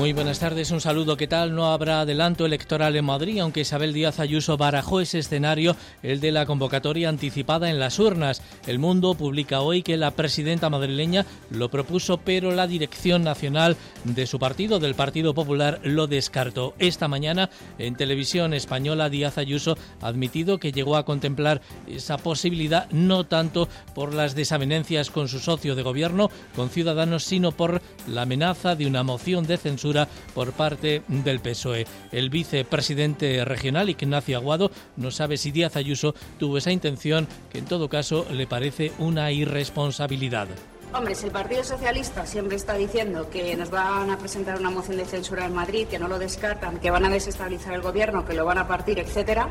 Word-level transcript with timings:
Muy 0.00 0.14
buenas 0.14 0.38
tardes, 0.38 0.70
un 0.70 0.80
saludo. 0.80 1.18
¿Qué 1.18 1.26
tal? 1.26 1.54
No 1.54 1.74
habrá 1.74 2.00
adelanto 2.00 2.46
electoral 2.46 2.96
en 2.96 3.04
Madrid, 3.04 3.38
aunque 3.40 3.60
Isabel 3.60 3.92
Díaz 3.92 4.18
Ayuso 4.18 4.56
barajó 4.56 5.02
ese 5.02 5.18
escenario, 5.18 5.76
el 6.02 6.20
de 6.20 6.32
la 6.32 6.46
convocatoria 6.46 7.10
anticipada 7.10 7.68
en 7.68 7.78
las 7.78 7.98
urnas. 7.98 8.40
El 8.66 8.78
Mundo 8.78 9.12
publica 9.12 9.60
hoy 9.60 9.82
que 9.82 9.98
la 9.98 10.12
presidenta 10.12 10.70
madrileña 10.70 11.26
lo 11.50 11.70
propuso, 11.70 12.16
pero 12.16 12.50
la 12.52 12.66
dirección 12.66 13.24
nacional 13.24 13.76
de 14.04 14.26
su 14.26 14.38
partido, 14.38 14.80
del 14.80 14.94
Partido 14.94 15.34
Popular, 15.34 15.80
lo 15.84 16.06
descartó. 16.06 16.72
Esta 16.78 17.06
mañana, 17.06 17.50
en 17.76 17.94
televisión 17.94 18.54
española, 18.54 19.10
Díaz 19.10 19.36
Ayuso 19.36 19.76
ha 20.00 20.06
admitido 20.06 20.58
que 20.58 20.72
llegó 20.72 20.96
a 20.96 21.04
contemplar 21.04 21.60
esa 21.86 22.16
posibilidad, 22.16 22.88
no 22.90 23.26
tanto 23.26 23.68
por 23.94 24.14
las 24.14 24.34
desavenencias 24.34 25.10
con 25.10 25.28
su 25.28 25.40
socio 25.40 25.74
de 25.74 25.82
gobierno, 25.82 26.30
con 26.56 26.70
Ciudadanos, 26.70 27.24
sino 27.24 27.52
por 27.52 27.82
la 28.08 28.22
amenaza 28.22 28.76
de 28.76 28.86
una 28.86 29.02
moción 29.02 29.46
de 29.46 29.58
censura 29.58 29.89
por 30.34 30.52
parte 30.52 31.02
del 31.08 31.40
PSOE. 31.40 31.86
El 32.12 32.30
vicepresidente 32.30 33.44
regional, 33.44 33.90
Ignacio 33.90 34.36
Aguado, 34.36 34.70
no 34.96 35.10
sabe 35.10 35.36
si 35.36 35.50
Díaz 35.50 35.76
Ayuso 35.76 36.14
tuvo 36.38 36.58
esa 36.58 36.72
intención, 36.72 37.26
que 37.50 37.58
en 37.58 37.64
todo 37.64 37.88
caso 37.88 38.26
le 38.30 38.46
parece 38.46 38.92
una 38.98 39.32
irresponsabilidad. 39.32 40.48
Hombre, 40.92 41.14
si 41.14 41.26
el 41.26 41.32
Partido 41.32 41.62
Socialista 41.62 42.26
siempre 42.26 42.56
está 42.56 42.74
diciendo 42.74 43.30
que 43.30 43.56
nos 43.56 43.70
van 43.70 44.10
a 44.10 44.18
presentar 44.18 44.58
una 44.58 44.70
moción 44.70 44.96
de 44.96 45.04
censura 45.04 45.46
en 45.46 45.54
Madrid, 45.54 45.86
que 45.86 46.00
no 46.00 46.08
lo 46.08 46.18
descartan, 46.18 46.80
que 46.80 46.90
van 46.90 47.04
a 47.04 47.08
desestabilizar 47.08 47.74
el 47.74 47.80
gobierno, 47.80 48.24
que 48.24 48.34
lo 48.34 48.44
van 48.44 48.58
a 48.58 48.66
partir, 48.66 48.98
etcétera, 48.98 49.48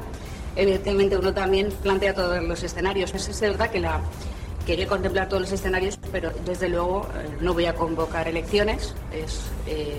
evidentemente 0.57 1.17
uno 1.17 1.33
también 1.33 1.71
plantea 1.81 2.13
todos 2.13 2.43
los 2.43 2.61
escenarios. 2.61 3.13
Es 3.13 3.39
verdad 3.39 3.69
que 3.69 3.79
la 3.79 4.01
quería 4.65 4.87
contemplar 4.87 5.29
todos 5.29 5.43
los 5.43 5.51
escenarios, 5.51 5.97
pero 6.11 6.31
desde 6.45 6.67
luego 6.67 7.07
eh, 7.15 7.37
no 7.39 7.53
voy 7.53 7.65
a 7.65 7.73
convocar 7.73 8.27
elecciones. 8.27 8.93
Es 9.13 9.41
eh, 9.65 9.97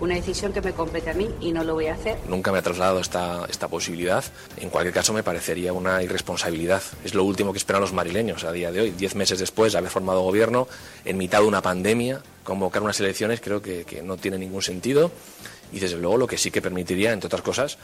una 0.00 0.14
decisión 0.14 0.52
que 0.52 0.60
me 0.60 0.72
compete 0.72 1.10
a 1.10 1.14
mí 1.14 1.28
y 1.40 1.52
no 1.52 1.64
lo 1.64 1.74
voy 1.74 1.86
a 1.86 1.94
hacer. 1.94 2.18
Nunca 2.28 2.52
me 2.52 2.58
ha 2.58 2.62
trasladado 2.62 3.00
esta, 3.00 3.44
esta 3.48 3.68
posibilidad. 3.68 4.24
En 4.56 4.70
cualquier 4.70 4.94
caso, 4.94 5.12
me 5.12 5.22
parecería 5.22 5.72
una 5.72 6.02
irresponsabilidad. 6.02 6.82
Es 7.04 7.14
lo 7.14 7.24
último 7.24 7.52
que 7.52 7.58
esperan 7.58 7.80
los 7.80 7.92
marileños 7.92 8.44
a 8.44 8.52
día 8.52 8.72
de 8.72 8.80
hoy. 8.80 8.90
Diez 8.90 9.14
meses 9.14 9.38
después 9.38 9.72
de 9.72 9.78
haber 9.78 9.90
formado 9.90 10.22
gobierno, 10.22 10.68
en 11.04 11.16
mitad 11.16 11.40
de 11.40 11.46
una 11.46 11.62
pandemia, 11.62 12.22
convocar 12.42 12.82
unas 12.82 13.00
elecciones 13.00 13.40
creo 13.40 13.62
que, 13.62 13.84
que 13.84 14.02
no 14.02 14.16
tiene 14.16 14.38
ningún 14.38 14.62
sentido. 14.62 15.10
Y 15.72 15.80
desde 15.80 15.96
luego 15.96 16.16
lo 16.16 16.26
que 16.26 16.38
sí 16.38 16.50
que 16.50 16.62
permitiría, 16.62 17.12
entre 17.12 17.26
otras 17.26 17.42
cosas, 17.42 17.78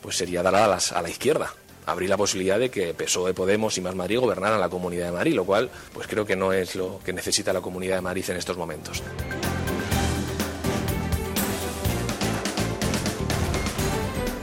pues 0.00 0.16
sería 0.16 0.42
dar 0.42 0.54
a, 0.54 0.68
las, 0.68 0.92
a 0.92 1.02
la 1.02 1.10
izquierda 1.10 1.52
abrir 1.86 2.08
la 2.08 2.16
posibilidad 2.16 2.58
de 2.58 2.70
que 2.70 2.94
PSOE, 2.94 3.34
Podemos 3.34 3.76
y 3.76 3.80
Más 3.80 3.94
Madrid 3.94 4.18
gobernaran 4.18 4.60
la 4.60 4.68
Comunidad 4.68 5.06
de 5.06 5.12
Madrid, 5.12 5.34
lo 5.34 5.44
cual 5.44 5.70
pues 5.92 6.06
creo 6.06 6.24
que 6.24 6.36
no 6.36 6.52
es 6.52 6.76
lo 6.76 7.00
que 7.04 7.12
necesita 7.12 7.52
la 7.52 7.60
Comunidad 7.60 7.96
de 7.96 8.02
Madrid 8.02 8.24
en 8.28 8.36
estos 8.36 8.56
momentos. 8.56 9.02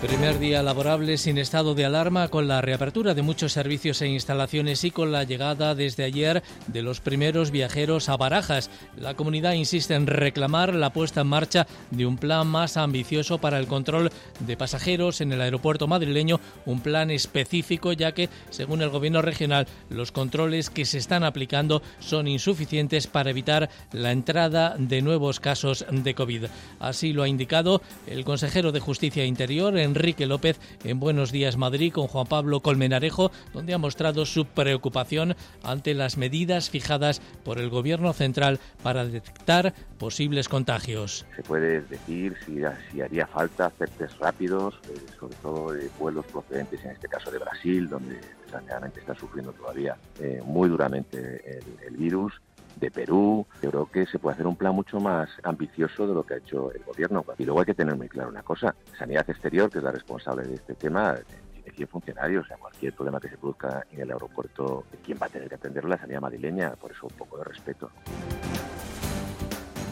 Primer 0.02 0.40
día 0.40 0.64
laborable 0.64 1.20
sin 1.20 1.38
estado 1.38 1.76
de 1.76 1.86
alarma 1.86 2.28
con 2.30 2.48
la 2.48 2.60
reapertura 2.60 3.14
de 3.14 3.22
muchos 3.22 3.54
servicios 3.54 4.02
e 4.02 4.08
instalaciones 4.08 4.84
y 4.84 4.90
con 4.90 5.12
la 5.12 5.26
llegada 5.26 5.76
desde 5.76 6.04
ayer 6.04 6.42
de 6.66 6.82
los 6.82 7.00
primeros 7.02 7.52
viajeros 7.52 8.10
a 8.10 8.18
Barajas. 8.18 8.72
La 8.98 9.14
comunidad 9.14 9.54
insiste 9.54 9.94
en 9.94 10.08
reclamar 10.08 10.74
la 10.74 10.92
puesta 10.92 11.22
en 11.22 11.28
marcha 11.28 11.68
de 11.92 12.08
un 12.08 12.18
plan 12.18 12.48
más 12.48 12.78
ambicioso 12.78 13.38
para 13.38 13.60
el 13.60 13.68
control 13.68 14.10
de 14.40 14.58
pasajeros 14.58 15.22
en 15.22 15.34
el 15.34 15.42
aeropuerto 15.42 15.88
madrileño, 15.88 16.40
un 16.66 16.82
plan 16.82 17.12
específico 17.12 17.94
ya 17.94 18.12
que, 18.12 18.28
según 18.50 18.82
el 18.82 18.90
gobierno 18.90 19.22
regional, 19.22 19.68
los 19.90 20.12
controles 20.12 20.72
que 20.72 20.86
se 20.86 20.98
están 20.98 21.24
aplicando 21.24 21.84
son 22.00 22.28
insuficientes 22.28 23.06
para 23.06 23.30
evitar 23.30 23.70
la 23.92 24.12
entrada 24.12 24.76
de 24.80 25.04
nuevos 25.04 25.40
casos 25.40 25.86
de 25.92 26.16
COVID. 26.16 26.46
Así 26.80 27.14
lo 27.14 27.22
ha 27.22 27.28
indicado 27.28 27.84
el 28.08 28.26
consejero 28.26 28.72
de 28.72 28.80
Justicia 28.80 29.22
e 29.22 29.28
Interior 29.28 29.78
en 29.78 29.91
Enrique 29.92 30.26
López 30.26 30.58
en 30.86 31.00
Buenos 31.00 31.32
Días 31.32 31.58
Madrid 31.58 31.92
con 31.92 32.08
Juan 32.08 32.26
Pablo 32.26 32.62
Colmenarejo, 32.62 33.32
donde 33.54 33.74
ha 33.74 33.78
mostrado 33.78 34.26
su 34.26 34.46
preocupación 34.46 35.36
ante 35.64 35.94
las 35.94 36.18
medidas 36.18 36.70
fijadas 36.70 37.22
por 37.44 37.60
el 37.60 37.70
Gobierno 37.70 38.14
central 38.14 38.60
para 38.84 39.06
detectar 39.06 39.74
posibles 39.98 40.48
contagios. 40.48 41.26
Se 41.36 41.44
puede 41.44 41.82
decir 41.82 42.36
si, 42.46 43.02
haría 43.02 43.28
falta 43.28 43.66
hacer 43.66 43.90
test 43.90 44.18
rápidos, 44.20 44.80
eh, 44.90 44.96
sobre 45.20 45.36
todo 45.36 45.74
de 45.74 45.90
vuelos 46.00 46.26
procedentes, 46.28 46.84
en 46.86 46.92
este 46.92 47.08
caso 47.08 47.30
de 47.30 47.40
Brasil, 47.40 47.90
donde 47.90 48.20
desgraciadamente 48.44 49.02
está 49.02 49.14
sufriendo 49.16 49.52
todavía 49.52 49.98
eh, 50.20 50.42
muy 50.46 50.70
duramente 50.70 51.42
el 51.86 51.98
virus 51.98 52.34
de 52.82 52.92
Perú. 52.92 53.46
Yo 53.62 53.70
creo 53.70 53.86
que 53.86 54.06
se 54.08 54.20
puede 54.20 54.34
hacer 54.34 54.48
un 54.48 54.58
plan 54.58 54.76
mucho 54.76 55.00
más 55.00 55.30
ambicioso 55.44 56.08
de 56.08 56.14
lo 56.14 56.24
que 56.24 56.34
ha 56.34 56.38
hecho 56.38 56.74
el 56.74 56.84
gobierno. 56.84 57.24
Y 57.38 57.46
luego 57.46 57.62
hay 57.62 57.68
que 57.68 57.74
tener 57.74 57.96
muy 57.96 58.10
claro 58.10 58.30
una 58.30 58.44
cosa. 58.44 58.76
Sanidad 58.98 59.30
Exterior, 59.30 59.70
que 59.70 59.78
es 59.78 59.84
la 59.84 59.92
responsable 59.92 60.44
de 60.44 60.56
este 60.56 60.74
tema, 60.74 61.16
tiene 61.54 61.72
100 61.78 61.88
funcionarios. 61.88 62.46
O 62.46 62.48
sea, 62.48 62.58
cualquier 62.58 62.94
problema 62.94 63.20
que 63.22 63.30
se 63.30 63.38
produzca 63.38 63.86
en 63.92 64.02
el 64.02 64.12
aeropuerto, 64.12 64.84
¿quién 65.06 65.18
va 65.22 65.28
a 65.28 65.30
tener 65.30 65.48
que 65.48 65.56
atenderlo? 65.56 65.90
La 65.92 65.98
sanidad 66.00 66.20
madrileña. 66.20 66.72
Por 66.72 66.92
eso 66.92 67.08
un 67.10 67.16
poco 67.16 67.38
de 67.38 67.44
respeto. 67.46 67.90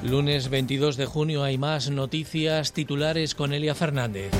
Lunes 0.03 0.49
22 0.49 0.97
de 0.97 1.05
junio 1.05 1.43
hay 1.43 1.57
más 1.57 1.89
noticias 1.89 2.73
titulares 2.73 3.35
con 3.35 3.53
Elia 3.53 3.75
Fernández. 3.75 4.31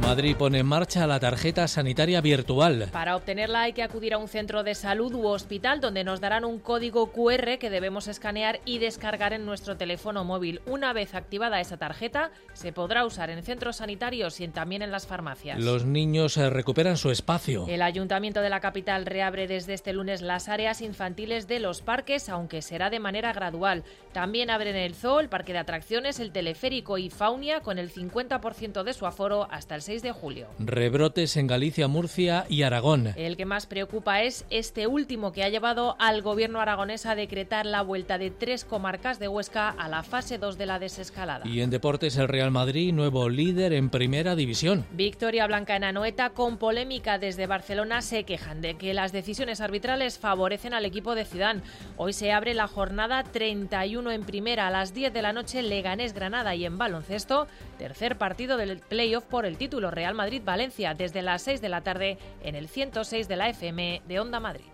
Madrid 0.00 0.34
pone 0.36 0.58
en 0.58 0.66
marcha 0.66 1.06
la 1.06 1.20
tarjeta 1.20 1.68
sanitaria 1.68 2.20
virtual. 2.20 2.88
Para 2.90 3.16
obtenerla 3.16 3.62
hay 3.62 3.72
que 3.72 3.82
acudir 3.82 4.14
a 4.14 4.18
un 4.18 4.28
centro 4.28 4.62
de 4.62 4.74
salud 4.74 5.14
u 5.14 5.26
hospital 5.26 5.80
donde 5.80 6.04
nos 6.04 6.20
darán 6.20 6.44
un 6.44 6.58
código 6.58 7.12
QR 7.12 7.58
que 7.58 7.70
debemos 7.70 8.08
escanear 8.08 8.60
y 8.64 8.78
descargar 8.78 9.32
en 9.32 9.44
nuestro 9.44 9.76
teléfono 9.76 10.24
móvil. 10.24 10.62
Una 10.66 10.92
vez 10.92 11.14
activada 11.14 11.60
esa 11.60 11.76
tarjeta, 11.76 12.30
se 12.54 12.72
podrá 12.72 13.04
usar 13.04 13.30
en 13.30 13.42
centros 13.42 13.76
sanitarios 13.76 14.40
y 14.40 14.48
también 14.48 14.82
en 14.82 14.90
las 14.90 15.06
farmacias. 15.06 15.60
Los 15.60 15.84
niños 15.84 16.36
eh, 16.36 16.48
recuperan 16.50 16.96
su 16.96 17.10
espacio. 17.10 17.66
El 17.68 17.82
Ayuntamiento 17.82 18.40
de 18.40 18.50
la 18.50 18.60
capital 18.60 19.06
reabre 19.06 19.46
desde 19.46 19.74
este 19.74 19.92
lunes 19.92 20.22
las 20.22 20.48
áreas 20.48 20.80
infantiles 20.80 21.46
de 21.46 21.60
los 21.60 21.82
parques, 21.82 22.28
aunque 22.28 22.62
será 22.62 22.90
de 22.90 23.00
manera 23.00 23.32
gradual. 23.32 23.84
También 24.12 24.50
abren 24.50 24.76
el 24.76 24.94
zoo, 24.94 25.20
el 25.20 25.28
parque 25.28 25.52
de 25.52 25.58
atracciones, 25.58 26.20
el 26.20 26.32
teleférico 26.32 26.98
y 26.98 27.10
Faunia 27.10 27.60
con 27.60 27.78
el 27.78 27.92
50% 27.92 28.82
de 28.82 28.92
su 28.94 29.06
aforo 29.06 29.46
hasta 29.50 29.74
el 29.74 29.82
6 29.82 29.89
de 29.90 30.12
julio. 30.12 30.46
Rebrotes 30.60 31.36
en 31.36 31.48
Galicia, 31.48 31.88
Murcia 31.88 32.46
y 32.48 32.62
Aragón. 32.62 33.12
El 33.16 33.36
que 33.36 33.44
más 33.44 33.66
preocupa 33.66 34.22
es 34.22 34.44
este 34.48 34.86
último 34.86 35.32
que 35.32 35.42
ha 35.42 35.48
llevado 35.48 35.96
al 35.98 36.22
gobierno 36.22 36.60
aragonés 36.60 37.06
a 37.06 37.16
decretar 37.16 37.66
la 37.66 37.82
vuelta 37.82 38.16
de 38.16 38.30
tres 38.30 38.64
comarcas 38.64 39.18
de 39.18 39.26
Huesca 39.26 39.68
a 39.68 39.88
la 39.88 40.04
fase 40.04 40.38
2 40.38 40.56
de 40.56 40.66
la 40.66 40.78
desescalada. 40.78 41.44
Y 41.44 41.60
en 41.60 41.70
deportes 41.70 42.16
el 42.18 42.28
Real 42.28 42.52
Madrid, 42.52 42.92
nuevo 42.92 43.28
líder 43.28 43.72
en 43.72 43.90
primera 43.90 44.36
división. 44.36 44.86
Victoria 44.92 45.48
Blanca 45.48 45.74
en 45.74 45.82
Anoeta 45.82 46.30
con 46.30 46.56
polémica 46.56 47.18
desde 47.18 47.48
Barcelona 47.48 48.00
se 48.00 48.22
quejan 48.22 48.60
de 48.60 48.76
que 48.76 48.94
las 48.94 49.10
decisiones 49.10 49.60
arbitrales 49.60 50.20
favorecen 50.20 50.72
al 50.72 50.84
equipo 50.84 51.16
de 51.16 51.24
Zidane. 51.24 51.62
Hoy 51.96 52.12
se 52.12 52.30
abre 52.30 52.54
la 52.54 52.68
jornada 52.68 53.24
31 53.24 54.12
en 54.12 54.22
primera 54.22 54.68
a 54.68 54.70
las 54.70 54.94
10 54.94 55.12
de 55.12 55.22
la 55.22 55.32
noche 55.32 55.62
Leganés 55.62 56.14
Granada 56.14 56.54
y 56.54 56.64
en 56.64 56.78
baloncesto 56.78 57.48
tercer 57.76 58.18
partido 58.18 58.56
del 58.56 58.78
playoff 58.78 59.24
por 59.24 59.46
el 59.46 59.56
título 59.56 59.79
Real 59.88 60.14
Madrid-Valencia 60.16 60.94
desde 60.94 61.22
las 61.22 61.42
6 61.42 61.60
de 61.60 61.68
la 61.68 61.82
tarde 61.82 62.18
en 62.42 62.56
el 62.56 62.68
106 62.68 63.28
de 63.28 63.36
la 63.36 63.48
FM 63.48 64.02
de 64.08 64.18
Onda 64.18 64.40
Madrid. 64.40 64.66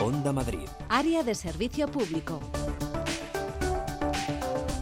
Onda 0.00 0.32
Madrid. 0.32 0.68
Área 0.88 1.22
de 1.22 1.34
servicio 1.34 1.88
público. 1.88 2.40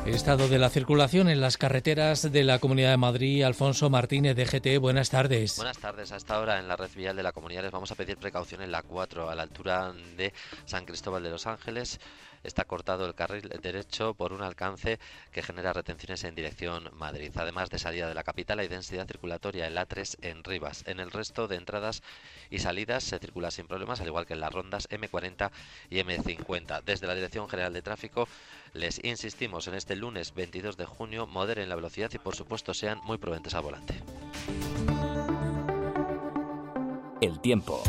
Estado 0.06 0.48
de 0.48 0.58
la 0.58 0.68
circulación 0.68 1.30
en 1.30 1.40
las 1.40 1.56
carreteras 1.56 2.30
de 2.30 2.44
la 2.44 2.58
Comunidad 2.58 2.90
de 2.90 2.98
Madrid. 2.98 3.42
Alfonso 3.42 3.88
Martínez, 3.88 4.36
DGT, 4.36 4.78
buenas 4.78 5.08
tardes. 5.08 5.56
Buenas 5.56 5.78
tardes. 5.78 6.12
A 6.12 6.16
esta 6.16 6.38
hora 6.38 6.58
en 6.58 6.68
la 6.68 6.76
red 6.76 6.90
vial 6.94 7.16
de 7.16 7.22
la 7.22 7.32
Comunidad 7.32 7.62
les 7.62 7.72
vamos 7.72 7.90
a 7.90 7.94
pedir 7.94 8.18
precaución 8.18 8.60
en 8.60 8.70
la 8.70 8.82
4 8.82 9.30
a 9.30 9.34
la 9.34 9.42
altura 9.42 9.94
de 10.14 10.34
San 10.66 10.84
Cristóbal 10.84 11.22
de 11.22 11.30
los 11.30 11.46
Ángeles 11.46 12.00
está 12.44 12.64
cortado 12.64 13.06
el 13.06 13.14
carril 13.14 13.49
derecho 13.61 14.14
por 14.14 14.32
un 14.32 14.43
alcance 14.43 14.99
que 15.32 15.43
genera 15.43 15.73
retenciones 15.73 16.25
en 16.25 16.35
dirección 16.35 16.91
Madrid. 16.93 17.32
Además 17.35 17.70
de 17.70 17.79
salida 17.79 18.08
de 18.08 18.14
la 18.14 18.23
capital 18.23 18.61
hay 18.61 18.69
densidad 18.69 19.06
circulatoria 19.06 19.67
en 19.67 19.75
la 19.75 19.87
3 19.87 20.19
en 20.23 20.44
Rivas. 20.44 20.85
En 20.87 21.00
el 21.00 21.11
resto 21.11 21.49
de 21.49 21.56
entradas 21.56 22.02
y 22.50 22.61
salidas 22.61 23.05
se 23.05 23.19
circula 23.19 23.50
sin 23.50 23.67
problemas, 23.67 24.00
al 24.00 24.06
igual 24.06 24.26
que 24.26 24.35
en 24.35 24.41
las 24.41 24.52
rondas 24.52 24.88
M40 24.91 25.50
y 25.91 25.99
M50. 25.99 26.82
Desde 26.85 27.06
la 27.06 27.14
Dirección 27.14 27.49
General 27.49 27.73
de 27.73 27.82
Tráfico 27.82 28.29
Les 28.73 29.02
insistimos 29.05 29.67
en 29.69 29.75
este 29.75 29.96
lunes 29.96 30.35
22 30.35 30.76
de 30.76 30.85
junio, 30.85 31.26
moderen 31.26 31.69
la 31.69 31.76
velocidad 31.76 32.11
y 32.12 32.19
por 32.19 32.35
supuesto 32.35 32.75
sean 32.75 33.00
muy 33.05 33.19
prudentes 33.19 33.55
al 33.55 33.62
volante. 33.62 33.94
El 37.20 37.41
tiempo. 37.41 37.82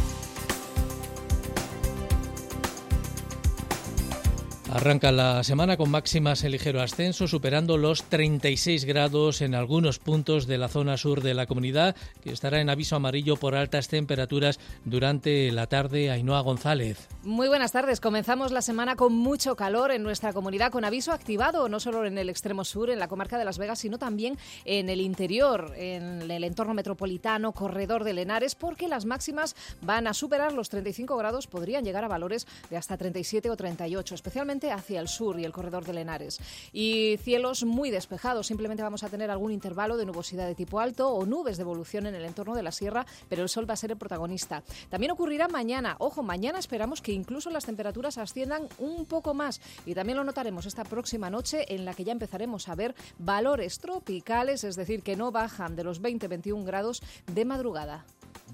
Arranca 4.75 5.13
la 5.13 5.41
semana 5.45 5.77
con 5.77 5.89
máximas 5.89 6.43
en 6.43 6.51
ligero 6.51 6.81
ascenso, 6.81 7.29
superando 7.29 7.77
los 7.77 8.03
36 8.03 8.83
grados 8.83 9.39
en 9.39 9.55
algunos 9.55 9.99
puntos 9.99 10.47
de 10.47 10.57
la 10.57 10.67
zona 10.67 10.97
sur 10.97 11.21
de 11.21 11.33
la 11.33 11.45
comunidad, 11.45 11.95
que 12.21 12.33
estará 12.33 12.59
en 12.59 12.69
aviso 12.69 12.97
amarillo 12.97 13.37
por 13.37 13.55
altas 13.55 13.87
temperaturas 13.87 14.59
durante 14.83 15.49
la 15.53 15.67
tarde. 15.67 16.11
Ainhoa 16.11 16.41
González. 16.41 17.07
Muy 17.23 17.47
buenas 17.47 17.71
tardes. 17.71 18.01
Comenzamos 18.01 18.51
la 18.51 18.61
semana 18.61 18.97
con 18.97 19.13
mucho 19.13 19.55
calor 19.55 19.91
en 19.91 20.03
nuestra 20.03 20.33
comunidad, 20.33 20.73
con 20.73 20.83
aviso 20.83 21.13
activado 21.13 21.69
no 21.69 21.79
solo 21.79 22.05
en 22.05 22.17
el 22.17 22.27
extremo 22.29 22.65
sur, 22.65 22.89
en 22.89 22.99
la 22.99 23.07
comarca 23.07 23.37
de 23.37 23.45
Las 23.45 23.57
Vegas, 23.57 23.79
sino 23.79 23.97
también 23.97 24.37
en 24.65 24.89
el 24.89 24.99
interior, 24.99 25.71
en 25.77 26.29
el 26.29 26.43
entorno 26.43 26.73
metropolitano, 26.73 27.53
corredor 27.53 28.03
de 28.03 28.11
Lenares, 28.11 28.55
porque 28.55 28.89
las 28.89 29.05
máximas 29.05 29.55
van 29.79 30.05
a 30.05 30.13
superar 30.13 30.51
los 30.51 30.67
35 30.67 31.15
grados, 31.15 31.47
podrían 31.47 31.85
llegar 31.85 32.03
a 32.03 32.09
valores 32.09 32.45
de 32.69 32.75
hasta 32.75 32.97
37 32.97 33.49
o 33.49 33.55
38, 33.55 34.15
especialmente 34.15 34.64
hacia 34.71 34.99
el 34.99 35.07
sur 35.07 35.39
y 35.39 35.45
el 35.45 35.51
corredor 35.51 35.85
de 35.85 35.93
Lenares. 35.93 36.39
Y 36.71 37.17
cielos 37.17 37.63
muy 37.63 37.91
despejados. 37.91 38.47
Simplemente 38.47 38.83
vamos 38.83 39.03
a 39.03 39.09
tener 39.09 39.31
algún 39.31 39.51
intervalo 39.51 39.97
de 39.97 40.05
nubosidad 40.05 40.47
de 40.47 40.55
tipo 40.55 40.79
alto 40.79 41.09
o 41.09 41.25
nubes 41.25 41.57
de 41.57 41.63
evolución 41.63 42.05
en 42.05 42.15
el 42.15 42.25
entorno 42.25 42.55
de 42.55 42.63
la 42.63 42.71
sierra, 42.71 43.05
pero 43.29 43.43
el 43.43 43.49
sol 43.49 43.69
va 43.69 43.73
a 43.73 43.77
ser 43.77 43.91
el 43.91 43.97
protagonista. 43.97 44.63
También 44.89 45.11
ocurrirá 45.11 45.47
mañana. 45.47 45.95
Ojo, 45.99 46.23
mañana 46.23 46.59
esperamos 46.59 47.01
que 47.01 47.11
incluso 47.11 47.49
las 47.49 47.65
temperaturas 47.65 48.17
asciendan 48.17 48.67
un 48.79 49.05
poco 49.05 49.33
más. 49.33 49.61
Y 49.85 49.93
también 49.93 50.17
lo 50.17 50.23
notaremos 50.23 50.65
esta 50.65 50.83
próxima 50.83 51.29
noche 51.29 51.73
en 51.73 51.85
la 51.85 51.93
que 51.93 52.03
ya 52.03 52.11
empezaremos 52.11 52.69
a 52.69 52.75
ver 52.75 52.95
valores 53.17 53.79
tropicales, 53.79 54.63
es 54.63 54.75
decir, 54.75 55.01
que 55.01 55.15
no 55.15 55.31
bajan 55.31 55.75
de 55.75 55.83
los 55.83 56.01
20-21 56.01 56.65
grados 56.65 57.01
de 57.27 57.45
madrugada. 57.45 58.05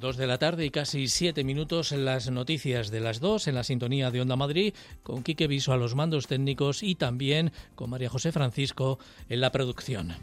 Dos 0.02 0.18
de 0.18 0.26
la 0.26 0.40
tarde 0.40 0.66
y 0.66 0.72
casi 0.72 1.08
siete 1.08 1.44
minutos 1.44 1.92
en 1.92 2.06
las 2.06 2.32
noticias 2.32 2.90
de 2.90 3.02
las 3.02 3.20
dos 3.20 3.48
en 3.48 3.54
la 3.54 3.64
sintonía 3.64 4.10
de 4.10 4.20
Onda 4.20 4.36
Madrid 4.36 4.74
con 5.04 5.22
Quique 5.22 5.46
Viso 5.46 5.74
a 5.74 5.78
los 5.78 5.94
mandos 5.94 6.26
técnicos 6.26 6.82
y 6.82 6.96
también 6.96 7.52
con 7.76 7.92
María 7.92 8.10
José 8.10 8.32
Francisco 8.32 8.98
en 9.30 9.42
la 9.42 9.52
producción. 9.52 10.16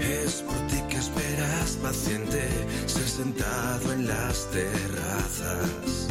Es 0.00 0.42
por 0.42 0.66
ti 0.66 0.82
que 0.90 0.96
esperas 0.96 1.78
paciente, 1.80 2.42
ser 2.86 3.08
sentado 3.08 3.92
en 3.92 4.08
las 4.08 4.50
terrazas. 4.50 6.08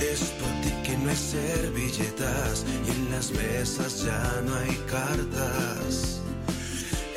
Es 0.00 0.20
por 0.40 0.50
ti 0.62 0.72
que 0.86 0.96
no 0.96 1.10
hay 1.10 1.16
servilletas 1.16 2.64
y 2.88 2.90
en 2.92 3.10
las 3.10 3.30
mesas 3.30 4.04
ya 4.06 4.42
no 4.46 4.54
hay 4.56 4.74
cartas. 4.90 6.21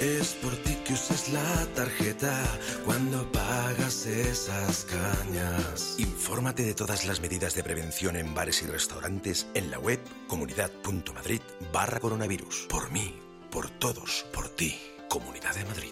Es 0.05 0.35
por 0.35 0.55
ti 0.57 0.75
que 0.85 0.93
usas 0.93 1.29
la 1.29 1.65
tarjeta 1.73 2.43
cuando 2.85 3.31
pagas 3.31 4.05
esas 4.05 4.85
cañas. 4.85 5.95
Infórmate 5.97 6.63
de 6.63 6.75
todas 6.75 7.07
las 7.07 7.21
medidas 7.21 7.55
de 7.55 7.63
prevención 7.63 8.15
en 8.15 8.35
bares 8.35 8.61
y 8.61 8.67
restaurantes 8.67 9.47
en 9.55 9.71
la 9.71 9.79
web 9.79 9.99
comunidad.madrid 10.27 11.41
barra 11.73 11.99
coronavirus. 11.99 12.67
Por 12.69 12.91
mí, 12.91 13.15
por 13.49 13.71
todos, 13.71 14.27
por 14.31 14.47
ti. 14.49 14.79
Comunidad 15.09 15.55
de 15.55 15.65
Madrid. 15.65 15.91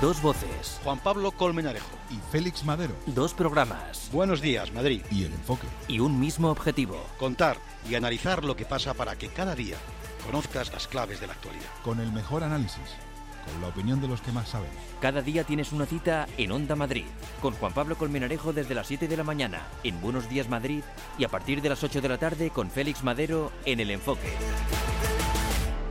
Dos 0.00 0.22
voces. 0.22 0.78
Juan 0.84 1.00
Pablo 1.00 1.32
Colmenarejo. 1.32 1.98
Y 2.10 2.20
Félix 2.30 2.64
Madero. 2.64 2.94
Dos 3.06 3.34
programas. 3.34 4.08
Buenos 4.12 4.40
días, 4.40 4.72
Madrid. 4.72 5.02
Y 5.10 5.24
el 5.24 5.32
enfoque. 5.32 5.66
Y 5.88 5.98
un 5.98 6.20
mismo 6.20 6.48
objetivo. 6.48 7.04
Contar 7.18 7.56
y 7.90 7.96
analizar 7.96 8.44
lo 8.44 8.54
que 8.54 8.66
pasa 8.66 8.94
para 8.94 9.16
que 9.16 9.30
cada 9.30 9.56
día 9.56 9.78
conozcas 10.24 10.72
las 10.72 10.88
claves 10.88 11.20
de 11.20 11.26
la 11.26 11.34
actualidad. 11.34 11.68
Con 11.82 12.00
el 12.00 12.12
mejor 12.12 12.44
análisis, 12.44 12.96
con 13.44 13.60
la 13.60 13.68
opinión 13.68 14.00
de 14.00 14.08
los 14.08 14.20
que 14.20 14.32
más 14.32 14.48
saben. 14.48 14.70
Cada 15.00 15.22
día 15.22 15.44
tienes 15.44 15.72
una 15.72 15.86
cita 15.86 16.26
en 16.36 16.52
Onda 16.52 16.76
Madrid, 16.76 17.04
con 17.40 17.54
Juan 17.54 17.72
Pablo 17.72 17.96
Colmenarejo 17.96 18.52
desde 18.52 18.74
las 18.74 18.86
7 18.86 19.08
de 19.08 19.16
la 19.16 19.24
mañana, 19.24 19.66
en 19.84 20.00
Buenos 20.00 20.28
Días 20.28 20.48
Madrid, 20.48 20.82
y 21.18 21.24
a 21.24 21.28
partir 21.28 21.60
de 21.60 21.68
las 21.68 21.82
8 21.82 22.00
de 22.00 22.08
la 22.08 22.18
tarde 22.18 22.50
con 22.50 22.70
Félix 22.70 23.02
Madero 23.02 23.52
en 23.64 23.80
El 23.80 23.90
Enfoque. 23.90 24.32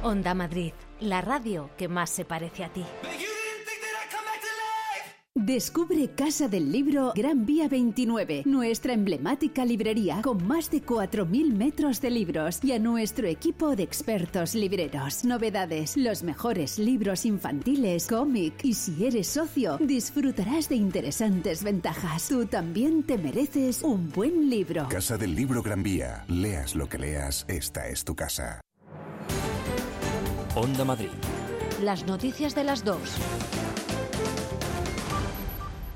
Onda 0.04 0.34
Madrid, 0.34 0.74
la 1.00 1.22
radio 1.22 1.70
que 1.78 1.88
más 1.88 2.10
se 2.10 2.26
parece 2.26 2.64
a 2.64 2.70
ti. 2.70 2.86
Descubre 5.34 6.10
Casa 6.10 6.50
del 6.50 6.74
Libro 6.74 7.14
Gran 7.16 7.46
Vía 7.46 7.70
29, 7.70 8.44
nuestra 8.46 8.92
emblemática 8.92 9.64
librería 9.64 10.22
con 10.22 10.46
más 10.46 10.70
de 10.70 10.84
4.000 10.84 11.54
metros 11.54 12.02
de 12.02 12.10
libros 12.10 12.60
y 12.62 12.74
a 12.74 12.80
nuestro 12.80 13.28
equipo 13.28 13.78
de 13.78 13.84
expertos 13.84 14.56
libreros. 14.56 15.24
Novedades, 15.24 15.96
los 15.96 16.24
mejores 16.24 16.78
libros 16.78 17.26
infantiles, 17.26 18.08
cómic 18.08 18.56
y 18.64 18.74
si 18.74 19.06
eres 19.06 19.28
socio, 19.28 19.78
disfrutarás 19.78 20.68
de 20.68 20.76
interesantes 20.76 21.64
ventajas. 21.64 22.28
Tú 22.28 22.46
también 22.46 23.04
te 23.04 23.18
mereces 23.18 23.84
un 23.84 24.12
buen 24.12 24.50
libro. 24.50 24.90
Casa 24.90 25.18
del 25.18 25.34
Libro 25.34 25.64
Gran 25.64 25.82
Vía. 25.82 26.26
Leas 26.28 26.76
lo 26.76 26.90
que 26.90 26.98
leas, 26.98 27.46
esta 27.48 27.88
es 27.88 28.04
tu 28.04 28.18
casa. 28.18 28.60
Onda 30.56 30.84
Madrid. 30.84 31.08
Las 31.82 32.06
noticias 32.06 32.54
de 32.54 32.66
las 32.66 32.84
dos. 32.84 33.18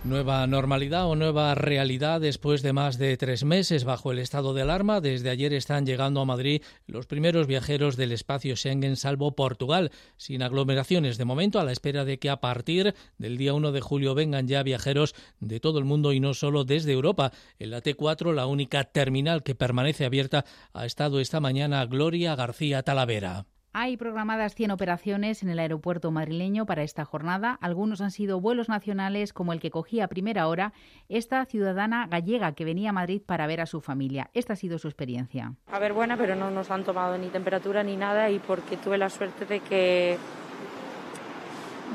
Nueva 0.05 0.45
normalidad 0.45 1.07
o 1.07 1.15
nueva 1.15 1.55
realidad 1.55 2.21
después 2.21 2.61
de 2.61 2.73
más 2.73 2.99
de 2.99 3.17
tres 3.17 3.43
meses 3.43 3.85
bajo 3.85 4.11
el 4.11 4.19
estado 4.19 4.53
de 4.53 4.61
alarma. 4.61 5.01
Desde 5.01 5.31
ayer 5.31 5.51
están 5.51 5.87
llegando 5.87 6.21
a 6.21 6.25
Madrid 6.25 6.61
los 6.85 7.07
primeros 7.07 7.47
viajeros 7.47 7.97
del 7.97 8.11
espacio 8.11 8.55
Schengen, 8.55 8.97
salvo 8.97 9.35
Portugal, 9.35 9.91
sin 10.17 10.43
aglomeraciones 10.43 11.17
de 11.17 11.25
momento, 11.25 11.59
a 11.59 11.63
la 11.63 11.71
espera 11.71 12.05
de 12.05 12.19
que 12.19 12.29
a 12.29 12.39
partir 12.39 12.93
del 13.17 13.37
día 13.37 13.55
1 13.55 13.71
de 13.71 13.81
julio 13.81 14.13
vengan 14.13 14.47
ya 14.47 14.61
viajeros 14.61 15.15
de 15.39 15.59
todo 15.59 15.79
el 15.79 15.85
mundo 15.85 16.13
y 16.13 16.19
no 16.19 16.35
solo 16.35 16.65
desde 16.65 16.91
Europa. 16.91 17.31
En 17.57 17.71
la 17.71 17.81
T4, 17.81 18.31
la 18.31 18.45
única 18.45 18.83
terminal 18.83 19.41
que 19.41 19.55
permanece 19.55 20.05
abierta, 20.05 20.45
ha 20.73 20.85
estado 20.85 21.19
esta 21.19 21.39
mañana 21.39 21.83
Gloria 21.87 22.35
García 22.35 22.83
Talavera. 22.83 23.47
Hay 23.77 23.97
programadas 23.97 24.55
100 24.55 24.71
operaciones 24.71 25.43
en 25.43 25.49
el 25.49 25.59
aeropuerto 25.59 26.09
madrileño 26.09 26.65
para 26.65 26.83
esta 26.83 27.03
jornada. 27.03 27.57
Algunos 27.59 27.99
han 27.99 28.11
sido 28.11 28.39
vuelos 28.39 28.69
nacionales, 28.69 29.33
como 29.33 29.51
el 29.51 29.59
que 29.59 29.69
cogía 29.69 30.05
a 30.05 30.07
primera 30.07 30.47
hora 30.47 30.71
esta 31.09 31.43
ciudadana 31.43 32.07
gallega 32.09 32.53
que 32.53 32.63
venía 32.63 32.91
a 32.91 32.93
Madrid 32.93 33.21
para 33.21 33.47
ver 33.47 33.59
a 33.59 33.65
su 33.65 33.81
familia. 33.81 34.29
Esta 34.33 34.53
ha 34.53 34.55
sido 34.55 34.79
su 34.79 34.87
experiencia. 34.87 35.55
A 35.69 35.79
ver, 35.79 35.91
buena, 35.91 36.15
pero 36.15 36.37
no 36.37 36.51
nos 36.51 36.71
han 36.71 36.85
tomado 36.85 37.17
ni 37.17 37.27
temperatura 37.27 37.83
ni 37.83 37.97
nada 37.97 38.29
y 38.29 38.39
porque 38.39 38.77
tuve 38.77 38.97
la 38.97 39.09
suerte 39.09 39.43
de 39.43 39.59
que 39.59 40.17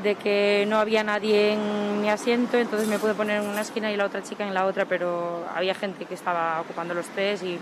de 0.03 0.15
que 0.17 0.67
no 0.69 0.77
había 0.77 1.03
nadie 1.03 1.55
en 1.55 2.03
mi 2.03 2.11
asiento, 2.11 2.59
entonces 2.59 2.89
me 2.89 2.99
pude 2.99 3.15
poner 3.15 3.43
en 3.43 3.49
una 3.49 3.63
esquina 3.63 3.91
y 3.91 3.97
la 3.97 4.05
otra 4.05 4.23
chica 4.23 4.47
en 4.47 4.53
la 4.53 4.67
otra, 4.67 4.85
pero 4.85 5.47
había 5.55 5.75
gente 5.75 6.05
que 6.05 6.13
estaba 6.13 6.61
ocupando 6.61 6.93
los 6.93 7.07
tres 7.07 7.43
y, 7.43 7.57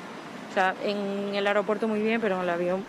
o 0.51 0.55
sea, 0.55 0.75
en 0.83 1.37
el 1.37 1.47
aeropuerto 1.47 1.87
muy 1.87 2.03
bien, 2.03 2.21
pero 2.21 2.35
en 2.35 2.43
el 2.43 2.51
avión 2.51 2.85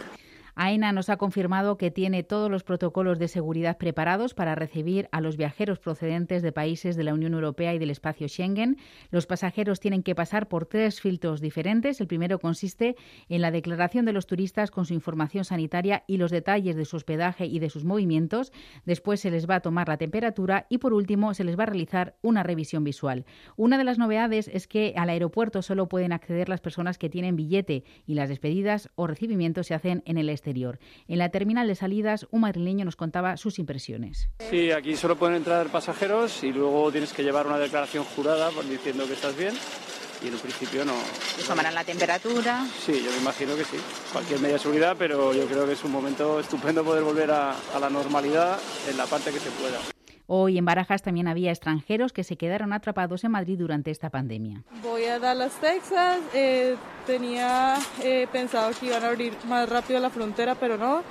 AENA 0.62 0.92
nos 0.92 1.10
ha 1.10 1.16
confirmado 1.16 1.78
que 1.78 1.90
tiene 1.90 2.22
todos 2.22 2.52
los 2.52 2.66
protocolos 2.66 3.18
de 3.18 3.30
seguridad 3.30 3.78
preparados 3.78 4.34
para 4.34 4.56
recibir 4.56 5.08
a 5.14 5.22
los 5.22 5.38
viajeros 5.38 5.80
procedentes 5.80 6.42
de 6.42 6.52
países 6.52 6.98
de 6.98 7.06
la 7.06 7.14
Unión 7.14 7.34
Europea 7.34 7.74
y 7.74 7.80
del 7.80 7.92
espacio 7.92 8.28
Schengen. 8.28 8.76
Los 9.10 9.26
pasajeros 9.26 9.80
tienen 9.80 10.04
que 10.04 10.16
pasar 10.16 10.50
por 10.50 10.66
tres 10.66 11.00
filtros 11.00 11.40
diferentes. 11.40 12.02
El 12.02 12.08
primero 12.08 12.40
consiste 12.40 12.98
en 13.30 13.40
la 13.40 13.52
declaración 13.52 14.04
de 14.04 14.12
los 14.12 14.28
turistas 14.28 14.70
con 14.70 14.86
su 14.86 14.94
información 14.94 15.46
sanitaria 15.46 16.04
y 16.08 16.18
los 16.18 16.30
detalles 16.30 16.76
de 16.76 16.84
su 16.84 16.98
hospedaje 16.98 17.46
y 17.46 17.60
de 17.60 17.70
sus 17.70 17.86
movimientos. 17.86 18.52
Después 18.84 19.22
se 19.22 19.32
les 19.32 19.50
va 19.50 19.56
a 19.56 19.62
tomar 19.62 19.88
la 19.88 19.96
temperatura 19.96 20.66
y 20.68 20.80
por 20.80 20.92
último 20.92 21.34
se 21.36 21.46
les 21.46 21.58
va 21.58 21.64
a 21.64 21.68
realizar 21.68 22.18
una 22.22 22.44
revisión 22.44 22.84
visual. 22.84 23.24
Una 23.56 23.78
de 23.78 23.86
las 23.86 23.98
novedades 23.98 24.50
es 24.50 24.68
que 24.68 24.94
al 24.98 25.10
aeropuerto 25.10 25.62
solo 25.62 25.88
pueden 25.88 26.12
acceder 26.12 26.50
las 26.50 26.60
personas 26.60 26.98
que 26.98 27.10
tienen 27.10 27.38
billete 27.38 27.86
y 28.06 28.16
las 28.16 28.28
despedidas 28.28 28.90
o 28.96 29.08
recibimientos 29.08 29.68
se 29.68 29.74
hacen 29.74 30.04
en 30.06 30.18
el 30.18 30.28
exterior. 30.28 30.49
En 31.08 31.18
la 31.18 31.30
terminal 31.30 31.68
de 31.68 31.76
salidas, 31.76 32.28
un 32.32 32.42
madrileño 32.42 32.86
nos 32.86 32.96
contaba 32.96 33.38
sus 33.38 33.60
impresiones. 33.60 34.30
Sí, 34.50 34.72
aquí 34.72 34.96
solo 34.96 35.16
pueden 35.16 35.36
entrar 35.36 35.68
pasajeros 35.68 36.44
y 36.44 36.52
luego 36.52 36.92
tienes 36.92 37.14
que 37.14 37.24
llevar 37.24 37.48
una 37.48 37.58
declaración 37.60 38.04
jurada 38.04 38.50
diciendo 38.70 39.06
que 39.06 39.14
estás 39.14 39.38
bien 39.38 39.54
y 40.24 40.28
en 40.28 40.34
un 40.34 40.40
principio 40.40 40.84
no. 40.86 40.94
¿Tomarán 41.48 41.76
la 41.76 41.84
temperatura? 41.84 42.66
Sí, 42.86 43.02
yo 43.04 43.12
me 43.12 43.18
imagino 43.18 43.56
que 43.56 43.64
sí. 43.64 43.78
Cualquier 44.12 44.40
medida 44.40 44.58
de 44.58 44.60
seguridad, 44.64 44.96
pero 44.98 45.34
yo 45.34 45.46
creo 45.46 45.66
que 45.66 45.74
es 45.74 45.84
un 45.84 45.92
momento 45.92 46.40
estupendo 46.40 46.84
poder 46.84 47.04
volver 47.04 47.32
a, 47.32 47.52
a 47.52 47.80
la 47.80 47.90
normalidad 47.90 48.60
en 48.90 48.98
la 48.98 49.06
parte 49.06 49.32
que 49.32 49.40
se 49.40 49.50
pueda. 49.52 49.80
Hoy 50.32 50.60
en 50.60 50.66
Barajas 50.66 51.02
también 51.02 51.28
había 51.28 51.50
extranjeros 51.50 52.14
que 52.14 52.24
se 52.24 52.38
quedaron 52.38 52.72
atrapados 52.72 53.24
en 53.24 53.32
Madrid 53.32 53.58
durante 53.58 53.90
esta 53.90 54.12
pandemia. 54.12 54.64
Voy 54.84 55.06
a 55.06 55.18
Dallas, 55.18 55.60
Texas. 55.60 56.20
Eh, 56.36 56.76
tenía 57.08 57.78
eh, 58.04 58.28
pensado 58.32 58.72
que 58.80 58.86
iban 58.86 59.04
a 59.04 59.08
abrir 59.08 59.34
más 59.48 59.68
rápido 59.68 60.00
la 60.00 60.12
frontera, 60.12 60.54
pero 60.54 60.78
no. 60.78 61.02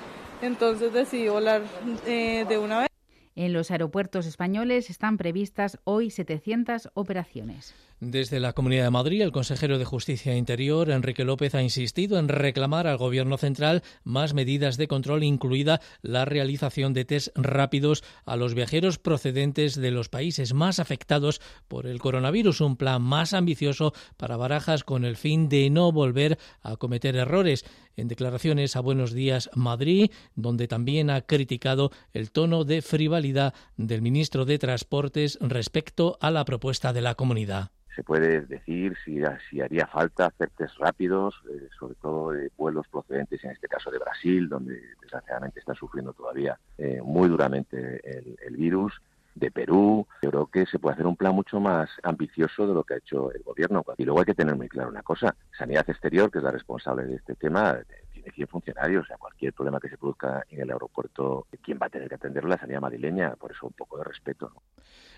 Entonces 0.41 0.93
decidí 0.93 1.29
volar 1.29 1.63
eh, 2.07 2.47
de 2.49 2.59
una 2.59 2.79
vez. 2.83 2.89
En 3.35 3.53
los 3.53 3.73
aeropuertos 3.73 4.25
españoles 4.25 4.89
están 4.89 5.17
previstas 5.17 5.81
hoy 5.83 6.11
700 6.11 6.91
operaciones. 6.95 7.75
Desde 8.01 8.39
la 8.39 8.53
Comunidad 8.53 8.85
de 8.85 8.91
Madrid, 8.91 9.23
el 9.23 9.33
consejero 9.33 9.77
de 9.77 9.85
Justicia 9.85 10.33
e 10.33 10.37
Interior, 10.37 10.89
Enrique 10.89 11.25
López, 11.25 11.57
ha 11.57 11.63
insistido 11.65 12.21
en 12.21 12.29
reclamar 12.29 12.87
al 12.87 12.97
Gobierno 12.97 13.39
central 13.39 13.83
más 14.05 14.35
medidas 14.35 14.77
de 14.77 14.87
control, 14.87 15.25
incluida 15.25 15.81
la 16.01 16.25
realización 16.25 16.93
de 16.93 17.05
test 17.05 17.37
rápidos 17.37 18.05
a 18.25 18.37
los 18.37 18.55
viajeros 18.55 19.01
procedentes 19.01 19.75
de 19.75 19.91
los 19.91 20.09
países 20.09 20.55
más 20.55 20.79
afectados 20.79 21.41
por 21.67 21.89
el 21.89 21.99
coronavirus. 21.99 22.61
Un 22.61 22.77
plan 22.77 23.03
más 23.03 23.33
ambicioso 23.33 23.93
para 24.17 24.37
Barajas 24.37 24.85
con 24.85 25.05
el 25.05 25.17
fin 25.17 25.49
de 25.49 25.69
no 25.69 25.91
volver 25.91 26.39
a 26.63 26.77
cometer 26.77 27.17
errores. 27.17 27.65
En 27.97 28.07
declaraciones 28.07 28.77
a 28.77 28.81
Buenos 28.81 29.13
Días 29.13 29.51
Madrid, 29.57 30.13
donde 30.37 30.69
también 30.69 31.11
ha 31.11 31.23
criticado 31.23 31.91
el 32.13 32.31
tono 32.31 32.63
de 32.63 32.81
frivolidad 32.81 33.55
del 33.77 34.03
ministro 34.03 34.45
de 34.45 34.61
Transportes 34.61 35.37
respecto 35.41 36.17
a 36.21 36.31
la 36.31 36.45
propuesta 36.45 36.93
de 36.93 37.01
la 37.01 37.17
comunidad 37.17 37.73
se 37.99 38.05
puede 38.05 38.43
decir 38.43 38.97
si, 39.05 39.21
si 39.51 39.61
haría 39.61 39.85
falta 39.89 40.27
hacer 40.27 40.51
test 40.51 40.77
rápidos, 40.79 41.35
eh, 41.51 41.69
sobre 41.77 41.97
todo 41.97 42.31
de 42.31 42.53
vuelos 42.57 42.87
procedentes, 42.87 43.43
en 43.43 43.51
este 43.51 43.67
caso 43.67 43.91
de 43.91 43.99
Brasil, 43.99 44.49
donde 44.49 44.81
desgraciadamente 45.01 45.59
está 45.59 45.75
sufriendo 45.75 46.13
todavía 46.13 46.57
eh, 46.79 47.01
muy 47.03 47.29
duramente 47.29 48.01
el, 48.47 48.57
virus, 48.57 49.03
de 49.35 49.51
Perú. 49.51 50.07
Yo 50.23 50.31
creo 50.31 50.47
que 50.47 50.65
se 50.67 50.79
puede 50.79 50.95
hacer 50.95 51.09
un 51.09 51.17
plan 51.17 51.35
mucho 51.35 51.59
más 51.59 51.91
ambicioso 52.05 52.69
de 52.69 52.75
lo 52.75 52.85
que 52.85 52.95
ha 52.95 52.99
hecho 52.99 53.33
el 53.33 53.43
gobierno. 53.43 53.85
Y 53.97 54.05
luego 54.05 54.21
hay 54.21 54.27
que 54.27 54.35
tener 54.35 54.55
muy 54.55 54.69
claro 54.69 54.91
una 54.91 55.03
cosa. 55.03 55.35
Sanidad 55.59 55.91
Exterior, 55.91 56.31
que 56.31 56.39
es 56.39 56.45
la 56.45 56.53
responsable 56.53 57.05
de 57.05 57.17
este 57.17 57.35
tema, 57.35 57.81
tiene 58.13 58.31
100 58.31 58.47
funcionarios. 58.47 59.07
O 59.07 59.09
sea, 59.09 59.17
cualquier 59.17 59.53
problema 59.53 59.81
que 59.81 59.89
se 59.89 59.99
produzca 59.99 60.45
en 60.51 60.61
el 60.61 60.71
aeropuerto, 60.71 61.49
¿quién 61.65 61.81
va 61.83 61.87
a 61.87 61.91
tener 61.91 62.09
que 62.09 62.15
atenderlo? 62.15 62.51
La 62.51 62.59
sanidad 62.59 62.81
madrileña. 62.81 63.35
Por 63.35 63.51
eso 63.51 63.67
un 63.67 63.73
poco 63.73 63.99
de 63.99 64.05
respeto. 64.05 64.53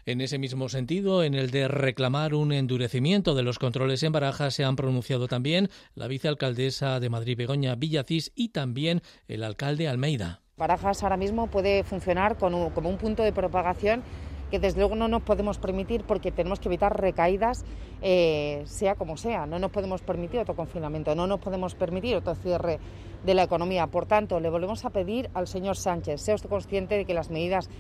En 0.07 0.21
ese 0.21 0.39
mismo 0.39 0.69
sentido, 0.69 1.23
en 1.23 1.35
el 1.35 1.51
de 1.51 1.69
reclamar 1.69 2.35
un 2.35 2.53
endurecimiento 2.53 3.35
de 3.35 3.43
los 3.43 3.59
controles 3.59 4.03
en 4.03 4.13
Barajas, 4.13 4.55
se 4.55 4.65
han 4.65 4.77
pronunciado 4.77 5.29
también 5.29 5.69
la 5.95 6.07
vicealcaldesa 6.07 7.01
de 7.01 7.11
Madrid, 7.11 7.37
Begoña 7.37 7.75
Villacís, 7.75 8.33
y 8.35 8.51
también 8.51 9.03
el 9.29 9.45
alcalde 9.45 9.89
Almeida. 9.89 10.41
Barajas 10.57 11.03
ahora 11.03 11.17
mismo 11.17 11.47
puede 11.47 11.85
funcionar 11.85 12.37
como 12.37 12.67
un 12.67 12.99
punto 12.99 13.23
de 13.23 13.33
propagación 13.33 14.03
que 14.51 14.59
desde 14.59 14.81
luego 14.81 14.97
no 14.97 15.09
nos 15.09 15.23
podemos 15.23 15.59
permitir 15.59 16.03
porque 16.05 16.33
tenemos 16.33 16.59
que 16.59 16.69
evitar 16.69 17.01
recaídas, 17.01 17.65
eh, 18.03 18.63
sea 18.67 18.97
como 18.97 19.17
sea. 19.17 19.47
No 19.47 19.59
nos 19.59 19.71
podemos 19.71 20.03
permitir 20.03 20.41
otro 20.41 20.57
confinamiento, 20.57 21.15
no 21.15 21.27
nos 21.27 21.41
podemos 21.41 21.75
permitir 21.75 22.17
otro 22.17 22.35
cierre 22.35 22.79
de 23.25 23.35
la 23.35 23.45
economía. 23.45 23.87
Por 23.87 24.07
tanto, 24.07 24.41
le 24.41 24.51
volvemos 24.51 24.85
a 24.85 24.91
pedir 24.91 25.31
al 25.35 25.47
señor 25.47 25.77
Sánchez, 25.77 26.21
sea 26.21 26.35
usted 26.35 26.49
consciente 26.49 26.97
de 26.97 27.05
que 27.05 27.15
las 27.15 27.31
medidas 27.31 27.71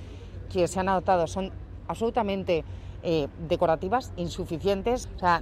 que 0.50 0.66
se 0.68 0.80
han 0.80 0.88
adoptado 0.88 1.26
son 1.26 1.52
absolutamente 1.90 2.64
eh, 3.02 3.28
decorativas, 3.48 4.12
insuficientes. 4.16 5.08
O 5.16 5.18
sea, 5.18 5.40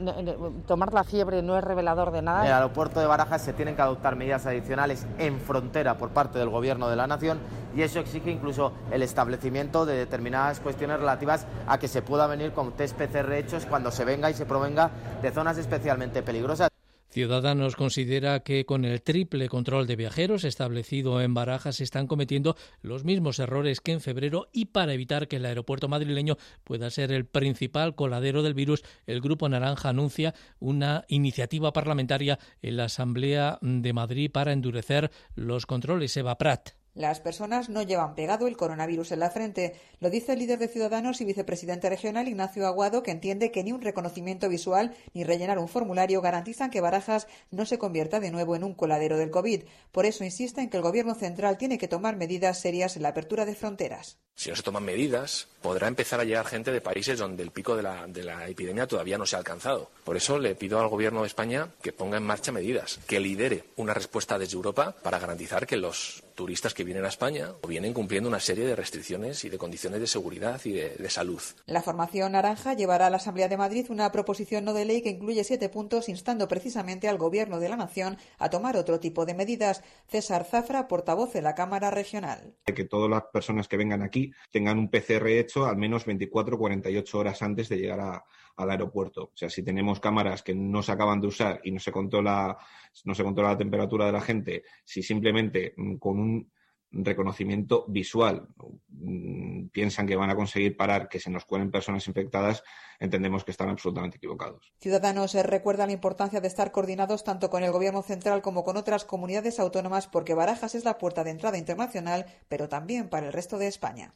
tomar 0.66 0.92
la 0.92 1.02
fiebre 1.02 1.42
no 1.42 1.58
es 1.58 1.64
revelador 1.64 2.12
de 2.12 2.22
nada. 2.22 2.42
En 2.42 2.46
el 2.46 2.52
aeropuerto 2.52 3.00
de 3.00 3.06
Barajas 3.06 3.42
se 3.42 3.52
tienen 3.52 3.74
que 3.74 3.82
adoptar 3.82 4.14
medidas 4.14 4.46
adicionales 4.46 5.06
en 5.18 5.40
frontera 5.40 5.98
por 5.98 6.10
parte 6.10 6.38
del 6.38 6.50
Gobierno 6.50 6.88
de 6.88 6.96
la 6.96 7.06
Nación 7.06 7.38
y 7.74 7.82
eso 7.82 7.98
exige 7.98 8.30
incluso 8.30 8.72
el 8.92 9.02
establecimiento 9.02 9.86
de 9.86 9.96
determinadas 9.96 10.60
cuestiones 10.60 11.00
relativas 11.00 11.46
a 11.66 11.78
que 11.78 11.88
se 11.88 12.02
pueda 12.02 12.26
venir 12.26 12.52
con 12.52 12.72
test 12.72 12.96
PCR 12.96 13.32
hechos 13.32 13.66
cuando 13.66 13.90
se 13.90 14.04
venga 14.04 14.30
y 14.30 14.34
se 14.34 14.46
provenga 14.46 14.90
de 15.20 15.30
zonas 15.32 15.58
especialmente 15.58 16.22
peligrosas. 16.22 16.77
Ciudadanos 17.10 17.74
considera 17.74 18.40
que 18.40 18.66
con 18.66 18.84
el 18.84 19.00
triple 19.00 19.48
control 19.48 19.86
de 19.86 19.96
viajeros 19.96 20.44
establecido 20.44 21.22
en 21.22 21.32
Barajas 21.32 21.76
se 21.76 21.84
están 21.84 22.06
cometiendo 22.06 22.54
los 22.82 23.04
mismos 23.04 23.38
errores 23.38 23.80
que 23.80 23.92
en 23.92 24.02
febrero 24.02 24.48
y 24.52 24.66
para 24.66 24.92
evitar 24.92 25.26
que 25.26 25.36
el 25.36 25.46
aeropuerto 25.46 25.88
madrileño 25.88 26.36
pueda 26.64 26.90
ser 26.90 27.10
el 27.10 27.24
principal 27.24 27.94
coladero 27.94 28.42
del 28.42 28.52
virus, 28.52 28.84
el 29.06 29.22
Grupo 29.22 29.48
Naranja 29.48 29.88
anuncia 29.88 30.34
una 30.60 31.06
iniciativa 31.08 31.72
parlamentaria 31.72 32.38
en 32.60 32.76
la 32.76 32.84
Asamblea 32.84 33.58
de 33.62 33.92
Madrid 33.94 34.30
para 34.30 34.52
endurecer 34.52 35.10
los 35.34 35.64
controles. 35.64 36.14
Eva 36.16 36.36
Prat. 36.36 36.77
Las 36.98 37.20
personas 37.20 37.68
no 37.68 37.82
llevan 37.82 38.16
pegado 38.16 38.48
el 38.48 38.56
coronavirus 38.56 39.12
en 39.12 39.20
la 39.20 39.30
frente. 39.30 39.76
Lo 40.00 40.10
dice 40.10 40.32
el 40.32 40.40
líder 40.40 40.58
de 40.58 40.66
Ciudadanos 40.66 41.20
y 41.20 41.24
vicepresidente 41.24 41.88
regional 41.88 42.26
Ignacio 42.26 42.66
Aguado, 42.66 43.04
que 43.04 43.12
entiende 43.12 43.52
que 43.52 43.62
ni 43.62 43.70
un 43.70 43.82
reconocimiento 43.82 44.48
visual 44.48 44.96
ni 45.14 45.22
rellenar 45.22 45.60
un 45.60 45.68
formulario 45.68 46.20
garantizan 46.20 46.70
que 46.70 46.80
Barajas 46.80 47.28
no 47.52 47.66
se 47.66 47.78
convierta 47.78 48.18
de 48.18 48.32
nuevo 48.32 48.56
en 48.56 48.64
un 48.64 48.74
coladero 48.74 49.16
del 49.16 49.30
COVID. 49.30 49.62
Por 49.92 50.06
eso 50.06 50.24
insiste 50.24 50.60
en 50.60 50.70
que 50.70 50.76
el 50.76 50.82
Gobierno 50.82 51.14
central 51.14 51.56
tiene 51.56 51.78
que 51.78 51.86
tomar 51.86 52.16
medidas 52.16 52.58
serias 52.58 52.96
en 52.96 53.04
la 53.04 53.10
apertura 53.10 53.44
de 53.46 53.54
fronteras. 53.54 54.18
Si 54.38 54.50
no 54.50 54.54
se 54.54 54.62
toman 54.62 54.84
medidas, 54.84 55.48
podrá 55.62 55.88
empezar 55.88 56.20
a 56.20 56.24
llegar 56.24 56.46
gente 56.46 56.70
de 56.70 56.80
países 56.80 57.18
donde 57.18 57.42
el 57.42 57.50
pico 57.50 57.74
de 57.74 57.82
la, 57.82 58.06
de 58.06 58.22
la 58.22 58.48
epidemia 58.48 58.86
todavía 58.86 59.18
no 59.18 59.26
se 59.26 59.34
ha 59.34 59.40
alcanzado. 59.40 59.90
Por 60.04 60.16
eso 60.16 60.38
le 60.38 60.54
pido 60.54 60.78
al 60.78 60.86
Gobierno 60.86 61.22
de 61.22 61.26
España 61.26 61.70
que 61.82 61.92
ponga 61.92 62.18
en 62.18 62.22
marcha 62.22 62.52
medidas, 62.52 63.00
que 63.08 63.18
lidere 63.18 63.64
una 63.74 63.94
respuesta 63.94 64.38
desde 64.38 64.54
Europa 64.54 64.94
para 65.02 65.18
garantizar 65.18 65.66
que 65.66 65.76
los 65.76 66.22
turistas 66.36 66.72
que 66.72 66.84
vienen 66.84 67.04
a 67.04 67.08
España 67.08 67.48
vienen 67.66 67.92
cumpliendo 67.92 68.28
una 68.28 68.38
serie 68.38 68.64
de 68.64 68.76
restricciones 68.76 69.44
y 69.44 69.48
de 69.48 69.58
condiciones 69.58 69.98
de 69.98 70.06
seguridad 70.06 70.60
y 70.64 70.70
de, 70.70 71.10
salud. 71.10 71.42
La 71.66 71.82
formación 71.82 72.30
naranja 72.32 72.74
llevará 72.74 73.08
a 73.08 73.10
la 73.10 73.16
Asamblea 73.16 73.48
de 73.48 73.56
Madrid 73.56 73.86
una 73.88 74.12
proposición 74.12 74.64
no 74.64 74.72
de 74.72 74.84
ley 74.84 75.02
que 75.02 75.08
incluye 75.08 75.42
siete 75.42 75.68
puntos 75.68 76.08
instando 76.08 76.46
precisamente 76.46 77.08
al 77.08 77.18
Gobierno 77.18 77.58
de 77.58 77.68
la 77.68 77.76
Nación 77.76 78.18
a 78.38 78.50
tomar 78.50 78.76
otro 78.76 79.00
tipo 79.00 79.26
de 79.26 79.34
medidas. 79.34 79.82
César 80.06 80.44
Zafra, 80.44 80.86
portavoz 80.86 81.32
de 81.32 81.42
la 81.42 81.56
Cámara 81.56 81.90
Regional. 81.90 82.54
Que 82.66 82.84
todas 82.84 83.10
las 83.10 83.24
personas 83.32 83.66
que 83.66 83.76
vengan 83.76 84.02
aquí 84.02 84.27
tengan 84.50 84.78
un 84.78 84.90
PCR 84.90 85.26
hecho 85.28 85.66
al 85.66 85.76
menos 85.76 86.04
24 86.04 86.56
o 86.56 86.58
48 86.58 87.18
horas 87.18 87.42
antes 87.42 87.68
de 87.68 87.78
llegar 87.78 88.00
a, 88.00 88.24
al 88.56 88.70
aeropuerto. 88.70 89.24
O 89.24 89.32
sea, 89.34 89.48
si 89.48 89.62
tenemos 89.62 90.00
cámaras 90.00 90.42
que 90.42 90.54
no 90.54 90.82
se 90.82 90.92
acaban 90.92 91.20
de 91.20 91.28
usar 91.28 91.60
y 91.62 91.70
no 91.70 91.80
se 91.80 91.92
controla, 91.92 92.56
no 93.04 93.14
se 93.14 93.24
controla 93.24 93.50
la 93.50 93.58
temperatura 93.58 94.06
de 94.06 94.12
la 94.12 94.20
gente, 94.20 94.64
si 94.84 95.02
simplemente 95.02 95.74
mm, 95.76 95.96
con 95.96 96.18
un 96.18 96.52
reconocimiento 96.90 97.84
visual 97.88 98.48
mm, 98.88 99.66
piensan 99.68 100.06
que 100.06 100.16
van 100.16 100.30
a 100.30 100.36
conseguir 100.36 100.76
parar 100.76 101.08
que 101.08 101.20
se 101.20 101.30
nos 101.30 101.44
cuelen 101.44 101.70
personas 101.70 102.06
infectadas, 102.08 102.62
entendemos 102.98 103.44
que 103.44 103.50
están 103.50 103.68
absolutamente 103.68 104.16
equivocados. 104.16 104.72
Ciudadanos 104.80 105.34
eh, 105.34 105.42
recuerda 105.42 105.86
la 105.86 105.92
importancia 105.92 106.40
de 106.40 106.48
estar 106.48 106.72
coordinados 106.72 107.24
tanto 107.24 107.50
con 107.50 107.62
el 107.62 107.72
Gobierno 107.72 108.02
central 108.02 108.42
como 108.42 108.64
con 108.64 108.76
otras 108.76 109.04
comunidades 109.04 109.60
autónomas 109.60 110.06
porque 110.06 110.34
Barajas 110.34 110.74
es 110.74 110.84
la 110.84 110.98
puerta 110.98 111.24
de 111.24 111.30
entrada 111.30 111.58
internacional, 111.58 112.26
pero 112.48 112.68
también 112.68 113.08
para 113.08 113.26
el 113.26 113.32
resto 113.32 113.58
de 113.58 113.66
España. 113.66 114.14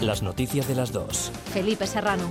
Las 0.00 0.22
noticias 0.22 0.68
de 0.68 0.74
las 0.74 0.92
dos. 0.92 1.32
Felipe 1.52 1.86
Serrano. 1.86 2.28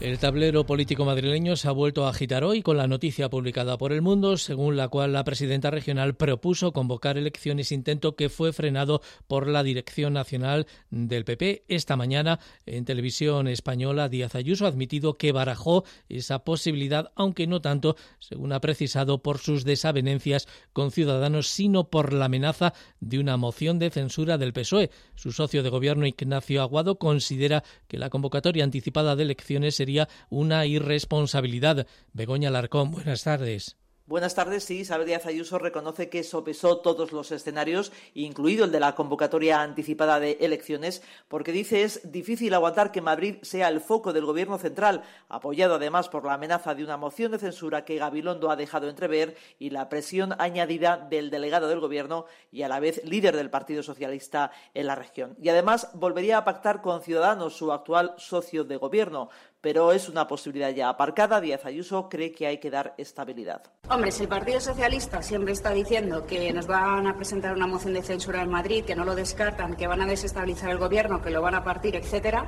El 0.00 0.20
tablero 0.20 0.64
político 0.64 1.04
madrileño 1.04 1.56
se 1.56 1.66
ha 1.66 1.72
vuelto 1.72 2.06
a 2.06 2.10
agitar 2.10 2.44
hoy 2.44 2.62
con 2.62 2.76
la 2.76 2.86
noticia 2.86 3.28
publicada 3.28 3.76
por 3.78 3.92
El 3.92 4.00
Mundo, 4.00 4.36
según 4.36 4.76
la 4.76 4.86
cual 4.86 5.12
la 5.12 5.24
presidenta 5.24 5.72
regional 5.72 6.14
propuso 6.14 6.72
convocar 6.72 7.18
elecciones, 7.18 7.72
intento 7.72 8.14
que 8.14 8.28
fue 8.28 8.52
frenado 8.52 9.02
por 9.26 9.48
la 9.48 9.64
Dirección 9.64 10.12
Nacional 10.12 10.68
del 10.90 11.24
PP. 11.24 11.64
Esta 11.66 11.96
mañana, 11.96 12.38
en 12.64 12.84
televisión 12.84 13.48
española, 13.48 14.08
Díaz 14.08 14.36
Ayuso 14.36 14.66
ha 14.66 14.68
admitido 14.68 15.18
que 15.18 15.32
barajó 15.32 15.82
esa 16.08 16.44
posibilidad, 16.44 17.10
aunque 17.16 17.48
no 17.48 17.60
tanto, 17.60 17.96
según 18.20 18.52
ha 18.52 18.60
precisado, 18.60 19.20
por 19.20 19.38
sus 19.38 19.64
desavenencias 19.64 20.46
con 20.72 20.92
Ciudadanos, 20.92 21.48
sino 21.48 21.90
por 21.90 22.12
la 22.12 22.26
amenaza 22.26 22.72
de 23.00 23.18
una 23.18 23.36
moción 23.36 23.80
de 23.80 23.90
censura 23.90 24.38
del 24.38 24.52
PSOE. 24.52 24.90
Su 25.16 25.32
socio 25.32 25.64
de 25.64 25.70
gobierno, 25.70 26.06
Ignacio 26.06 26.62
Aguado, 26.62 27.00
considera 27.00 27.64
que 27.88 27.98
la 27.98 28.10
convocatoria 28.10 28.62
anticipada 28.62 29.16
de 29.16 29.24
elecciones 29.24 29.87
sería 29.88 30.08
una 30.28 30.66
irresponsabilidad. 30.66 31.86
Begoña 32.12 32.50
Larcón, 32.50 32.90
buenas 32.90 33.22
tardes. 33.24 33.78
Buenas 34.08 34.34
tardes. 34.34 34.64
Sí, 34.64 34.78
Isabel 34.78 35.06
Díaz 35.06 35.26
Ayuso 35.26 35.58
reconoce 35.58 36.08
que 36.08 36.24
sopesó 36.24 36.78
todos 36.78 37.12
los 37.12 37.30
escenarios, 37.30 37.92
incluido 38.14 38.64
el 38.64 38.72
de 38.72 38.80
la 38.80 38.94
convocatoria 38.94 39.60
anticipada 39.60 40.18
de 40.18 40.38
elecciones, 40.40 41.02
porque 41.28 41.52
dice 41.52 41.82
es 41.82 42.10
difícil 42.10 42.54
aguantar 42.54 42.90
que 42.90 43.02
Madrid 43.02 43.36
sea 43.42 43.68
el 43.68 43.82
foco 43.82 44.14
del 44.14 44.24
gobierno 44.24 44.56
central, 44.56 45.02
apoyado 45.28 45.74
además 45.74 46.08
por 46.08 46.24
la 46.24 46.32
amenaza 46.32 46.74
de 46.74 46.84
una 46.84 46.96
moción 46.96 47.32
de 47.32 47.38
censura 47.38 47.84
que 47.84 47.98
Gabilondo 47.98 48.50
ha 48.50 48.56
dejado 48.56 48.88
entrever 48.88 49.36
y 49.58 49.68
la 49.68 49.90
presión 49.90 50.34
añadida 50.38 50.96
del 50.96 51.28
delegado 51.28 51.68
del 51.68 51.80
gobierno 51.80 52.24
y 52.50 52.62
a 52.62 52.68
la 52.68 52.80
vez 52.80 53.04
líder 53.04 53.36
del 53.36 53.50
Partido 53.50 53.82
Socialista 53.82 54.52
en 54.72 54.86
la 54.86 54.94
región. 54.94 55.36
Y 55.38 55.50
además 55.50 55.90
volvería 55.92 56.38
a 56.38 56.44
pactar 56.46 56.80
con 56.80 57.02
Ciudadanos, 57.02 57.58
su 57.58 57.72
actual 57.72 58.14
socio 58.16 58.64
de 58.64 58.76
gobierno, 58.78 59.28
pero 59.60 59.92
es 59.92 60.08
una 60.08 60.26
posibilidad 60.26 60.70
ya 60.70 60.88
aparcada. 60.88 61.40
Díaz 61.40 61.64
Ayuso 61.66 62.08
cree 62.08 62.32
que 62.32 62.46
hay 62.46 62.58
que 62.58 62.70
dar 62.70 62.94
estabilidad. 62.98 63.62
Hombre, 63.90 64.10
si 64.10 64.22
el 64.22 64.28
Partido 64.28 64.60
Socialista 64.60 65.22
siempre 65.22 65.52
está 65.52 65.70
diciendo 65.70 66.26
que 66.26 66.52
nos 66.52 66.66
van 66.66 67.06
a 67.06 67.16
presentar 67.16 67.54
una 67.54 67.66
moción 67.66 67.94
de 67.94 68.02
censura 68.02 68.42
en 68.42 68.50
Madrid, 68.50 68.84
que 68.84 68.94
no 68.94 69.04
lo 69.04 69.14
descartan, 69.14 69.76
que 69.76 69.86
van 69.86 70.00
a 70.00 70.06
desestabilizar 70.06 70.70
el 70.70 70.78
gobierno, 70.78 71.20
que 71.22 71.30
lo 71.30 71.42
van 71.42 71.54
a 71.54 71.64
partir, 71.64 71.96
etcétera, 71.96 72.46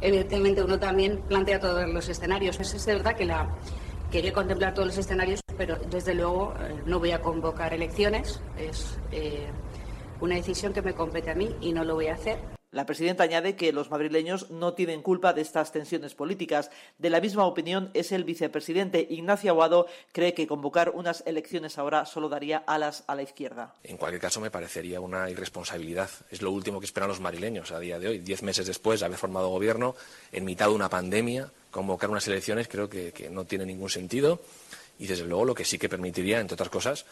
evidentemente 0.00 0.62
uno 0.62 0.78
también 0.78 1.22
plantea 1.28 1.60
todos 1.60 1.88
los 1.88 2.08
escenarios. 2.08 2.58
Es 2.58 2.86
verdad 2.86 3.14
que 3.14 3.26
la 3.26 3.54
quería 4.10 4.32
contemplar 4.32 4.72
todos 4.72 4.88
los 4.88 4.98
escenarios, 4.98 5.40
pero 5.56 5.76
desde 5.76 6.14
luego 6.14 6.54
eh, 6.60 6.82
no 6.86 6.98
voy 6.98 7.10
a 7.12 7.20
convocar 7.20 7.74
elecciones. 7.74 8.40
Es 8.56 8.98
eh, 9.12 9.46
una 10.20 10.36
decisión 10.36 10.72
que 10.72 10.82
me 10.82 10.94
compete 10.94 11.30
a 11.30 11.34
mí 11.34 11.54
y 11.60 11.72
no 11.72 11.84
lo 11.84 11.94
voy 11.94 12.06
a 12.08 12.14
hacer. 12.14 12.55
La 12.76 12.84
presidenta 12.84 13.22
añade 13.22 13.56
que 13.56 13.72
los 13.72 13.90
madrileños 13.90 14.50
no 14.50 14.74
tienen 14.74 15.00
culpa 15.00 15.32
de 15.32 15.40
estas 15.40 15.72
tensiones 15.72 16.14
políticas. 16.14 16.70
De 16.98 17.08
la 17.08 17.22
misma 17.22 17.46
opinión 17.46 17.88
es 17.94 18.12
el 18.12 18.24
vicepresidente 18.24 19.06
Ignacio 19.08 19.50
Aguado, 19.50 19.86
cree 20.12 20.34
que 20.34 20.46
convocar 20.46 20.90
unas 20.90 21.22
elecciones 21.24 21.78
ahora 21.78 22.04
solo 22.04 22.28
daría 22.28 22.58
alas 22.66 23.02
a 23.06 23.14
la 23.14 23.22
izquierda. 23.22 23.72
En 23.82 23.96
cualquier 23.96 24.20
caso, 24.20 24.42
me 24.42 24.50
parecería 24.50 25.00
una 25.00 25.30
irresponsabilidad. 25.30 26.10
Es 26.30 26.42
lo 26.42 26.50
último 26.50 26.78
que 26.78 26.84
esperan 26.84 27.08
los 27.08 27.18
madrileños 27.18 27.72
a 27.72 27.78
día 27.80 27.98
de 27.98 28.08
hoy. 28.08 28.18
Diez 28.18 28.42
meses 28.42 28.66
después 28.66 29.00
de 29.00 29.06
haber 29.06 29.16
formado 29.16 29.48
gobierno, 29.48 29.94
en 30.30 30.44
mitad 30.44 30.66
de 30.66 30.74
una 30.74 30.90
pandemia, 30.90 31.50
convocar 31.70 32.10
unas 32.10 32.28
elecciones 32.28 32.68
creo 32.68 32.90
que, 32.90 33.10
que 33.10 33.30
no 33.30 33.46
tiene 33.46 33.64
ningún 33.64 33.88
sentido 33.88 34.38
y, 34.98 35.06
desde 35.06 35.24
luego, 35.24 35.46
lo 35.46 35.54
que 35.54 35.64
sí 35.64 35.78
que 35.78 35.88
permitiría, 35.88 36.40
entre 36.40 36.54
otras 36.54 36.68
cosas, 36.68 37.06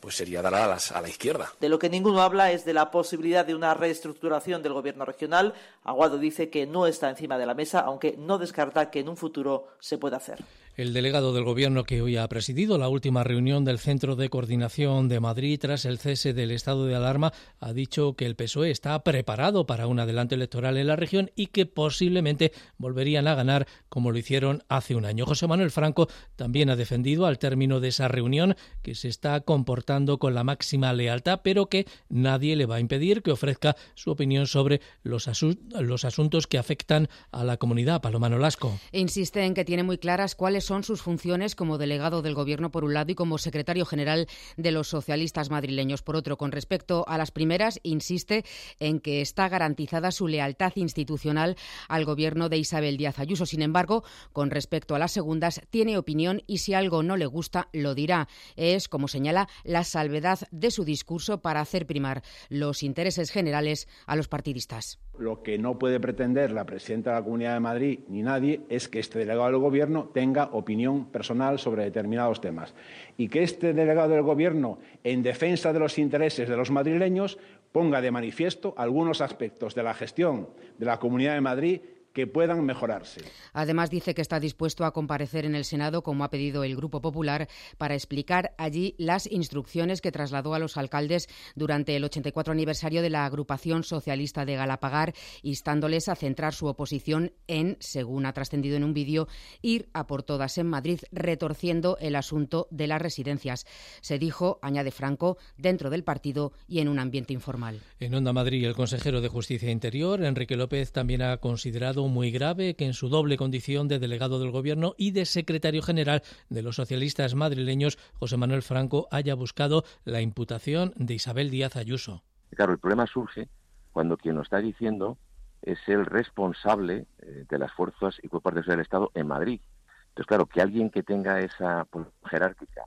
pues 0.00 0.16
sería 0.16 0.42
dar 0.42 0.54
a, 0.54 0.74
a 0.74 1.00
la 1.00 1.08
izquierda. 1.08 1.52
De 1.60 1.68
lo 1.68 1.78
que 1.78 1.88
ninguno 1.88 2.22
habla 2.22 2.52
es 2.52 2.64
de 2.64 2.72
la 2.72 2.90
posibilidad 2.90 3.44
de 3.44 3.54
una 3.54 3.74
reestructuración 3.74 4.62
del 4.62 4.72
gobierno 4.72 5.04
regional. 5.04 5.54
Aguado 5.84 6.18
dice 6.18 6.50
que 6.50 6.66
no 6.66 6.86
está 6.86 7.08
encima 7.10 7.38
de 7.38 7.46
la 7.46 7.54
mesa, 7.54 7.80
aunque 7.80 8.16
no 8.16 8.38
descarta 8.38 8.90
que 8.90 9.00
en 9.00 9.08
un 9.08 9.16
futuro 9.16 9.68
se 9.80 9.98
pueda 9.98 10.18
hacer. 10.18 10.44
El 10.78 10.92
delegado 10.92 11.32
del 11.32 11.42
Gobierno 11.42 11.82
que 11.82 12.02
hoy 12.02 12.16
ha 12.16 12.28
presidido 12.28 12.78
la 12.78 12.88
última 12.88 13.24
reunión 13.24 13.64
del 13.64 13.80
Centro 13.80 14.14
de 14.14 14.30
Coordinación 14.30 15.08
de 15.08 15.18
Madrid 15.18 15.58
tras 15.60 15.84
el 15.84 15.98
cese 15.98 16.32
del 16.32 16.52
estado 16.52 16.86
de 16.86 16.94
alarma 16.94 17.32
ha 17.58 17.72
dicho 17.72 18.14
que 18.14 18.26
el 18.26 18.36
PSOE 18.36 18.70
está 18.70 19.02
preparado 19.02 19.66
para 19.66 19.88
un 19.88 19.98
adelanto 19.98 20.36
electoral 20.36 20.76
en 20.76 20.86
la 20.86 20.94
región 20.94 21.32
y 21.34 21.48
que 21.48 21.66
posiblemente 21.66 22.52
volverían 22.76 23.26
a 23.26 23.34
ganar 23.34 23.66
como 23.88 24.12
lo 24.12 24.18
hicieron 24.18 24.62
hace 24.68 24.94
un 24.94 25.04
año. 25.04 25.26
José 25.26 25.48
Manuel 25.48 25.72
Franco 25.72 26.06
también 26.36 26.70
ha 26.70 26.76
defendido 26.76 27.26
al 27.26 27.40
término 27.40 27.80
de 27.80 27.88
esa 27.88 28.06
reunión 28.06 28.54
que 28.80 28.94
se 28.94 29.08
está 29.08 29.40
comportando 29.40 30.20
con 30.20 30.32
la 30.32 30.44
máxima 30.44 30.92
lealtad, 30.92 31.40
pero 31.42 31.66
que 31.66 31.88
nadie 32.08 32.54
le 32.54 32.66
va 32.66 32.76
a 32.76 32.80
impedir 32.80 33.24
que 33.24 33.32
ofrezca 33.32 33.74
su 33.96 34.12
opinión 34.12 34.46
sobre 34.46 34.80
los, 35.02 35.26
asuntos 35.26 36.46
que 36.46 36.56
afectan 36.56 37.08
a 37.32 37.42
la 37.42 37.56
comunidad. 37.56 38.00
Paloma 38.00 38.28
Nolasco. 38.28 38.78
Insiste 38.92 39.44
en 39.44 39.54
que 39.54 39.64
tiene 39.64 39.82
muy 39.82 39.98
claras 39.98 40.36
cuáles 40.36 40.67
son 40.68 40.84
sus 40.84 41.00
funciones 41.00 41.54
como 41.54 41.78
delegado 41.78 42.20
del 42.20 42.34
Gobierno 42.34 42.70
por 42.70 42.84
un 42.84 42.92
lado 42.92 43.10
y 43.10 43.14
como 43.14 43.38
secretario 43.38 43.86
general 43.86 44.28
de 44.58 44.70
los 44.70 44.88
socialistas 44.88 45.48
madrileños 45.48 46.02
por 46.02 46.14
otro. 46.14 46.36
Con 46.36 46.52
respecto 46.52 47.06
a 47.08 47.16
las 47.16 47.30
primeras, 47.30 47.80
insiste 47.82 48.44
en 48.78 49.00
que 49.00 49.22
está 49.22 49.48
garantizada 49.48 50.10
su 50.10 50.28
lealtad 50.28 50.72
institucional 50.74 51.56
al 51.88 52.04
Gobierno 52.04 52.50
de 52.50 52.58
Isabel 52.58 52.98
Díaz 52.98 53.18
Ayuso. 53.18 53.46
Sin 53.46 53.62
embargo, 53.62 54.04
con 54.34 54.50
respecto 54.50 54.94
a 54.94 54.98
las 54.98 55.12
segundas, 55.12 55.62
tiene 55.70 55.96
opinión 55.96 56.42
y 56.46 56.58
si 56.58 56.74
algo 56.74 57.02
no 57.02 57.16
le 57.16 57.24
gusta, 57.24 57.68
lo 57.72 57.94
dirá. 57.94 58.28
Es, 58.54 58.88
como 58.88 59.08
señala, 59.08 59.48
la 59.64 59.84
salvedad 59.84 60.40
de 60.50 60.70
su 60.70 60.84
discurso 60.84 61.40
para 61.40 61.62
hacer 61.62 61.86
primar 61.86 62.22
los 62.50 62.82
intereses 62.82 63.30
generales 63.30 63.88
a 64.04 64.16
los 64.16 64.28
partidistas. 64.28 64.98
Lo 65.18 65.42
que 65.42 65.58
no 65.58 65.80
puede 65.80 65.98
pretender 65.98 66.52
la 66.52 66.64
presidenta 66.64 67.10
de 67.10 67.16
la 67.16 67.24
Comunidad 67.24 67.54
de 67.54 67.60
Madrid 67.60 67.98
ni 68.08 68.22
nadie 68.22 68.60
es 68.68 68.88
que 68.88 69.00
este 69.00 69.18
delegado 69.18 69.46
del 69.46 69.58
Gobierno 69.58 70.10
tenga 70.14 70.50
opinión 70.52 71.06
personal 71.06 71.58
sobre 71.58 71.82
determinados 71.82 72.40
temas. 72.40 72.72
Y 73.16 73.28
que 73.28 73.42
este 73.42 73.74
delegado 73.74 74.10
del 74.10 74.22
Gobierno, 74.22 74.78
en 75.02 75.24
defensa 75.24 75.72
de 75.72 75.80
los 75.80 75.98
intereses 75.98 76.48
de 76.48 76.56
los 76.56 76.70
madrileños, 76.70 77.38
ponga 77.72 78.00
de 78.00 78.12
manifiesto 78.12 78.74
algunos 78.76 79.20
aspectos 79.20 79.74
de 79.74 79.82
la 79.82 79.94
gestión 79.94 80.50
de 80.78 80.86
la 80.86 81.00
Comunidad 81.00 81.34
de 81.34 81.40
Madrid 81.40 81.80
que 82.18 82.26
puedan 82.26 82.64
mejorarse. 82.64 83.20
Además, 83.52 83.90
dice 83.90 84.12
que 84.12 84.22
está 84.22 84.40
dispuesto 84.40 84.84
a 84.84 84.92
comparecer 84.92 85.44
en 85.44 85.54
el 85.54 85.64
Senado, 85.64 86.02
como 86.02 86.24
ha 86.24 86.30
pedido 86.30 86.64
el 86.64 86.74
Grupo 86.74 87.00
Popular, 87.00 87.46
para 87.76 87.94
explicar 87.94 88.56
allí 88.58 88.96
las 88.98 89.30
instrucciones 89.30 90.00
que 90.00 90.10
trasladó 90.10 90.52
a 90.54 90.58
los 90.58 90.76
alcaldes 90.76 91.28
durante 91.54 91.94
el 91.94 92.02
84 92.02 92.52
aniversario 92.52 93.02
de 93.02 93.10
la 93.10 93.24
agrupación 93.24 93.84
socialista 93.84 94.44
de 94.44 94.56
Galapagar, 94.56 95.14
instándoles 95.42 96.08
a 96.08 96.16
centrar 96.16 96.54
su 96.54 96.66
oposición 96.66 97.34
en, 97.46 97.76
según 97.78 98.26
ha 98.26 98.32
trascendido 98.32 98.76
en 98.76 98.82
un 98.82 98.94
vídeo, 98.94 99.28
ir 99.62 99.88
a 99.92 100.08
por 100.08 100.24
todas 100.24 100.58
en 100.58 100.66
Madrid, 100.66 100.98
retorciendo 101.12 101.98
el 102.00 102.16
asunto 102.16 102.66
de 102.72 102.88
las 102.88 103.00
residencias. 103.00 103.64
Se 104.00 104.18
dijo, 104.18 104.58
añade 104.60 104.90
Franco, 104.90 105.38
dentro 105.56 105.88
del 105.88 106.02
partido 106.02 106.52
y 106.66 106.80
en 106.80 106.88
un 106.88 106.98
ambiente 106.98 107.32
informal. 107.32 107.78
En 108.00 108.12
Onda 108.12 108.32
Madrid, 108.32 108.64
el 108.64 108.74
consejero 108.74 109.20
de 109.20 109.28
Justicia 109.28 109.68
e 109.68 109.72
Interior, 109.72 110.24
Enrique 110.24 110.56
López, 110.56 110.90
también 110.90 111.22
ha 111.22 111.36
considerado 111.36 112.07
muy 112.08 112.30
grave 112.30 112.74
que 112.74 112.86
en 112.86 112.94
su 112.94 113.08
doble 113.08 113.36
condición 113.36 113.88
de 113.88 113.98
delegado 113.98 114.40
del 114.40 114.50
Gobierno 114.50 114.94
y 114.96 115.12
de 115.12 115.24
secretario 115.24 115.82
general 115.82 116.22
de 116.48 116.62
los 116.62 116.76
socialistas 116.76 117.34
madrileños, 117.34 117.98
José 118.14 118.36
Manuel 118.36 118.62
Franco 118.62 119.08
haya 119.10 119.34
buscado 119.34 119.84
la 120.04 120.20
imputación 120.20 120.92
de 120.96 121.14
Isabel 121.14 121.50
Díaz 121.50 121.76
Ayuso. 121.76 122.22
Claro, 122.54 122.72
el 122.72 122.78
problema 122.78 123.06
surge 123.06 123.48
cuando 123.92 124.16
quien 124.16 124.36
lo 124.36 124.42
está 124.42 124.58
diciendo 124.58 125.18
es 125.62 125.78
el 125.88 126.06
responsable 126.06 127.06
eh, 127.20 127.44
de 127.48 127.58
las 127.58 127.72
fuerzas 127.72 128.16
y 128.22 128.28
cuerpos 128.28 128.54
de 128.54 128.62
del 128.62 128.80
Estado 128.80 129.10
en 129.14 129.26
Madrid. 129.26 129.60
Entonces, 130.08 130.26
claro, 130.26 130.46
que 130.46 130.60
alguien 130.60 130.90
que 130.90 131.02
tenga 131.02 131.40
esa 131.40 131.86
jerárquica 132.24 132.86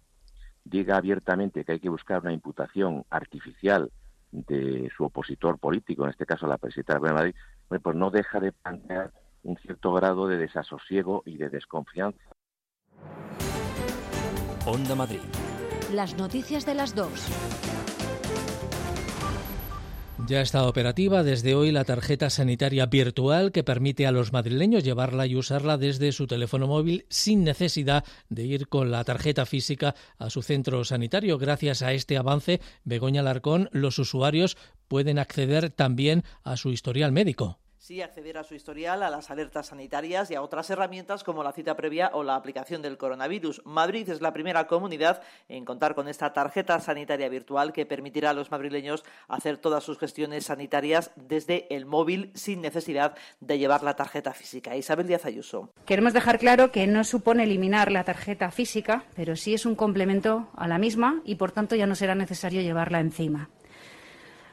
diga 0.64 0.98
abiertamente 0.98 1.64
que 1.64 1.74
hay 1.74 1.80
que 1.80 1.90
buscar 1.90 2.22
una 2.22 2.34
imputación 2.34 3.06
artificial 3.10 3.92
de 4.32 4.90
su 4.96 5.04
opositor 5.04 5.58
político, 5.58 6.04
en 6.04 6.12
este 6.12 6.26
caso 6.26 6.48
la 6.48 6.58
presidenta 6.58 7.00
de 7.00 7.14
Madrid, 7.14 7.36
pues 7.80 7.96
no 7.96 8.10
deja 8.10 8.40
de 8.40 8.52
plantear 8.52 9.12
un 9.44 9.58
cierto 9.58 9.94
grado 9.94 10.28
de 10.28 10.38
desasosiego 10.38 11.24
y 11.26 11.38
de 11.38 11.50
desconfianza. 11.50 12.32
Onda 14.66 14.96
Madrid. 14.96 15.22
Las 15.94 16.18
noticias 16.18 16.66
de 16.66 16.76
las 16.76 16.94
dos. 16.94 17.28
Ya 20.28 20.42
está 20.42 20.68
operativa 20.68 21.24
desde 21.24 21.56
hoy 21.56 21.72
la 21.72 21.84
tarjeta 21.84 22.30
sanitaria 22.30 22.86
virtual 22.86 23.52
que 23.52 23.64
permite 23.64 24.06
a 24.06 24.12
los 24.12 24.32
madrileños 24.32 24.84
llevarla 24.84 25.26
y 25.26 25.36
usarla 25.36 25.78
desde 25.78 26.12
su 26.12 26.28
teléfono 26.28 26.68
móvil 26.68 27.06
sin 27.10 27.44
necesidad 27.44 28.06
de 28.30 28.44
ir 28.44 28.68
con 28.68 28.92
la 28.92 29.04
tarjeta 29.04 29.48
física 29.48 29.96
a 30.20 30.30
su 30.30 30.44
centro 30.44 30.86
sanitario. 30.86 31.40
Gracias 31.40 31.82
a 31.82 31.92
este 31.94 32.18
avance, 32.18 32.62
Begoña 32.84 33.24
Larcón, 33.24 33.68
los 33.72 33.98
usuarios 33.98 34.58
pueden 34.88 35.18
acceder 35.18 35.72
también 35.72 36.24
a 36.44 36.56
su 36.56 36.70
historial 36.70 37.12
médico 37.12 37.61
sí 37.82 38.00
acceder 38.04 38.38
a 38.38 38.44
su 38.44 38.54
historial, 38.54 39.02
a 39.02 39.10
las 39.10 39.32
alertas 39.32 39.66
sanitarias 39.68 40.30
y 40.30 40.36
a 40.36 40.44
otras 40.44 40.70
herramientas 40.70 41.24
como 41.24 41.44
la 41.44 41.52
cita 41.52 41.76
previa 41.76 42.12
o 42.14 42.24
la 42.24 42.36
aplicación 42.36 42.84
del 42.84 43.00
coronavirus. 43.00 43.64
Madrid 43.66 44.08
es 44.08 44.22
la 44.22 44.34
primera 44.34 44.68
comunidad 44.68 45.24
en 45.50 45.66
contar 45.66 45.96
con 45.96 46.08
esta 46.08 46.32
tarjeta 46.32 46.80
sanitaria 46.80 47.28
virtual 47.28 47.74
que 47.74 47.88
permitirá 47.88 48.30
a 48.30 48.34
los 48.34 48.52
madrileños 48.52 49.04
hacer 49.28 49.58
todas 49.58 49.84
sus 49.84 49.98
gestiones 49.98 50.46
sanitarias 50.46 51.10
desde 51.16 51.66
el 51.76 51.88
móvil 51.88 52.30
sin 52.36 52.62
necesidad 52.62 53.18
de 53.40 53.58
llevar 53.58 53.82
la 53.82 53.96
tarjeta 53.96 54.32
física. 54.34 54.76
Isabel 54.76 55.08
Díaz 55.08 55.26
Ayuso. 55.26 55.74
Queremos 55.88 56.14
dejar 56.14 56.38
claro 56.38 56.72
que 56.72 56.86
no 56.86 57.04
supone 57.04 57.46
eliminar 57.46 57.92
la 57.92 58.04
tarjeta 58.04 58.52
física, 58.52 59.06
pero 59.16 59.36
sí 59.36 59.56
es 59.56 59.66
un 59.66 59.74
complemento 59.74 60.50
a 60.56 60.68
la 60.68 60.78
misma 60.78 61.24
y 61.26 61.34
por 61.34 61.52
tanto 61.52 61.76
ya 61.76 61.88
no 61.88 61.96
será 61.96 62.14
necesario 62.14 62.62
llevarla 62.62 63.00
encima. 63.00 63.50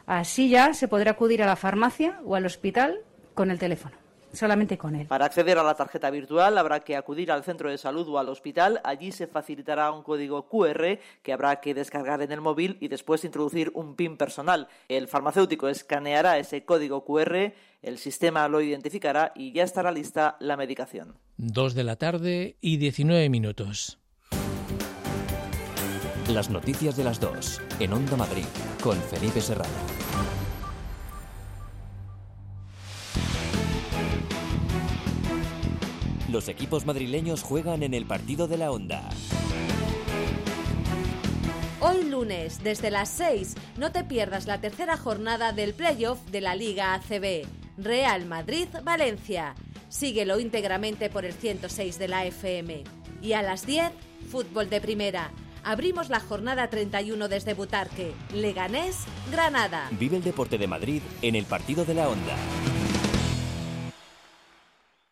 Así 0.06 0.48
ya 0.48 0.72
se 0.72 0.88
podrá 0.88 1.10
acudir 1.10 1.42
a 1.42 1.46
la 1.46 1.56
farmacia 1.56 2.18
o 2.24 2.34
al 2.34 2.46
hospital 2.46 3.04
con 3.38 3.52
el 3.52 3.58
teléfono 3.60 3.96
solamente 4.32 4.76
con 4.76 4.94
él. 4.94 5.06
Para 5.06 5.24
acceder 5.24 5.56
a 5.58 5.62
la 5.62 5.74
tarjeta 5.74 6.10
virtual 6.10 6.58
habrá 6.58 6.80
que 6.80 6.96
acudir 6.96 7.32
al 7.32 7.44
centro 7.44 7.70
de 7.70 7.78
salud 7.78 8.06
o 8.08 8.18
al 8.18 8.28
hospital. 8.28 8.78
Allí 8.84 9.10
se 9.10 9.26
facilitará 9.26 9.90
un 9.90 10.02
código 10.02 10.48
QR 10.48 10.98
que 11.22 11.32
habrá 11.32 11.60
que 11.60 11.72
descargar 11.72 12.20
en 12.20 12.32
el 12.32 12.42
móvil 12.42 12.76
y 12.80 12.88
después 12.88 13.24
introducir 13.24 13.70
un 13.74 13.94
PIN 13.94 14.18
personal. 14.18 14.68
El 14.88 15.08
farmacéutico 15.08 15.68
escaneará 15.68 16.36
ese 16.38 16.64
código 16.66 17.06
QR, 17.06 17.54
el 17.80 17.96
sistema 17.96 18.46
lo 18.48 18.60
identificará 18.60 19.32
y 19.34 19.52
ya 19.52 19.62
estará 19.62 19.92
lista 19.92 20.36
la 20.40 20.58
medicación. 20.58 21.14
Dos 21.38 21.74
de 21.74 21.84
la 21.84 21.96
tarde 21.96 22.56
y 22.60 22.76
19 22.76 23.30
minutos. 23.30 23.98
Las 26.28 26.50
noticias 26.50 26.96
de 26.96 27.04
las 27.04 27.18
dos 27.18 27.62
en 27.80 27.94
Onda 27.94 28.16
Madrid 28.16 28.44
con 28.82 28.98
Felipe 28.98 29.40
Serrano. 29.40 30.07
Los 36.28 36.48
equipos 36.48 36.84
madrileños 36.84 37.42
juegan 37.42 37.82
en 37.82 37.94
el 37.94 38.04
partido 38.04 38.48
de 38.48 38.58
la 38.58 38.70
Onda. 38.70 39.08
Hoy 41.80 42.04
lunes, 42.04 42.62
desde 42.62 42.90
las 42.90 43.08
6, 43.08 43.54
no 43.78 43.92
te 43.92 44.04
pierdas 44.04 44.46
la 44.46 44.60
tercera 44.60 44.98
jornada 44.98 45.52
del 45.52 45.72
playoff 45.72 46.18
de 46.30 46.42
la 46.42 46.54
Liga 46.54 46.92
ACB. 46.92 47.46
Real 47.78 48.26
Madrid-Valencia. 48.26 49.54
Síguelo 49.88 50.38
íntegramente 50.38 51.08
por 51.08 51.24
el 51.24 51.32
106 51.32 51.98
de 51.98 52.08
la 52.08 52.26
FM. 52.26 52.84
Y 53.22 53.32
a 53.32 53.40
las 53.40 53.64
10, 53.64 53.90
fútbol 54.30 54.68
de 54.68 54.82
primera. 54.82 55.30
Abrimos 55.64 56.10
la 56.10 56.20
jornada 56.20 56.68
31 56.68 57.28
desde 57.28 57.54
Butarque. 57.54 58.12
Leganés, 58.34 58.96
Granada. 59.32 59.88
Vive 59.92 60.18
el 60.18 60.24
deporte 60.24 60.58
de 60.58 60.66
Madrid 60.66 61.00
en 61.22 61.36
el 61.36 61.46
partido 61.46 61.86
de 61.86 61.94
la 61.94 62.08
Onda. 62.08 62.36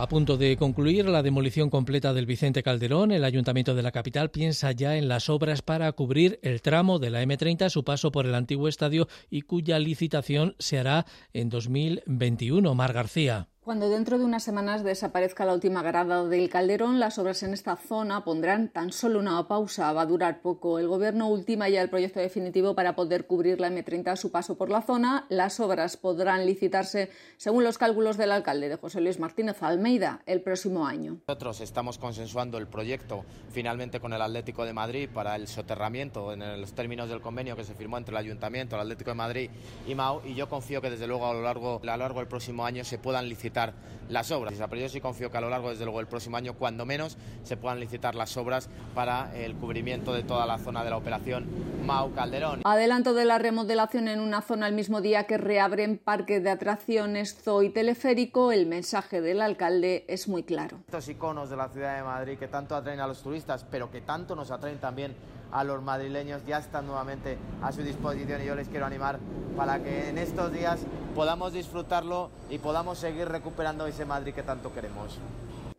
A 0.00 0.08
punto 0.08 0.38
de 0.38 0.56
concluir 0.56 1.04
la 1.04 1.22
demolición 1.22 1.68
completa 1.68 2.14
del 2.14 2.24
Vicente 2.24 2.62
Calderón, 2.62 3.12
el 3.12 3.22
Ayuntamiento 3.22 3.74
de 3.74 3.82
la 3.82 3.92
capital 3.92 4.30
piensa 4.30 4.72
ya 4.72 4.96
en 4.96 5.08
las 5.08 5.28
obras 5.28 5.60
para 5.60 5.92
cubrir 5.92 6.40
el 6.42 6.62
tramo 6.62 6.98
de 6.98 7.10
la 7.10 7.22
M30 7.22 7.64
a 7.64 7.68
su 7.68 7.84
paso 7.84 8.10
por 8.10 8.24
el 8.24 8.34
antiguo 8.34 8.66
estadio 8.66 9.08
y 9.28 9.42
cuya 9.42 9.78
licitación 9.78 10.56
se 10.58 10.78
hará 10.78 11.04
en 11.34 11.50
2021. 11.50 12.74
Mar 12.74 12.94
García. 12.94 13.48
Cuando 13.70 13.88
dentro 13.88 14.18
de 14.18 14.24
unas 14.24 14.42
semanas 14.42 14.82
desaparezca 14.82 15.44
la 15.44 15.54
última 15.54 15.80
grada 15.80 16.24
del 16.24 16.48
Calderón, 16.48 16.98
las 16.98 17.20
obras 17.20 17.44
en 17.44 17.52
esta 17.54 17.76
zona 17.76 18.24
pondrán 18.24 18.68
tan 18.68 18.90
solo 18.90 19.20
una 19.20 19.46
pausa. 19.46 19.92
Va 19.92 20.02
a 20.02 20.06
durar 20.06 20.42
poco. 20.42 20.80
El 20.80 20.88
Gobierno 20.88 21.28
ultima 21.28 21.68
ya 21.68 21.80
el 21.80 21.88
proyecto 21.88 22.18
definitivo 22.18 22.74
para 22.74 22.96
poder 22.96 23.28
cubrir 23.28 23.60
la 23.60 23.70
M30 23.70 24.08
a 24.08 24.16
su 24.16 24.32
paso 24.32 24.58
por 24.58 24.70
la 24.70 24.82
zona. 24.82 25.24
Las 25.28 25.60
obras 25.60 25.96
podrán 25.96 26.46
licitarse, 26.46 27.10
según 27.36 27.62
los 27.62 27.78
cálculos 27.78 28.16
del 28.16 28.32
alcalde 28.32 28.68
de 28.68 28.74
José 28.74 29.00
Luis 29.00 29.20
Martínez 29.20 29.62
Almeida, 29.62 30.20
el 30.26 30.42
próximo 30.42 30.84
año. 30.84 31.18
Nosotros 31.28 31.60
estamos 31.60 31.96
consensuando 31.96 32.58
el 32.58 32.66
proyecto 32.66 33.24
finalmente 33.52 34.00
con 34.00 34.12
el 34.12 34.20
Atlético 34.20 34.64
de 34.64 34.72
Madrid 34.72 35.08
para 35.14 35.36
el 35.36 35.46
soterramiento 35.46 36.32
en 36.32 36.60
los 36.60 36.72
términos 36.72 37.08
del 37.08 37.20
convenio 37.20 37.54
que 37.54 37.62
se 37.62 37.76
firmó 37.76 37.98
entre 37.98 38.14
el 38.14 38.18
Ayuntamiento, 38.18 38.74
el 38.74 38.82
Atlético 38.82 39.12
de 39.12 39.14
Madrid 39.14 39.50
y 39.86 39.94
MAU. 39.94 40.22
Y 40.24 40.34
yo 40.34 40.48
confío 40.48 40.82
que 40.82 40.90
desde 40.90 41.06
luego 41.06 41.28
a 41.28 41.34
lo 41.34 41.42
largo, 41.42 41.80
a 41.80 41.86
lo 41.86 41.96
largo 41.98 42.18
del 42.18 42.26
próximo 42.26 42.66
año 42.66 42.82
se 42.82 42.98
puedan 42.98 43.28
licitar 43.28 43.59
las 44.10 44.30
obras. 44.30 44.54
Pero 44.58 44.82
yo 44.82 44.88
sí 44.88 45.00
confío 45.00 45.30
que 45.30 45.38
a 45.38 45.40
lo 45.40 45.50
largo, 45.50 45.70
desde 45.70 45.84
luego, 45.84 45.98
del 45.98 46.08
próximo 46.08 46.36
año, 46.36 46.54
cuando 46.54 46.84
menos, 46.84 47.16
se 47.44 47.56
puedan 47.56 47.80
licitar 47.80 48.14
las 48.14 48.36
obras 48.36 48.68
para 48.94 49.34
el 49.36 49.54
cubrimiento 49.54 50.12
de 50.12 50.22
toda 50.22 50.46
la 50.46 50.58
zona 50.58 50.84
de 50.84 50.90
la 50.90 50.96
operación 50.96 51.46
Mau 51.84 52.12
Calderón. 52.12 52.62
Adelanto 52.64 53.14
de 53.14 53.24
la 53.24 53.38
remodelación 53.38 54.08
en 54.08 54.20
una 54.20 54.42
zona 54.42 54.66
el 54.66 54.74
mismo 54.74 55.00
día 55.00 55.24
que 55.24 55.38
reabren 55.38 55.98
parque 55.98 56.40
de 56.40 56.50
atracciones, 56.50 57.36
zoo 57.42 57.62
y 57.62 57.70
teleférico. 57.70 58.52
El 58.52 58.66
mensaje 58.66 59.20
del 59.20 59.40
alcalde 59.40 60.04
es 60.08 60.28
muy 60.28 60.42
claro. 60.42 60.78
Estos 60.86 61.08
iconos 61.08 61.50
de 61.50 61.56
la 61.56 61.68
ciudad 61.68 61.96
de 61.96 62.02
Madrid 62.02 62.38
que 62.38 62.48
tanto 62.48 62.74
atraen 62.74 63.00
a 63.00 63.06
los 63.06 63.22
turistas, 63.22 63.64
pero 63.70 63.90
que 63.90 64.00
tanto 64.00 64.34
nos 64.34 64.50
atraen 64.50 64.78
también 64.78 65.14
a 65.52 65.64
los 65.64 65.82
madrileños 65.82 66.44
ya 66.46 66.58
están 66.58 66.86
nuevamente 66.86 67.38
a 67.62 67.72
su 67.72 67.82
disposición 67.82 68.42
y 68.42 68.46
yo 68.46 68.54
les 68.54 68.68
quiero 68.68 68.86
animar 68.86 69.18
para 69.56 69.82
que 69.82 70.08
en 70.08 70.18
estos 70.18 70.52
días 70.52 70.80
podamos 71.14 71.52
disfrutarlo 71.52 72.30
y 72.48 72.58
podamos 72.58 72.98
seguir 72.98 73.28
recuperando 73.28 73.86
ese 73.86 74.04
Madrid 74.04 74.34
que 74.34 74.42
tanto 74.42 74.72
queremos. 74.72 75.18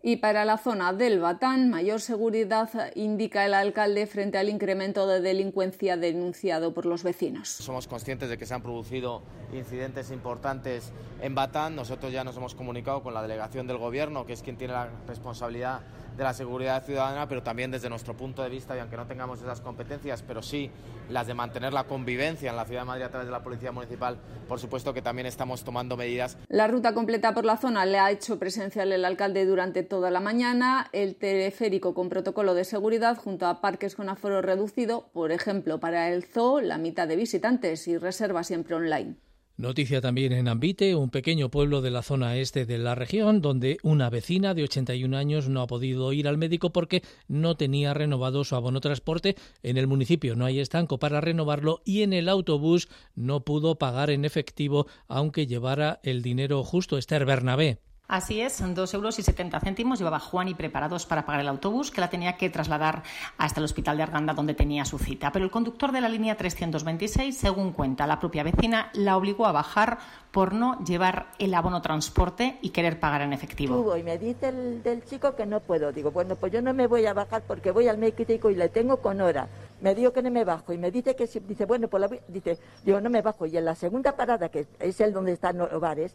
Y 0.03 0.17
para 0.17 0.45
la 0.45 0.57
zona 0.57 0.93
del 0.93 1.19
Batán, 1.19 1.69
mayor 1.69 2.01
seguridad 2.01 2.69
indica 2.95 3.45
el 3.45 3.53
alcalde 3.53 4.07
frente 4.07 4.39
al 4.39 4.49
incremento 4.49 5.05
de 5.05 5.21
delincuencia 5.21 5.95
denunciado 5.95 6.73
por 6.73 6.87
los 6.87 7.03
vecinos. 7.03 7.49
Somos 7.49 7.87
conscientes 7.87 8.27
de 8.27 8.39
que 8.39 8.47
se 8.47 8.55
han 8.55 8.63
producido 8.63 9.21
incidentes 9.53 10.09
importantes 10.09 10.91
en 11.21 11.35
Batán. 11.35 11.75
Nosotros 11.75 12.11
ya 12.11 12.23
nos 12.23 12.35
hemos 12.35 12.55
comunicado 12.55 13.03
con 13.03 13.13
la 13.13 13.21
delegación 13.21 13.67
del 13.67 13.77
Gobierno, 13.77 14.25
que 14.25 14.33
es 14.33 14.41
quien 14.41 14.57
tiene 14.57 14.73
la 14.73 14.89
responsabilidad 15.07 15.81
de 16.17 16.23
la 16.23 16.33
seguridad 16.33 16.83
ciudadana, 16.83 17.27
pero 17.27 17.43
también 17.43 17.71
desde 17.71 17.89
nuestro 17.89 18.15
punto 18.15 18.43
de 18.43 18.49
vista, 18.49 18.75
y 18.75 18.79
aunque 18.79 18.97
no 18.97 19.07
tengamos 19.07 19.41
esas 19.41 19.61
competencias, 19.61 20.23
pero 20.23 20.41
sí 20.41 20.69
las 21.09 21.27
de 21.27 21.33
mantener 21.33 21.73
la 21.73 21.85
convivencia 21.85 22.49
en 22.49 22.55
la 22.55 22.65
ciudad 22.65 22.81
de 22.81 22.87
Madrid 22.87 23.03
a 23.03 23.09
través 23.09 23.27
de 23.27 23.31
la 23.31 23.43
Policía 23.43 23.71
Municipal, 23.71 24.17
por 24.47 24.59
supuesto 24.59 24.93
que 24.93 25.01
también 25.01 25.25
estamos 25.25 25.63
tomando 25.63 25.97
medidas. 25.97 26.37
La 26.47 26.67
ruta 26.67 26.93
completa 26.93 27.33
por 27.33 27.45
la 27.45 27.57
zona 27.57 27.85
le 27.85 27.99
ha 27.99 28.11
hecho 28.11 28.39
presencial 28.39 28.91
el 28.91 29.05
alcalde 29.05 29.45
durante 29.45 29.83
toda 29.83 30.11
la 30.11 30.19
mañana, 30.19 30.89
el 30.93 31.15
teleférico 31.15 31.93
con 31.93 32.09
protocolo 32.09 32.53
de 32.53 32.63
seguridad 32.63 33.17
junto 33.17 33.45
a 33.47 33.61
parques 33.61 33.95
con 33.95 34.09
aforo 34.09 34.41
reducido, 34.41 35.09
por 35.13 35.31
ejemplo, 35.31 35.79
para 35.79 36.09
el 36.09 36.23
zoo, 36.23 36.61
la 36.61 36.77
mitad 36.77 37.07
de 37.07 37.15
visitantes 37.15 37.87
y 37.87 37.97
reserva 37.97 38.43
siempre 38.43 38.75
online. 38.75 39.15
Noticia 39.61 40.01
también 40.01 40.33
en 40.33 40.47
Ambite, 40.47 40.95
un 40.95 41.11
pequeño 41.11 41.51
pueblo 41.51 41.83
de 41.83 41.91
la 41.91 42.01
zona 42.01 42.35
este 42.35 42.65
de 42.65 42.79
la 42.79 42.95
región, 42.95 43.41
donde 43.41 43.77
una 43.83 44.09
vecina 44.09 44.55
de 44.55 44.63
81 44.63 45.15
años 45.15 45.49
no 45.49 45.61
ha 45.61 45.67
podido 45.67 46.13
ir 46.13 46.27
al 46.27 46.39
médico 46.39 46.73
porque 46.73 47.03
no 47.27 47.55
tenía 47.55 47.93
renovado 47.93 48.43
su 48.43 48.55
abono 48.55 48.81
transporte. 48.81 49.35
En 49.61 49.77
el 49.77 49.85
municipio 49.85 50.35
no 50.35 50.45
hay 50.45 50.59
estanco 50.59 50.97
para 50.97 51.21
renovarlo 51.21 51.83
y 51.85 52.01
en 52.01 52.13
el 52.13 52.27
autobús 52.27 52.89
no 53.13 53.45
pudo 53.45 53.75
pagar 53.75 54.09
en 54.09 54.25
efectivo, 54.25 54.87
aunque 55.07 55.45
llevara 55.45 55.99
el 56.01 56.23
dinero 56.23 56.63
justo. 56.63 56.97
Esther 56.97 57.25
Bernabé. 57.25 57.77
Así 58.11 58.41
es, 58.41 58.61
dos 58.75 58.93
euros 58.93 59.17
y 59.19 59.23
70 59.23 59.57
céntimos 59.61 59.97
llevaba 59.97 60.19
Juan 60.19 60.49
y 60.49 60.53
preparados 60.53 61.05
para 61.05 61.25
pagar 61.25 61.39
el 61.39 61.47
autobús 61.47 61.91
que 61.91 62.01
la 62.01 62.09
tenía 62.09 62.35
que 62.35 62.49
trasladar 62.49 63.03
hasta 63.37 63.61
el 63.61 63.63
hospital 63.63 63.95
de 63.95 64.03
Arganda 64.03 64.33
donde 64.33 64.53
tenía 64.53 64.83
su 64.83 64.99
cita. 64.99 65.31
Pero 65.31 65.45
el 65.45 65.49
conductor 65.49 65.93
de 65.93 66.01
la 66.01 66.09
línea 66.09 66.35
326, 66.35 67.37
según 67.37 67.71
cuenta 67.71 68.05
la 68.05 68.19
propia 68.19 68.43
vecina, 68.43 68.89
la 68.95 69.15
obligó 69.15 69.45
a 69.45 69.53
bajar 69.53 69.97
por 70.31 70.53
no 70.53 70.77
llevar 70.83 71.27
el 71.39 71.53
abono 71.53 71.81
transporte 71.81 72.57
y 72.61 72.71
querer 72.71 72.99
pagar 72.99 73.21
en 73.21 73.31
efectivo. 73.31 73.95
y 73.95 74.03
me 74.03 74.17
dice 74.17 74.49
el 74.49 74.83
del 74.83 75.05
chico 75.05 75.33
que 75.33 75.45
no 75.45 75.61
puedo. 75.61 75.93
Digo, 75.93 76.11
bueno, 76.11 76.35
pues 76.35 76.51
yo 76.51 76.61
no 76.61 76.73
me 76.73 76.87
voy 76.87 77.05
a 77.05 77.13
bajar 77.13 77.43
porque 77.47 77.71
voy 77.71 77.87
al 77.87 77.97
médico 77.97 78.49
y 78.49 78.55
le 78.55 78.67
tengo 78.67 78.97
con 78.97 79.21
hora. 79.21 79.47
Me 79.79 79.95
dijo 79.95 80.11
que 80.11 80.21
no 80.21 80.31
me 80.31 80.43
bajo 80.43 80.73
y 80.73 80.77
me 80.77 80.91
dice 80.91 81.15
que 81.15 81.27
dice, 81.47 81.63
bueno, 81.63 81.87
pues 81.87 82.01
la, 82.01 82.09
dice, 82.27 82.59
digo, 82.83 82.99
no 82.99 83.09
me 83.09 83.21
bajo. 83.21 83.45
Y 83.45 83.55
en 83.55 83.63
la 83.63 83.75
segunda 83.75 84.17
parada, 84.17 84.49
que 84.49 84.67
es 84.81 84.99
el 84.99 85.13
donde 85.13 85.31
están 85.31 85.57
los 85.57 85.71
hogares, 85.71 86.13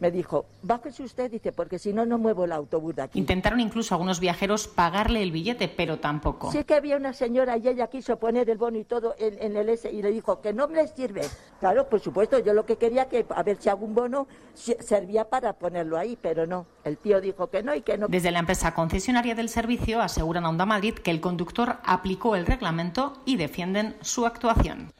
me 0.00 0.10
dijo, 0.10 0.46
bájese 0.62 1.02
usted, 1.02 1.30
dice, 1.30 1.52
porque 1.52 1.78
si 1.78 1.92
no, 1.92 2.04
no 2.06 2.18
muevo 2.18 2.44
el 2.44 2.52
autobús 2.52 2.94
de 2.96 3.02
aquí. 3.02 3.18
Intentaron 3.18 3.60
incluso 3.60 3.94
algunos 3.94 4.20
viajeros 4.20 4.68
pagarle 4.68 5.22
el 5.22 5.32
billete, 5.32 5.68
pero 5.68 5.98
tampoco. 5.98 6.50
Sí 6.52 6.64
que 6.64 6.74
había 6.74 6.96
una 6.96 7.12
señora 7.12 7.56
y 7.56 7.68
ella 7.68 7.86
quiso 7.88 8.18
poner 8.18 8.50
el 8.50 8.58
bono 8.58 8.78
y 8.78 8.84
todo 8.84 9.14
en, 9.18 9.56
el 9.56 9.68
S 9.68 9.90
y 9.90 10.02
le 10.02 10.10
dijo 10.10 10.40
que 10.40 10.52
no 10.52 10.68
me 10.68 10.86
sirve. 10.88 11.22
Claro, 11.60 11.88
por 11.88 12.00
supuesto, 12.00 12.38
yo 12.38 12.52
lo 12.52 12.66
que 12.66 12.76
quería 12.76 13.08
que 13.08 13.26
a 13.28 13.42
ver 13.42 13.56
si 13.60 13.68
algún 13.68 13.94
bono 13.94 14.26
servía 14.54 15.28
para 15.28 15.54
ponerlo 15.54 15.96
ahí, 15.96 16.18
pero 16.20 16.46
no. 16.46 16.66
El 16.84 16.98
tío 16.98 17.20
dijo 17.20 17.48
que 17.48 17.62
no 17.62 17.74
y 17.74 17.82
que 17.82 17.98
no. 17.98 18.08
Desde 18.08 18.30
la 18.30 18.40
empresa 18.40 18.74
concesionaria 18.74 19.34
del 19.34 19.48
servicio 19.48 20.00
aseguran 20.00 20.44
a 20.44 20.50
Onda 20.50 20.66
Madrid 20.66 20.94
que 20.94 21.10
el 21.10 21.20
conductor 21.20 21.78
aplicó 21.84 22.36
el 22.36 22.46
reglamento 22.46 23.14
y 23.24 23.36
defienden 23.36 23.96
su 24.00 24.26
actuación. 24.26 24.92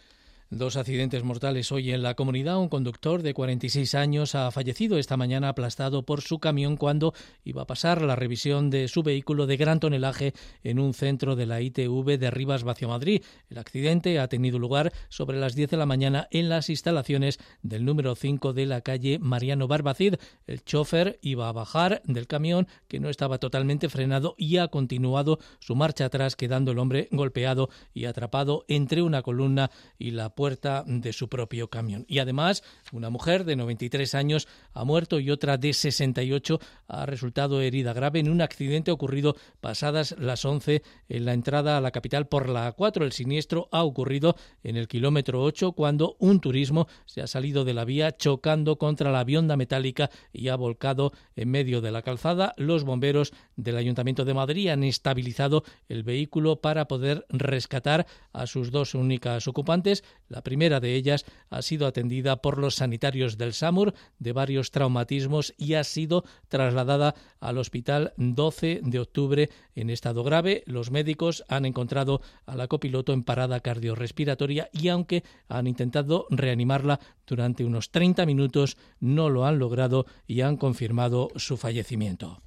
Dos 0.55 0.77
accidentes 0.77 1.25
mortales 1.25 1.73
hoy 1.73 1.91
en 1.91 2.05
la 2.05 2.15
comunidad. 2.15 2.61
Un 2.61 2.69
conductor 2.69 3.23
de 3.23 3.35
46 3.35 3.97
años 3.97 4.37
ha 4.37 4.49
fallecido 4.53 4.99
esta 4.99 5.17
mañana 5.17 5.49
aplastado 5.49 6.05
por 6.05 6.21
su 6.21 6.39
camión 6.39 6.77
cuando 6.77 7.13
iba 7.43 7.63
a 7.63 7.67
pasar 7.67 8.03
la 8.03 8.15
revisión 8.15 8.71
de 8.71 8.87
su 8.87 9.03
vehículo 9.03 9.49
de 9.49 9.57
gran 9.57 9.81
tonelaje 9.81 10.33
en 10.63 10.79
un 10.79 10.95
centro 10.95 11.35
de 11.35 11.47
la 11.47 11.61
ITV 11.61 12.19
de 12.21 12.31
Rivas 12.31 12.63
Vacio 12.63 12.89
Madrid. 12.89 13.25
El 13.51 13.59
accidente 13.59 14.21
ha 14.21 14.29
tenido 14.29 14.61
lugar 14.61 14.93
sobre 15.09 15.41
las 15.41 15.57
10 15.57 15.71
de 15.71 15.77
la 15.77 15.87
mañana 15.87 16.29
en 16.31 16.49
las 16.49 16.71
instalaciones 16.71 17.41
del 17.63 17.85
número 17.85 18.15
5 18.15 18.53
de 18.53 18.67
la 18.67 18.81
calle 18.83 19.19
Mariano 19.19 19.67
Barbacid. 19.67 20.15
El 20.47 20.63
chofer 20.63 21.19
iba 21.21 21.49
a 21.49 21.53
bajar 21.53 22.01
del 22.05 22.29
camión 22.29 22.69
que 22.87 23.01
no 23.01 23.09
estaba 23.09 23.39
totalmente 23.39 23.89
frenado 23.89 24.37
y 24.39 24.59
ha 24.59 24.69
continuado 24.69 25.41
su 25.59 25.75
marcha 25.75 26.05
atrás 26.05 26.37
quedando 26.37 26.71
el 26.71 26.79
hombre 26.79 27.09
golpeado 27.11 27.71
y 27.93 28.05
atrapado 28.05 28.65
entre 28.69 29.03
una 29.03 29.23
columna 29.23 29.73
y 29.99 30.13
la 30.13 30.29
puerta 30.29 30.44
de 30.45 31.13
su 31.13 31.29
propio 31.29 31.69
camión. 31.69 32.05
Y 32.07 32.19
además, 32.19 32.63
una 32.93 33.09
mujer 33.09 33.45
de 33.45 33.57
93 33.57 34.15
años 34.15 34.47
ha 34.75 34.85
muerto 34.85 35.19
y 35.19 35.31
otra 35.31 35.57
de 35.57 35.73
68 35.73 36.61
ha 36.87 37.07
resultado 37.07 37.63
herida 37.63 37.95
grave 37.95 38.21
en 38.21 38.29
un 38.29 38.43
accidente 38.43 38.91
ocurrido 38.91 39.37
pasadas 39.61 40.15
las 40.19 40.45
11 40.45 40.83
en 41.09 41.25
la 41.25 41.33
entrada 41.33 41.79
a 41.79 41.81
la 41.81 41.93
capital 41.93 42.27
por 42.27 42.51
la 42.51 42.75
A4. 42.75 43.05
El 43.05 43.13
siniestro 43.13 43.69
ha 43.73 43.85
ocurrido 43.85 44.37
en 44.63 44.77
el 44.77 44.87
kilómetro 44.87 45.43
8 45.43 45.73
cuando 45.73 46.17
un 46.19 46.41
turismo 46.41 46.89
se 47.07 47.23
ha 47.23 47.27
salido 47.27 47.65
de 47.65 47.73
la 47.73 47.87
vía 47.87 48.17
chocando 48.17 48.77
contra 48.77 49.11
la 49.11 49.21
avionda 49.21 49.57
metálica 49.57 50.11
y 50.33 50.49
ha 50.49 50.57
volcado 50.57 51.13
en 51.37 51.51
medio 51.51 51.81
de 51.81 51.91
la 51.91 52.03
calzada. 52.03 52.53
Los 52.59 52.85
bomberos 52.85 53.33
del 53.57 53.79
Ayuntamiento 53.79 54.27
de 54.27 54.35
Madrid 54.35 54.69
han 54.69 54.85
estabilizado 54.85 55.65
el 55.89 56.03
vehículo 56.03 56.61
para 56.61 56.87
poder 56.87 57.25
rescatar 57.31 58.07
a 58.33 58.47
sus 58.47 58.71
dos 58.71 58.95
únicas 58.95 59.49
ocupantes. 59.49 60.05
La 60.35 60.43
primera 60.43 60.81
de 60.81 60.97
ellas 60.97 61.25
ha 61.49 61.63
sido 61.63 61.87
atendida 61.87 62.43
por 62.43 62.59
los 62.59 62.75
sanitarios 62.75 63.39
del 63.39 63.53
SAMUR 63.53 63.95
de 64.19 64.33
varios 64.33 64.73
traumatismos 64.73 65.55
y 65.57 65.75
ha 65.75 65.85
sido 65.85 66.25
trasladada 66.49 67.15
al 67.39 67.57
hospital 67.57 68.15
12 68.17 68.81
de 68.83 68.99
octubre 68.99 69.51
en 69.77 69.91
estado 69.91 70.25
grave. 70.25 70.65
Los 70.67 70.91
médicos 70.91 71.45
han 71.47 71.67
encontrado 71.67 72.21
a 72.47 72.57
la 72.57 72.67
copiloto 72.67 73.13
en 73.13 73.23
parada 73.23 73.61
cardiorrespiratoria 73.61 74.71
y 74.73 74.89
aunque 74.89 75.23
han 75.47 75.69
intentado 75.69 76.27
reanimarla 76.31 76.99
durante 77.29 77.65
unos 77.65 77.93
30 77.93 78.27
minutos, 78.27 78.77
no 78.99 79.31
lo 79.31 79.47
han 79.47 79.61
logrado 79.61 80.05
y 80.27 80.41
han 80.41 80.57
confirmado 80.57 81.29
su 81.37 81.57
fallecimiento. 81.57 82.43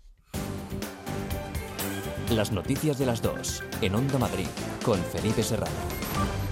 Las 2.36 2.52
noticias 2.52 3.00
de 3.00 3.06
las 3.06 3.22
dos 3.22 3.64
en 3.82 3.96
Onda 3.96 4.18
Madrid 4.18 4.48
con 4.84 5.00
Felipe 5.00 5.42
Serrano. 5.42 6.47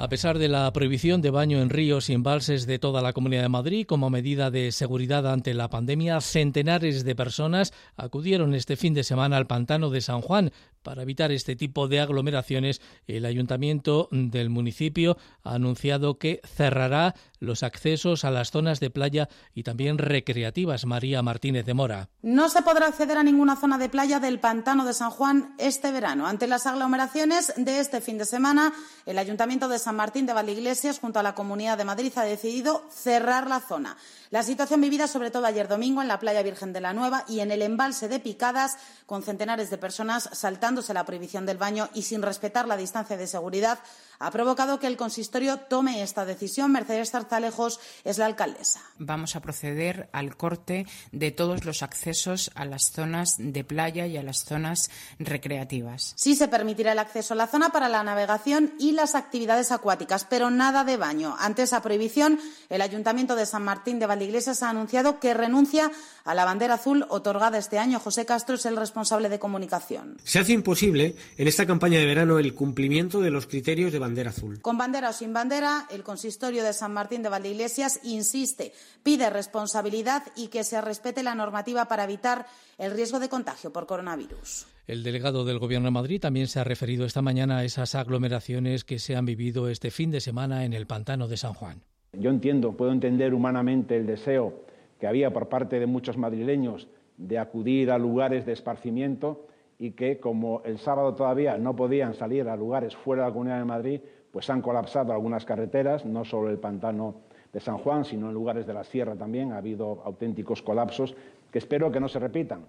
A 0.00 0.08
pesar 0.08 0.38
de 0.38 0.46
la 0.46 0.72
prohibición 0.72 1.22
de 1.22 1.30
baño 1.30 1.60
en 1.60 1.70
ríos 1.70 2.08
y 2.08 2.12
embalses 2.12 2.66
de 2.66 2.78
toda 2.78 3.02
la 3.02 3.12
Comunidad 3.12 3.42
de 3.42 3.48
Madrid 3.48 3.84
como 3.84 4.10
medida 4.10 4.48
de 4.48 4.70
seguridad 4.70 5.26
ante 5.26 5.54
la 5.54 5.70
pandemia, 5.70 6.20
centenares 6.20 7.02
de 7.02 7.16
personas 7.16 7.72
acudieron 7.96 8.54
este 8.54 8.76
fin 8.76 8.94
de 8.94 9.02
semana 9.02 9.36
al 9.36 9.48
pantano 9.48 9.90
de 9.90 10.00
San 10.00 10.20
Juan. 10.20 10.52
Para 10.84 11.02
evitar 11.02 11.32
este 11.32 11.56
tipo 11.56 11.88
de 11.88 11.98
aglomeraciones, 11.98 12.80
el 13.08 13.26
ayuntamiento 13.26 14.08
del 14.12 14.50
municipio 14.50 15.18
ha 15.42 15.54
anunciado 15.54 16.16
que 16.16 16.40
cerrará 16.44 17.16
los 17.40 17.64
accesos 17.64 18.24
a 18.24 18.30
las 18.30 18.52
zonas 18.52 18.78
de 18.78 18.90
playa 18.90 19.28
y 19.52 19.64
también 19.64 19.98
recreativas. 19.98 20.86
María 20.86 21.22
Martínez 21.22 21.66
de 21.66 21.74
Mora. 21.74 22.08
No 22.22 22.48
se 22.48 22.62
podrá 22.62 22.86
acceder 22.86 23.18
a 23.18 23.24
ninguna 23.24 23.56
zona 23.56 23.78
de 23.78 23.88
playa 23.88 24.20
del 24.20 24.38
pantano 24.38 24.84
de 24.84 24.94
San 24.94 25.10
Juan 25.10 25.54
este 25.58 25.90
verano. 25.90 26.26
Ante 26.26 26.46
las 26.46 26.66
aglomeraciones 26.66 27.52
de 27.56 27.80
este 27.80 28.00
fin 28.00 28.16
de 28.16 28.24
semana, 28.24 28.72
el 29.04 29.18
ayuntamiento 29.18 29.68
de 29.68 29.78
San 29.78 29.87
Martín 29.92 30.26
de 30.26 30.32
Valdeiglesias, 30.32 30.98
junto 30.98 31.18
a 31.18 31.22
la 31.22 31.34
Comunidad 31.34 31.78
de 31.78 31.84
Madrid, 31.84 32.12
ha 32.16 32.22
decidido 32.22 32.82
cerrar 32.90 33.46
la 33.46 33.60
zona. 33.60 33.96
La 34.30 34.42
situación 34.42 34.82
vivida 34.82 35.06
sobre 35.06 35.30
todo 35.30 35.46
ayer 35.46 35.68
domingo 35.68 36.02
en 36.02 36.08
la 36.08 36.20
playa 36.20 36.42
Virgen 36.42 36.74
de 36.74 36.82
la 36.82 36.92
Nueva 36.92 37.24
y 37.28 37.40
en 37.40 37.50
el 37.50 37.62
embalse 37.62 38.08
de 38.08 38.20
Picadas, 38.20 38.76
con 39.06 39.22
centenares 39.22 39.70
de 39.70 39.78
personas 39.78 40.28
saltándose 40.32 40.92
la 40.92 41.06
prohibición 41.06 41.46
del 41.46 41.56
baño 41.56 41.88
y 41.94 42.02
sin 42.02 42.20
respetar 42.20 42.68
la 42.68 42.76
distancia 42.76 43.16
de 43.16 43.26
seguridad, 43.26 43.78
ha 44.18 44.30
provocado 44.30 44.80
que 44.80 44.86
el 44.86 44.96
consistorio 44.96 45.58
tome 45.58 46.02
esta 46.02 46.24
decisión. 46.24 46.72
Mercedes 46.72 47.12
Zarzalejos 47.12 47.80
es 48.04 48.18
la 48.18 48.26
alcaldesa. 48.26 48.80
Vamos 48.98 49.36
a 49.36 49.40
proceder 49.40 50.08
al 50.12 50.36
corte 50.36 50.86
de 51.12 51.30
todos 51.30 51.64
los 51.64 51.82
accesos 51.82 52.50
a 52.54 52.64
las 52.64 52.90
zonas 52.90 53.36
de 53.38 53.64
playa 53.64 54.06
y 54.06 54.16
a 54.16 54.22
las 54.22 54.44
zonas 54.44 54.90
recreativas. 55.18 56.12
Sí 56.16 56.36
se 56.36 56.48
permitirá 56.48 56.92
el 56.92 56.98
acceso 56.98 57.34
a 57.34 57.36
la 57.36 57.46
zona 57.46 57.70
para 57.70 57.88
la 57.88 58.02
navegación 58.02 58.74
y 58.78 58.92
las 58.92 59.14
actividades 59.14 59.72
acuáticas, 59.72 60.24
pero 60.24 60.50
nada 60.50 60.84
de 60.84 60.96
baño. 60.96 61.36
Ante 61.38 61.62
esa 61.62 61.80
prohibición, 61.80 62.38
el 62.68 62.82
Ayuntamiento 62.82 63.36
de 63.36 63.46
San 63.46 63.62
Martín 63.62 63.98
de 63.98 64.06
Valdeiglesias 64.18 64.64
ha 64.64 64.70
anunciado 64.70 65.20
que 65.20 65.32
renuncia 65.32 65.92
a 66.24 66.34
la 66.34 66.44
bandera 66.44 66.74
azul 66.74 67.06
otorgada 67.08 67.56
este 67.56 67.78
año. 67.78 68.00
José 68.00 68.26
Castro 68.26 68.56
es 68.56 68.66
el 68.66 68.76
responsable 68.76 69.28
de 69.28 69.38
comunicación. 69.38 70.16
Se 70.24 70.40
hace 70.40 70.54
imposible 70.54 71.14
en 71.36 71.46
esta 71.46 71.66
campaña 71.66 72.00
de 72.00 72.06
verano 72.06 72.40
el 72.40 72.52
cumplimiento 72.52 73.20
de 73.20 73.30
los 73.30 73.46
criterios 73.46 73.92
de 73.92 74.00
bandera 74.00 74.30
azul. 74.30 74.60
Con 74.60 74.76
bandera 74.76 75.10
o 75.10 75.12
sin 75.12 75.32
bandera, 75.32 75.86
el 75.90 76.02
consistorio 76.02 76.64
de 76.64 76.72
San 76.72 76.92
Martín 76.92 77.22
de 77.22 77.28
Valdeiglesias 77.28 78.00
insiste, 78.02 78.72
pide 79.04 79.30
responsabilidad 79.30 80.24
y 80.34 80.48
que 80.48 80.64
se 80.64 80.80
respete 80.80 81.22
la 81.22 81.36
normativa 81.36 81.86
para 81.86 82.02
evitar 82.02 82.44
el 82.76 82.90
riesgo 82.90 83.20
de 83.20 83.28
contagio 83.28 83.72
por 83.72 83.86
coronavirus. 83.86 84.66
El 84.88 85.04
delegado 85.04 85.44
del 85.44 85.60
Gobierno 85.60 85.86
de 85.86 85.92
Madrid 85.92 86.20
también 86.20 86.48
se 86.48 86.58
ha 86.58 86.64
referido 86.64 87.06
esta 87.06 87.22
mañana 87.22 87.58
a 87.58 87.64
esas 87.64 87.94
aglomeraciones 87.94 88.82
que 88.82 88.98
se 88.98 89.14
han 89.14 89.26
vivido 89.26 89.68
este 89.68 89.92
fin 89.92 90.10
de 90.10 90.20
semana 90.20 90.64
en 90.64 90.72
el 90.72 90.88
pantano 90.88 91.28
de 91.28 91.36
San 91.36 91.54
Juan. 91.54 91.84
Yo 92.18 92.30
entiendo, 92.30 92.72
puedo 92.72 92.90
entender 92.90 93.32
humanamente 93.32 93.96
el 93.96 94.06
deseo 94.06 94.52
que 94.98 95.06
había 95.06 95.32
por 95.32 95.48
parte 95.48 95.78
de 95.78 95.86
muchos 95.86 96.16
madrileños 96.16 96.88
de 97.16 97.38
acudir 97.38 97.92
a 97.92 97.98
lugares 97.98 98.44
de 98.44 98.52
esparcimiento 98.52 99.46
y 99.78 99.92
que, 99.92 100.18
como 100.18 100.60
el 100.64 100.78
sábado 100.78 101.14
todavía 101.14 101.56
no 101.58 101.76
podían 101.76 102.14
salir 102.14 102.48
a 102.48 102.56
lugares 102.56 102.96
fuera 102.96 103.22
de 103.22 103.28
la 103.28 103.32
Comunidad 103.32 103.58
de 103.58 103.64
Madrid, 103.64 104.00
pues 104.32 104.50
han 104.50 104.62
colapsado 104.62 105.12
algunas 105.12 105.44
carreteras, 105.44 106.04
no 106.04 106.24
solo 106.24 106.50
el 106.50 106.58
pantano 106.58 107.14
de 107.52 107.60
San 107.60 107.78
Juan, 107.78 108.04
sino 108.04 108.28
en 108.28 108.34
lugares 108.34 108.66
de 108.66 108.74
la 108.74 108.82
sierra 108.82 109.14
también. 109.14 109.52
Ha 109.52 109.58
habido 109.58 110.02
auténticos 110.04 110.60
colapsos 110.60 111.14
que 111.52 111.58
espero 111.58 111.92
que 111.92 112.00
no 112.00 112.08
se 112.08 112.18
repitan. 112.18 112.62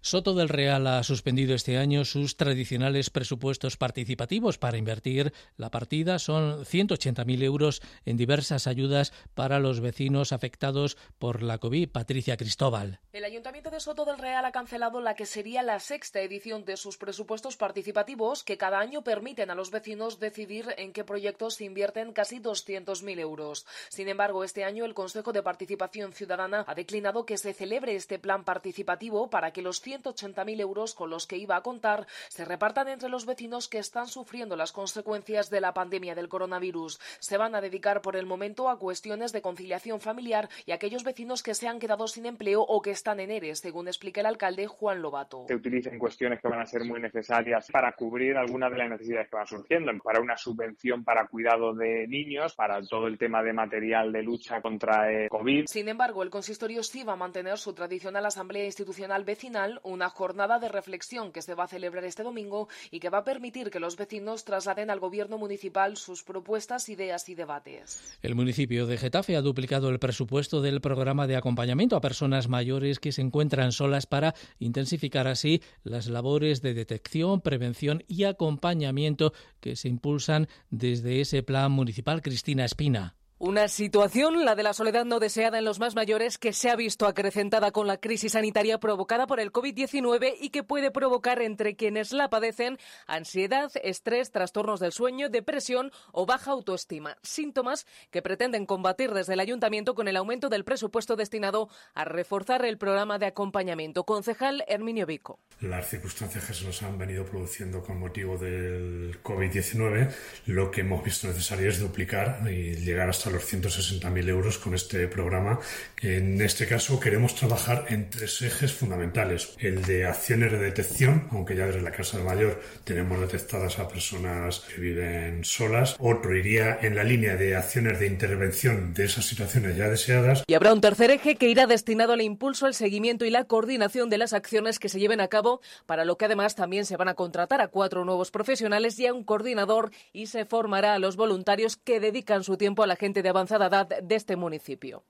Soto 0.00 0.34
del 0.34 0.48
Real 0.48 0.86
ha 0.86 1.02
suspendido 1.02 1.54
este 1.54 1.76
año 1.76 2.04
sus 2.04 2.36
tradicionales 2.36 3.10
presupuestos 3.10 3.76
participativos 3.76 4.58
para 4.58 4.78
invertir. 4.78 5.32
La 5.56 5.70
partida 5.70 6.18
son 6.18 6.64
180.000 6.64 7.42
euros 7.42 7.82
en 8.04 8.16
diversas 8.16 8.66
ayudas 8.66 9.12
para 9.34 9.58
los 9.58 9.80
vecinos 9.80 10.32
afectados 10.32 10.96
por 11.18 11.42
la 11.42 11.58
COVID. 11.58 11.90
Patricia 11.90 12.36
Cristóbal. 12.36 13.00
El 13.12 13.24
Ayuntamiento 13.24 13.70
de 13.70 13.80
Soto 13.80 14.04
del 14.04 14.18
Real 14.18 14.44
ha 14.44 14.52
cancelado 14.52 15.00
la 15.00 15.14
que 15.14 15.26
sería 15.26 15.62
la 15.62 15.80
sexta 15.80 16.20
edición 16.20 16.64
de 16.64 16.76
sus 16.76 16.96
presupuestos 16.96 17.56
participativos 17.56 18.44
que 18.44 18.56
cada 18.58 18.78
año 18.78 19.02
permiten 19.02 19.50
a 19.50 19.54
los 19.54 19.70
vecinos 19.70 20.20
decidir 20.20 20.74
en 20.78 20.92
qué 20.92 21.04
proyectos 21.04 21.54
se 21.54 21.64
invierten 21.64 22.12
casi 22.12 22.38
200.000 22.40 23.18
euros. 23.18 23.66
Sin 23.88 24.08
embargo, 24.08 24.44
este 24.44 24.64
año 24.64 24.84
el 24.84 24.94
Consejo 24.94 25.32
de 25.32 25.42
Participación 25.42 26.12
Ciudadana 26.12 26.64
ha 26.66 26.74
declinado 26.74 27.26
que 27.26 27.38
se 27.38 27.52
celebre 27.52 27.96
este 27.96 28.18
plan 28.18 28.44
participativo 28.44 29.30
para 29.30 29.52
que 29.52 29.62
los 29.62 29.80
180.000 29.88 30.60
euros 30.60 30.94
con 30.94 31.10
los 31.10 31.26
que 31.26 31.36
iba 31.36 31.56
a 31.56 31.62
contar 31.62 32.06
se 32.28 32.44
repartan 32.44 32.88
entre 32.88 33.08
los 33.08 33.26
vecinos 33.26 33.68
que 33.68 33.78
están 33.78 34.06
sufriendo 34.06 34.56
las 34.56 34.72
consecuencias 34.72 35.50
de 35.50 35.60
la 35.60 35.72
pandemia 35.72 36.14
del 36.14 36.28
coronavirus. 36.28 37.00
Se 37.18 37.38
van 37.38 37.54
a 37.54 37.60
dedicar 37.60 38.02
por 38.02 38.16
el 38.16 38.26
momento 38.26 38.68
a 38.68 38.78
cuestiones 38.78 39.32
de 39.32 39.42
conciliación 39.42 40.00
familiar 40.00 40.48
y 40.66 40.72
a 40.72 40.74
aquellos 40.74 41.04
vecinos 41.04 41.42
que 41.42 41.54
se 41.54 41.68
han 41.68 41.78
quedado 41.78 42.06
sin 42.06 42.26
empleo 42.26 42.62
o 42.62 42.82
que 42.82 42.90
están 42.90 43.20
en 43.20 43.30
ERES, 43.30 43.60
según 43.60 43.88
explica 43.88 44.20
el 44.20 44.26
alcalde 44.26 44.66
Juan 44.66 45.00
Lobato. 45.00 45.46
Se 45.48 45.54
utilicen 45.54 45.98
cuestiones 45.98 46.40
que 46.40 46.48
van 46.48 46.60
a 46.60 46.66
ser 46.66 46.84
muy 46.84 47.00
necesarias 47.00 47.68
para 47.70 47.92
cubrir 47.92 48.36
algunas 48.36 48.70
de 48.70 48.78
las 48.78 48.90
necesidades 48.90 49.28
que 49.28 49.36
van 49.36 49.46
surgiendo, 49.46 49.92
para 50.02 50.20
una 50.20 50.36
subvención 50.36 51.04
para 51.04 51.26
cuidado 51.26 51.74
de 51.74 52.06
niños, 52.06 52.54
para 52.54 52.82
todo 52.82 53.06
el 53.06 53.18
tema 53.18 53.42
de 53.42 53.52
material 53.52 54.12
de 54.12 54.22
lucha 54.22 54.60
contra 54.60 55.10
el 55.10 55.28
COVID. 55.28 55.66
Sin 55.66 55.88
embargo, 55.88 56.22
el 56.22 56.30
consistorio 56.30 56.82
sí 56.82 57.04
va 57.04 57.14
a 57.14 57.16
mantener 57.16 57.58
su 57.58 57.72
tradicional 57.72 58.26
asamblea 58.26 58.64
institucional 58.64 59.24
vecinal 59.24 59.77
una 59.82 60.08
jornada 60.10 60.58
de 60.58 60.68
reflexión 60.68 61.32
que 61.32 61.42
se 61.42 61.54
va 61.54 61.64
a 61.64 61.68
celebrar 61.68 62.04
este 62.04 62.22
domingo 62.22 62.68
y 62.90 63.00
que 63.00 63.10
va 63.10 63.18
a 63.18 63.24
permitir 63.24 63.70
que 63.70 63.80
los 63.80 63.96
vecinos 63.96 64.44
trasladen 64.44 64.90
al 64.90 65.00
gobierno 65.00 65.38
municipal 65.38 65.96
sus 65.96 66.22
propuestas, 66.22 66.88
ideas 66.88 67.28
y 67.28 67.34
debates. 67.34 68.18
El 68.22 68.34
municipio 68.34 68.86
de 68.86 68.98
Getafe 68.98 69.36
ha 69.36 69.42
duplicado 69.42 69.88
el 69.90 69.98
presupuesto 69.98 70.62
del 70.62 70.80
programa 70.80 71.26
de 71.26 71.36
acompañamiento 71.36 71.96
a 71.96 72.00
personas 72.00 72.48
mayores 72.48 72.98
que 72.98 73.12
se 73.12 73.22
encuentran 73.22 73.72
solas 73.72 74.06
para 74.06 74.34
intensificar 74.58 75.26
así 75.26 75.62
las 75.82 76.08
labores 76.08 76.62
de 76.62 76.74
detección, 76.74 77.40
prevención 77.40 78.04
y 78.08 78.24
acompañamiento 78.24 79.32
que 79.60 79.76
se 79.76 79.88
impulsan 79.88 80.48
desde 80.70 81.20
ese 81.20 81.42
plan 81.42 81.72
municipal 81.72 82.22
Cristina 82.22 82.64
Espina. 82.64 83.17
Una 83.40 83.68
situación, 83.68 84.44
la 84.44 84.56
de 84.56 84.64
la 84.64 84.72
soledad 84.72 85.04
no 85.04 85.20
deseada 85.20 85.60
en 85.60 85.64
los 85.64 85.78
más 85.78 85.94
mayores, 85.94 86.38
que 86.38 86.52
se 86.52 86.70
ha 86.70 86.74
visto 86.74 87.06
acrecentada 87.06 87.70
con 87.70 87.86
la 87.86 87.98
crisis 87.98 88.32
sanitaria 88.32 88.80
provocada 88.80 89.28
por 89.28 89.38
el 89.38 89.52
COVID-19 89.52 90.34
y 90.40 90.50
que 90.50 90.64
puede 90.64 90.90
provocar 90.90 91.40
entre 91.40 91.76
quienes 91.76 92.10
la 92.10 92.30
padecen 92.30 92.78
ansiedad, 93.06 93.70
estrés, 93.84 94.32
trastornos 94.32 94.80
del 94.80 94.90
sueño, 94.90 95.28
depresión 95.28 95.92
o 96.10 96.26
baja 96.26 96.50
autoestima. 96.50 97.16
Síntomas 97.22 97.86
que 98.10 98.22
pretenden 98.22 98.66
combatir 98.66 99.12
desde 99.12 99.34
el 99.34 99.40
ayuntamiento 99.40 99.94
con 99.94 100.08
el 100.08 100.16
aumento 100.16 100.48
del 100.48 100.64
presupuesto 100.64 101.14
destinado 101.14 101.68
a 101.94 102.04
reforzar 102.04 102.64
el 102.64 102.76
programa 102.76 103.20
de 103.20 103.26
acompañamiento. 103.26 104.02
Concejal 104.02 104.64
Herminio 104.66 105.06
Vico. 105.06 105.38
Las 105.60 105.88
circunstancias 105.88 106.44
que 106.44 106.54
se 106.54 106.64
nos 106.64 106.82
han 106.82 106.98
venido 106.98 107.24
produciendo 107.24 107.84
con 107.84 108.00
motivo 108.00 108.36
del 108.36 109.22
COVID-19, 109.22 110.12
lo 110.46 110.72
que 110.72 110.80
hemos 110.80 111.04
visto 111.04 111.28
necesario 111.28 111.68
es 111.68 111.78
duplicar 111.78 112.40
y 112.50 112.74
llegar 112.74 113.08
hasta 113.08 113.27
los 113.30 113.52
160.000 113.52 114.28
euros 114.28 114.58
con 114.58 114.74
este 114.74 115.06
programa. 115.08 115.60
En 116.00 116.40
este 116.40 116.66
caso 116.66 117.00
queremos 117.00 117.34
trabajar 117.34 117.86
en 117.88 118.10
tres 118.10 118.42
ejes 118.42 118.72
fundamentales. 118.72 119.54
El 119.58 119.82
de 119.82 120.06
acciones 120.06 120.52
de 120.52 120.58
detección, 120.58 121.28
aunque 121.30 121.56
ya 121.56 121.66
desde 121.66 121.82
la 121.82 121.90
Casa 121.90 122.18
Mayor 122.18 122.60
tenemos 122.84 123.20
detectadas 123.20 123.78
a 123.78 123.88
personas 123.88 124.60
que 124.60 124.80
viven 124.80 125.44
solas. 125.44 125.96
Otro 125.98 126.36
iría 126.36 126.78
en 126.82 126.94
la 126.94 127.04
línea 127.04 127.36
de 127.36 127.56
acciones 127.56 127.98
de 128.00 128.06
intervención 128.06 128.94
de 128.94 129.04
esas 129.04 129.24
situaciones 129.24 129.76
ya 129.76 129.88
deseadas. 129.88 130.44
Y 130.46 130.54
habrá 130.54 130.72
un 130.72 130.80
tercer 130.80 131.10
eje 131.10 131.36
que 131.36 131.48
irá 131.48 131.66
destinado 131.66 132.12
al 132.12 132.22
impulso, 132.22 132.66
al 132.66 132.74
seguimiento 132.74 133.24
y 133.24 133.30
la 133.30 133.44
coordinación 133.44 134.10
de 134.10 134.18
las 134.18 134.32
acciones 134.32 134.78
que 134.78 134.88
se 134.88 135.00
lleven 135.00 135.20
a 135.20 135.28
cabo, 135.28 135.60
para 135.86 136.04
lo 136.04 136.16
que 136.16 136.26
además 136.26 136.54
también 136.54 136.84
se 136.84 136.96
van 136.96 137.08
a 137.08 137.14
contratar 137.14 137.60
a 137.60 137.68
cuatro 137.68 138.04
nuevos 138.04 138.30
profesionales 138.30 138.98
y 138.98 139.06
a 139.06 139.14
un 139.14 139.24
coordinador 139.24 139.90
y 140.12 140.26
se 140.26 140.44
formará 140.44 140.94
a 140.94 140.98
los 140.98 141.16
voluntarios 141.16 141.76
que 141.76 142.00
dedican 142.00 142.44
su 142.44 142.56
tiempo 142.56 142.82
a 142.82 142.86
la 142.86 142.96
gente 142.96 143.17
de 143.22 143.28
avanzada 143.28 143.66
edad 143.66 143.88
de 144.02 144.14
este 144.14 144.36
municipio. 144.36 145.04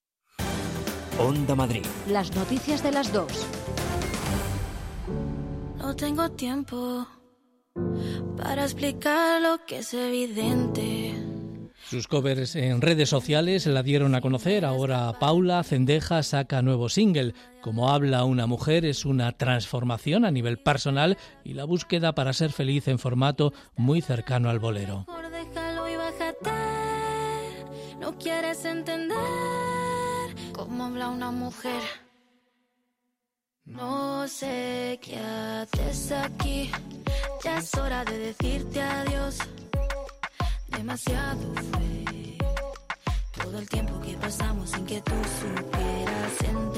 Onda 1.18 1.54
Madrid. 1.54 1.84
Las 2.08 2.34
noticias 2.34 2.82
de 2.82 2.92
las 2.92 3.12
dos. 3.12 3.46
No 5.78 5.96
tengo 5.96 6.30
tiempo 6.30 7.06
para 8.36 8.64
explicar 8.64 9.42
lo 9.42 9.64
que 9.66 9.78
es 9.78 9.94
evidente. 9.94 11.14
Sus 11.88 12.06
covers 12.06 12.54
en 12.54 12.82
redes 12.82 13.08
sociales 13.08 13.66
la 13.66 13.82
dieron 13.82 14.14
a 14.14 14.20
conocer. 14.20 14.66
Ahora 14.66 15.10
Paula 15.18 15.62
Cendeja 15.64 16.22
saca 16.22 16.60
nuevo 16.60 16.90
single. 16.90 17.32
Como 17.62 17.90
habla 17.90 18.24
una 18.24 18.46
mujer 18.46 18.84
es 18.84 19.06
una 19.06 19.32
transformación 19.32 20.26
a 20.26 20.30
nivel 20.30 20.58
personal 20.58 21.16
y 21.44 21.54
la 21.54 21.64
búsqueda 21.64 22.14
para 22.14 22.34
ser 22.34 22.52
feliz 22.52 22.88
en 22.88 22.98
formato 22.98 23.54
muy 23.74 24.02
cercano 24.02 24.50
al 24.50 24.58
bolero. 24.58 25.06
No 28.00 28.16
quieres 28.18 28.64
entender 28.64 29.18
cómo 30.52 30.84
habla 30.84 31.08
una 31.08 31.30
mujer. 31.30 31.82
No 33.64 34.26
sé 34.28 34.98
qué 35.02 35.18
haces 35.18 36.12
aquí. 36.12 36.70
Ya 37.44 37.58
es 37.58 37.74
hora 37.74 38.04
de 38.04 38.18
decirte 38.18 38.80
adiós. 38.80 39.38
demasiado 40.68 41.54
fue 41.70 42.38
todo 43.42 43.58
el 43.58 43.68
tiempo 43.68 44.00
que 44.00 44.16
pasamos 44.16 44.70
sin 44.70 44.86
que 44.86 45.00
tú 45.02 45.14
supieras 45.40 46.40
entender 46.42 46.77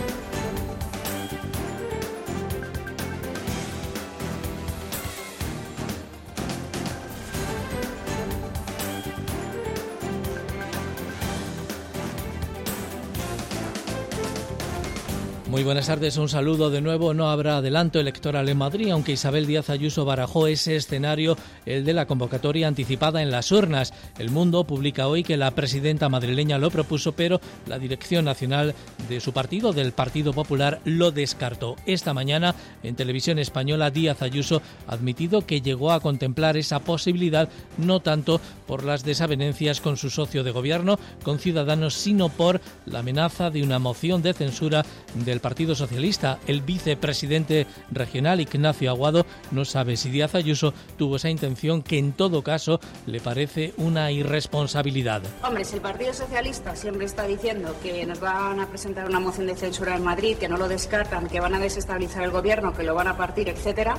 Muy 15.61 15.65
buenas 15.65 15.85
tardes, 15.85 16.17
un 16.17 16.27
saludo 16.27 16.71
de 16.71 16.81
nuevo. 16.81 17.13
No 17.13 17.29
habrá 17.29 17.57
adelanto 17.57 17.99
electoral 17.99 18.49
en 18.49 18.57
Madrid, 18.57 18.89
aunque 18.89 19.11
Isabel 19.11 19.45
Díaz 19.45 19.69
Ayuso 19.69 20.05
barajó 20.05 20.47
ese 20.47 20.75
escenario, 20.75 21.37
el 21.67 21.85
de 21.85 21.93
la 21.93 22.07
convocatoria 22.07 22.67
anticipada 22.67 23.21
en 23.21 23.29
las 23.29 23.51
urnas. 23.51 23.93
El 24.17 24.31
Mundo 24.31 24.63
publica 24.63 25.07
hoy 25.07 25.21
que 25.21 25.37
la 25.37 25.51
presidenta 25.51 26.09
madrileña 26.09 26.57
lo 26.57 26.71
propuso, 26.71 27.11
pero 27.11 27.39
la 27.67 27.77
dirección 27.77 28.25
nacional 28.25 28.73
de 29.07 29.19
su 29.19 29.33
partido, 29.33 29.71
del 29.71 29.91
Partido 29.91 30.33
Popular, 30.33 30.81
lo 30.83 31.11
descartó. 31.11 31.75
Esta 31.85 32.15
mañana, 32.15 32.55
en 32.81 32.95
televisión 32.95 33.37
española, 33.37 33.91
Díaz 33.91 34.23
Ayuso 34.23 34.63
ha 34.87 34.93
admitido 34.93 35.45
que 35.45 35.61
llegó 35.61 35.91
a 35.91 35.99
contemplar 35.99 36.57
esa 36.57 36.79
posibilidad, 36.79 37.49
no 37.77 37.99
tanto 37.99 38.41
por 38.65 38.83
las 38.83 39.03
desavenencias 39.03 39.79
con 39.79 39.95
su 39.95 40.09
socio 40.09 40.43
de 40.43 40.49
gobierno, 40.49 40.97
con 41.21 41.37
Ciudadanos, 41.37 41.93
sino 41.93 42.29
por 42.29 42.61
la 42.87 42.99
amenaza 42.99 43.51
de 43.51 43.61
una 43.61 43.77
moción 43.77 44.23
de 44.23 44.33
censura 44.33 44.83
del 45.13 45.39
Partido 45.39 45.50
Socialista. 45.75 46.39
El 46.47 46.61
vicepresidente 46.61 47.67
regional, 47.91 48.39
Ignacio 48.39 48.89
Aguado, 48.89 49.25
no 49.51 49.65
sabe 49.65 49.97
si 49.97 50.09
Díaz 50.09 50.33
Ayuso 50.35 50.73
tuvo 50.97 51.17
esa 51.17 51.29
intención, 51.29 51.81
que 51.81 51.97
en 51.97 52.13
todo 52.13 52.41
caso 52.41 52.79
le 53.05 53.19
parece 53.19 53.73
una 53.77 54.11
irresponsabilidad. 54.11 55.21
Hombre, 55.43 55.65
si 55.65 55.75
el 55.75 55.81
Partido 55.81 56.13
Socialista 56.13 56.75
siempre 56.75 57.05
está 57.05 57.25
diciendo 57.25 57.75
que 57.83 58.05
nos 58.05 58.19
van 58.19 58.59
a 58.59 58.67
presentar 58.67 59.07
una 59.07 59.19
moción 59.19 59.47
de 59.47 59.55
censura 59.55 59.95
en 59.95 60.03
Madrid, 60.03 60.37
que 60.37 60.47
no 60.47 60.57
lo 60.57 60.67
descartan, 60.67 61.27
que 61.27 61.39
van 61.39 61.53
a 61.53 61.59
desestabilizar 61.59 62.23
el 62.23 62.31
gobierno, 62.31 62.73
que 62.73 62.83
lo 62.83 62.95
van 62.95 63.07
a 63.07 63.17
partir, 63.17 63.49
etcétera, 63.49 63.97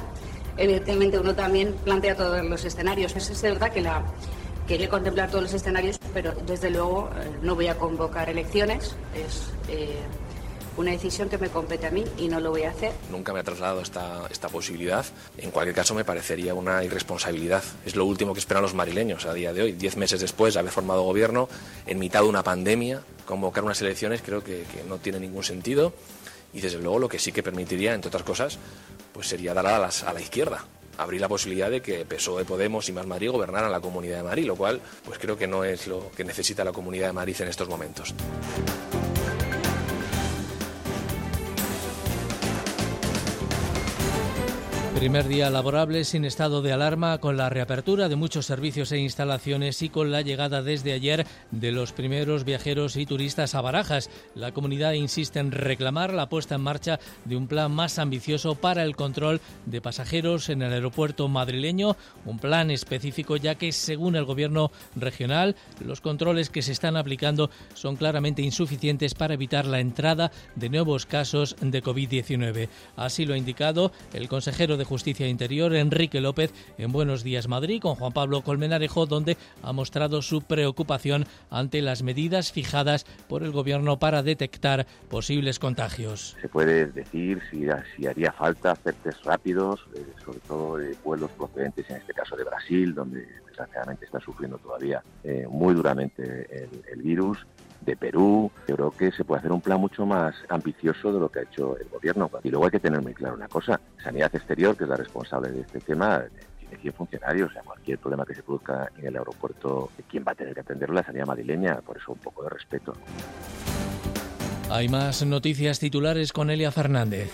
evidentemente 0.56 1.18
uno 1.18 1.34
también 1.34 1.74
plantea 1.84 2.16
todos 2.16 2.44
los 2.44 2.64
escenarios. 2.64 3.14
Es 3.14 3.42
verdad 3.42 3.70
que 3.70 3.82
la 3.82 4.02
quería 4.66 4.88
contemplar 4.88 5.28
todos 5.28 5.44
los 5.44 5.54
escenarios, 5.54 5.98
pero 6.14 6.32
desde 6.46 6.70
luego 6.70 7.10
eh, 7.16 7.30
no 7.42 7.54
voy 7.54 7.66
a 7.66 7.76
convocar 7.76 8.30
elecciones. 8.30 8.96
Es 9.14 9.50
eh, 9.68 9.98
una 10.76 10.90
decisión 10.90 11.28
que 11.28 11.38
me 11.38 11.48
compete 11.48 11.87
a 11.87 11.90
mí 11.90 12.04
y 12.18 12.28
no 12.28 12.40
lo 12.40 12.50
voy 12.50 12.62
a 12.62 12.70
hacer. 12.70 12.92
Nunca 13.11 13.32
me 13.32 13.40
ha 13.40 13.42
trasladado 13.42 13.80
esta, 13.80 14.26
esta 14.30 14.48
posibilidad. 14.48 15.04
En 15.38 15.50
cualquier 15.50 15.74
caso, 15.74 15.94
me 15.94 16.04
parecería 16.04 16.54
una 16.54 16.82
irresponsabilidad. 16.85 17.62
Es 17.85 17.96
lo 17.96 18.04
último 18.04 18.32
que 18.32 18.40
esperan 18.40 18.62
los 18.62 18.74
marileños 18.74 19.26
a 19.26 19.35
día 19.35 19.52
de 19.52 19.62
hoy. 19.62 19.72
Diez 19.72 19.96
meses 19.96 20.20
después 20.20 20.54
de 20.54 20.61
haber 20.61 20.72
formado 20.72 21.02
gobierno, 21.02 21.48
en 21.87 21.98
mitad 21.98 22.22
de 22.22 22.28
una 22.28 22.42
pandemia, 22.42 23.02
convocar 23.26 23.64
unas 23.64 23.80
elecciones 23.80 24.22
creo 24.22 24.42
que, 24.42 24.64
no 24.88 24.98
tiene 24.98 25.20
ningún 25.20 25.44
sentido. 25.44 25.92
Y 26.52 26.61
desde 26.61 26.78
luego 26.78 26.98
lo 26.98 27.08
que 27.08 27.18
sí 27.18 27.32
que 27.32 27.42
permitiría, 27.42 27.94
entre 27.94 28.08
otras 28.08 28.24
cosas, 28.24 28.58
pues 29.12 29.28
sería 29.28 29.54
dar 29.54 29.66
a, 29.66 29.78
las, 29.78 30.02
a 30.02 30.12
la 30.12 30.20
izquierda 30.20 30.64
abrir 30.98 31.20
la 31.20 31.28
posibilidad 31.28 31.70
de 31.70 31.80
que 31.80 32.04
PSOE, 32.04 32.44
Podemos 32.44 32.88
y 32.88 32.92
Más 32.92 33.06
Madrid 33.06 33.30
gobernaran 33.30 33.72
la 33.72 33.80
Comunidad 33.80 34.18
de 34.18 34.22
Madrid, 34.24 34.46
lo 34.46 34.56
cual 34.56 34.80
pues 35.04 35.18
creo 35.18 35.37
que 35.37 35.46
no 35.46 35.64
es 35.64 35.87
lo 35.87 36.11
que 36.11 36.22
necesita 36.22 36.64
la 36.64 36.72
Comunidad 36.72 37.06
de 37.06 37.12
Madrid 37.14 37.37
en 37.40 37.48
estos 37.48 37.68
momentos. 37.68 38.14
Primer 45.02 45.26
día 45.26 45.50
laborable 45.50 46.04
sin 46.04 46.24
estado 46.24 46.62
de 46.62 46.72
alarma 46.72 47.18
con 47.18 47.36
la 47.36 47.48
reapertura 47.50 48.08
de 48.08 48.14
muchos 48.14 48.46
servicios 48.46 48.92
e 48.92 48.98
instalaciones 48.98 49.82
y 49.82 49.88
con 49.88 50.12
la 50.12 50.22
llegada 50.22 50.62
desde 50.62 50.92
ayer 50.92 51.26
de 51.50 51.72
los 51.72 51.92
primeros 51.92 52.44
viajeros 52.44 52.94
y 52.94 53.04
turistas 53.04 53.56
a 53.56 53.60
Barajas. 53.62 54.10
La 54.36 54.52
comunidad 54.52 54.92
insiste 54.92 55.40
en 55.40 55.50
reclamar 55.50 56.14
la 56.14 56.28
puesta 56.28 56.54
en 56.54 56.60
marcha 56.60 57.00
de 57.24 57.34
un 57.34 57.48
plan 57.48 57.72
más 57.72 57.98
ambicioso 57.98 58.54
para 58.54 58.84
el 58.84 58.94
control 58.94 59.40
de 59.66 59.80
pasajeros 59.80 60.48
en 60.50 60.62
el 60.62 60.72
aeropuerto 60.72 61.26
madrileño, 61.26 61.96
un 62.24 62.38
plan 62.38 62.70
específico 62.70 63.36
ya 63.36 63.56
que 63.56 63.72
según 63.72 64.14
el 64.14 64.24
gobierno 64.24 64.70
regional 64.94 65.56
los 65.80 66.00
controles 66.00 66.48
que 66.48 66.62
se 66.62 66.70
están 66.70 66.96
aplicando 66.96 67.50
son 67.74 67.96
claramente 67.96 68.42
insuficientes 68.42 69.14
para 69.14 69.34
evitar 69.34 69.66
la 69.66 69.80
entrada 69.80 70.30
de 70.54 70.68
nuevos 70.68 71.06
casos 71.06 71.56
de 71.60 71.82
COVID-19. 71.82 72.68
Así 72.94 73.26
lo 73.26 73.34
ha 73.34 73.38
indicado 73.38 73.90
el 74.12 74.28
consejero 74.28 74.76
de 74.76 74.91
Justicia 74.92 75.24
e 75.24 75.31
Interior, 75.31 75.74
Enrique 75.74 76.20
López, 76.20 76.52
en 76.76 76.92
Buenos 76.92 77.24
Días 77.24 77.48
Madrid, 77.48 77.81
con 77.81 77.94
Juan 77.94 78.12
Pablo 78.12 78.42
Colmenarejo, 78.42 79.07
donde 79.07 79.38
ha 79.62 79.72
mostrado 79.72 80.20
su 80.20 80.42
preocupación 80.42 81.24
ante 81.48 81.81
las 81.81 82.02
medidas 82.02 82.52
fijadas 82.52 83.07
por 83.26 83.42
el 83.42 83.52
Gobierno 83.52 83.98
para 83.98 84.22
detectar 84.22 84.87
posibles 85.09 85.59
contagios. 85.59 86.37
Se 86.42 86.50
puede 86.50 86.88
decir 86.88 87.40
si, 87.50 87.64
si 87.96 88.07
haría 88.07 88.33
falta 88.33 88.72
hacer 88.72 88.92
test 88.96 89.24
rápidos, 89.24 89.81
eh, 89.94 90.05
sobre 90.22 90.40
todo 90.40 90.76
de 90.76 90.94
vuelos 91.02 91.31
procedentes, 91.38 91.88
en 91.88 91.96
este 91.96 92.12
caso 92.12 92.37
de 92.37 92.44
Brasil, 92.44 92.94
donde 92.94 93.26
desgraciadamente 93.46 94.05
está 94.05 94.20
sufriendo 94.20 94.59
todavía 94.59 95.02
eh, 95.24 95.46
muy 95.48 95.72
duramente 95.72 96.22
el, 96.55 96.68
el 96.92 97.00
virus 97.00 97.38
de 97.85 97.97
Perú. 97.97 98.51
Yo 98.68 98.77
creo 98.77 98.90
que 98.90 99.12
se 99.12 99.25
puede 99.25 99.40
hacer 99.40 99.53
un 99.53 99.61
plan 99.61 99.81
mucho 99.81 100.07
más 100.07 100.35
ambicioso 100.49 101.12
de 101.12 101.21
lo 101.21 101.29
que 101.29 101.40
ha 101.40 101.42
hecho 101.42 101.77
el 101.79 101.88
gobierno. 101.88 102.31
Y 102.42 102.51
luego 102.51 102.66
hay 102.66 102.71
que 102.71 102.81
tener 102.81 103.03
muy 103.03 103.14
claro 103.14 103.35
una 103.35 103.49
cosa. 103.49 103.81
Sanidad 104.03 104.35
Exterior, 104.35 104.77
que 104.77 104.85
es 104.85 104.90
la 104.90 104.97
responsable 104.97 105.51
de 105.51 105.61
este 105.61 105.81
tema, 105.81 106.23
tiene 106.59 106.77
100 106.79 106.95
funcionarios. 106.95 107.51
O 107.51 107.53
sea, 107.53 107.62
cualquier 107.62 107.99
problema 107.99 108.25
que 108.25 108.35
se 108.35 108.42
produzca 108.42 108.90
en 108.97 109.07
el 109.07 109.16
aeropuerto, 109.16 109.90
¿quién 110.11 110.25
va 110.27 110.33
a 110.33 110.35
tener 110.35 110.55
que 110.55 110.61
atenderlo? 110.61 110.95
La 110.95 111.05
sanidad 111.05 111.27
madrileña. 111.27 111.81
Por 111.81 111.97
eso 111.97 112.12
un 112.12 112.18
poco 112.18 112.45
de 112.45 112.51
respeto. 112.51 112.95
Hay 114.71 114.88
más 114.88 115.25
noticias 115.27 115.79
titulares 115.79 116.33
con 116.33 116.51
Elia 116.51 116.71
Fernández. 116.73 117.31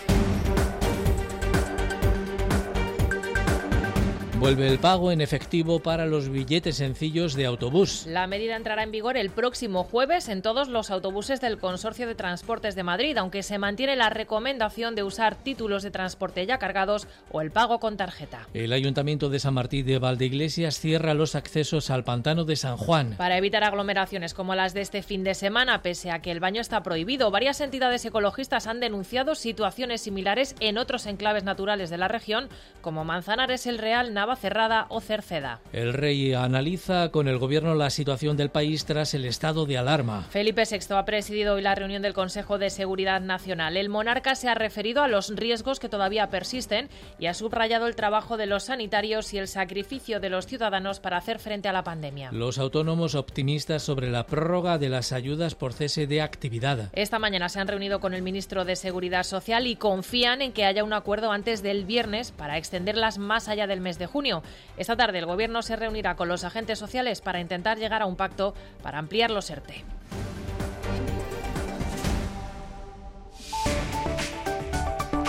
Vuelve 4.38 4.68
el 4.68 4.78
pago 4.78 5.10
en 5.10 5.20
efectivo 5.20 5.80
para 5.80 6.06
los 6.06 6.28
billetes 6.28 6.76
sencillos 6.76 7.34
de 7.34 7.44
autobús. 7.44 8.06
La 8.06 8.28
medida 8.28 8.54
entrará 8.54 8.84
en 8.84 8.92
vigor 8.92 9.16
el 9.16 9.30
próximo 9.30 9.82
jueves 9.82 10.28
en 10.28 10.42
todos 10.42 10.68
los 10.68 10.92
autobuses 10.92 11.40
del 11.40 11.58
Consorcio 11.58 12.06
de 12.06 12.14
Transportes 12.14 12.76
de 12.76 12.84
Madrid, 12.84 13.18
aunque 13.18 13.42
se 13.42 13.58
mantiene 13.58 13.96
la 13.96 14.10
recomendación 14.10 14.94
de 14.94 15.02
usar 15.02 15.34
títulos 15.34 15.82
de 15.82 15.90
transporte 15.90 16.46
ya 16.46 16.58
cargados 16.58 17.08
o 17.32 17.40
el 17.40 17.50
pago 17.50 17.80
con 17.80 17.96
tarjeta. 17.96 18.46
El 18.54 18.72
Ayuntamiento 18.72 19.28
de 19.28 19.40
San 19.40 19.54
Martín 19.54 19.84
de 19.84 19.98
Valdeiglesias 19.98 20.78
cierra 20.78 21.14
los 21.14 21.34
accesos 21.34 21.90
al 21.90 22.04
pantano 22.04 22.44
de 22.44 22.54
San 22.54 22.76
Juan. 22.76 23.16
Para 23.16 23.38
evitar 23.38 23.64
aglomeraciones 23.64 24.34
como 24.34 24.54
las 24.54 24.72
de 24.72 24.82
este 24.82 25.02
fin 25.02 25.24
de 25.24 25.34
semana, 25.34 25.82
pese 25.82 26.12
a 26.12 26.22
que 26.22 26.30
el 26.30 26.38
baño 26.38 26.60
está 26.60 26.84
prohibido, 26.84 27.32
varias 27.32 27.60
entidades 27.60 28.04
ecologistas 28.04 28.68
han 28.68 28.78
denunciado 28.78 29.34
situaciones 29.34 30.00
similares 30.02 30.54
en 30.60 30.78
otros 30.78 31.06
enclaves 31.06 31.42
naturales 31.42 31.90
de 31.90 31.98
la 31.98 32.06
región, 32.06 32.48
como 32.82 33.04
Manzanares, 33.04 33.66
El 33.66 33.78
Real, 33.78 34.14
Cerrada 34.36 34.86
o 34.88 35.00
Cerceda. 35.00 35.60
El 35.72 35.92
rey 35.92 36.34
analiza 36.34 37.10
con 37.10 37.28
el 37.28 37.38
gobierno 37.38 37.74
la 37.74 37.90
situación 37.90 38.36
del 38.36 38.50
país 38.50 38.84
tras 38.84 39.14
el 39.14 39.24
estado 39.24 39.66
de 39.66 39.78
alarma. 39.78 40.26
Felipe 40.30 40.64
VI 40.70 40.94
ha 40.94 41.04
presidido 41.04 41.54
hoy 41.54 41.62
la 41.62 41.74
reunión 41.74 42.02
del 42.02 42.14
Consejo 42.14 42.58
de 42.58 42.70
Seguridad 42.70 43.20
Nacional. 43.20 43.76
El 43.76 43.88
monarca 43.88 44.34
se 44.34 44.48
ha 44.48 44.54
referido 44.54 45.02
a 45.02 45.08
los 45.08 45.34
riesgos 45.34 45.80
que 45.80 45.88
todavía 45.88 46.30
persisten 46.30 46.88
y 47.18 47.26
ha 47.26 47.34
subrayado 47.34 47.86
el 47.86 47.96
trabajo 47.96 48.36
de 48.36 48.46
los 48.46 48.64
sanitarios 48.64 49.32
y 49.34 49.38
el 49.38 49.48
sacrificio 49.48 50.20
de 50.20 50.30
los 50.30 50.46
ciudadanos 50.46 51.00
para 51.00 51.16
hacer 51.16 51.38
frente 51.38 51.68
a 51.68 51.72
la 51.72 51.84
pandemia. 51.84 52.30
Los 52.32 52.58
autónomos 52.58 53.14
optimistas 53.14 53.82
sobre 53.82 54.10
la 54.10 54.26
prórroga 54.26 54.78
de 54.78 54.88
las 54.88 55.12
ayudas 55.12 55.54
por 55.54 55.72
cese 55.72 56.06
de 56.06 56.22
actividad. 56.22 56.90
Esta 56.92 57.18
mañana 57.18 57.48
se 57.48 57.60
han 57.60 57.68
reunido 57.68 58.00
con 58.00 58.14
el 58.14 58.22
ministro 58.22 58.64
de 58.64 58.76
Seguridad 58.76 59.22
Social 59.22 59.66
y 59.66 59.76
confían 59.76 60.42
en 60.42 60.52
que 60.52 60.64
haya 60.64 60.84
un 60.84 60.92
acuerdo 60.92 61.32
antes 61.32 61.62
del 61.62 61.84
viernes 61.84 62.32
para 62.32 62.58
extenderlas 62.58 63.18
más 63.18 63.48
allá 63.48 63.66
del 63.66 63.80
mes 63.80 63.98
de 63.98 64.06
junio. 64.18 64.42
Esta 64.76 64.96
tarde 64.96 65.20
el 65.20 65.26
Gobierno 65.26 65.62
se 65.62 65.76
reunirá 65.76 66.16
con 66.16 66.26
los 66.26 66.42
agentes 66.42 66.76
sociales 66.76 67.20
para 67.20 67.38
intentar 67.38 67.78
llegar 67.78 68.02
a 68.02 68.06
un 68.06 68.16
pacto 68.16 68.52
para 68.82 68.98
ampliar 68.98 69.30
los 69.30 69.48
ERTE. 69.48 69.84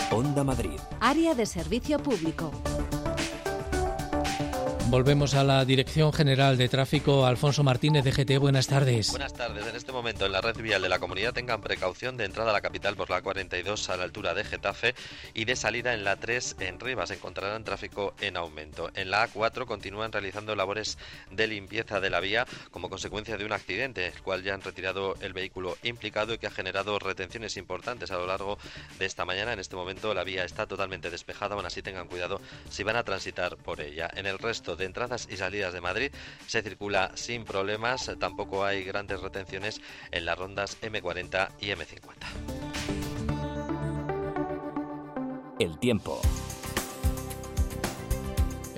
Onda 0.10 0.44
Madrid. 0.44 0.80
Área 1.00 1.36
de 1.36 1.46
servicio 1.46 2.00
público. 2.00 2.52
Volvemos 4.90 5.36
a 5.36 5.44
la 5.44 5.64
Dirección 5.66 6.12
General 6.12 6.58
de 6.58 6.68
Tráfico. 6.68 7.28
Alfonso 7.28 7.64
Martínez 7.64 8.04
de 8.04 8.12
GT, 8.12 8.40
buenas 8.40 8.66
tardes. 8.66 9.12
Buenas 9.12 9.36
tardes. 9.36 9.68
En 9.68 9.76
este 9.76 9.92
momento 9.92 10.26
en 10.26 10.32
la 10.32 10.42
red 10.42 10.58
vial 10.58 10.82
de 10.82 10.90
la 10.90 10.98
comunidad 10.98 11.32
tengan 11.32 11.62
precaución 11.62 12.18
de 12.18 12.26
entrada 12.26 12.50
a 12.50 12.54
la 12.54 12.62
capital 12.62 12.96
por 12.96 13.12
la 13.12 13.22
42 13.22 13.88
a 13.92 13.98
la 13.98 14.06
altura 14.06 14.34
de 14.34 14.44
Getafe 14.44 14.96
y 15.36 15.46
de 15.46 15.56
salida 15.56 15.94
en 15.94 16.04
la 16.04 16.16
3 16.16 16.56
en 16.62 16.80
Rivas. 16.80 17.12
Encontrarán 17.12 17.64
tráfico 17.64 18.16
en 18.20 18.36
aumento. 18.36 18.90
En 18.96 19.12
la 19.12 19.30
A4 19.30 19.68
continúan 19.68 20.12
realizando 20.12 20.56
labores 20.56 20.98
de 21.30 21.46
limpieza 21.46 22.00
de 22.00 22.10
la 22.10 22.20
vía 22.20 22.48
como 22.72 22.90
consecuencia 22.90 23.38
de 23.38 23.46
un 23.46 23.52
accidente, 23.52 24.08
el 24.08 24.20
cual 24.24 24.42
ya 24.42 24.56
han 24.56 24.62
retirado 24.62 25.14
el 25.22 25.34
vehículo 25.34 25.78
implicado 25.84 26.34
y 26.34 26.40
que 26.40 26.48
ha 26.48 26.52
generado 26.52 26.98
retenciones 26.98 27.58
importantes 27.58 28.10
a 28.10 28.18
lo 28.18 28.26
largo 28.26 28.58
de 28.98 29.06
esta 29.06 29.24
mañana. 29.24 29.54
En 29.54 29.60
este 29.60 29.76
momento 29.76 30.16
la 30.16 30.24
vía 30.24 30.46
está 30.46 30.66
totalmente 30.66 31.12
despejada, 31.12 31.54
aún 31.54 31.68
así 31.68 31.84
tengan 31.84 32.08
cuidado 32.08 32.42
si 32.72 32.82
van 32.82 32.96
a 32.96 33.04
transitar 33.04 33.56
por 33.56 33.82
ella. 33.82 34.10
En 34.16 34.26
el 34.26 34.40
resto 34.40 34.79
de 34.80 34.86
entradas 34.86 35.28
y 35.30 35.38
salidas 35.38 35.74
de 35.74 35.82
Madrid 35.82 36.12
se 36.48 36.64
circula 36.64 37.12
sin 37.14 37.46
problemas, 37.46 38.12
tampoco 38.20 38.66
hay 38.66 38.84
grandes 38.84 39.22
retenciones 39.22 39.82
en 40.12 40.26
las 40.26 40.38
rondas 40.38 40.82
M40 40.82 41.50
y 41.60 41.68
M50. 41.68 43.30
El 45.60 45.78
tiempo. 45.78 46.22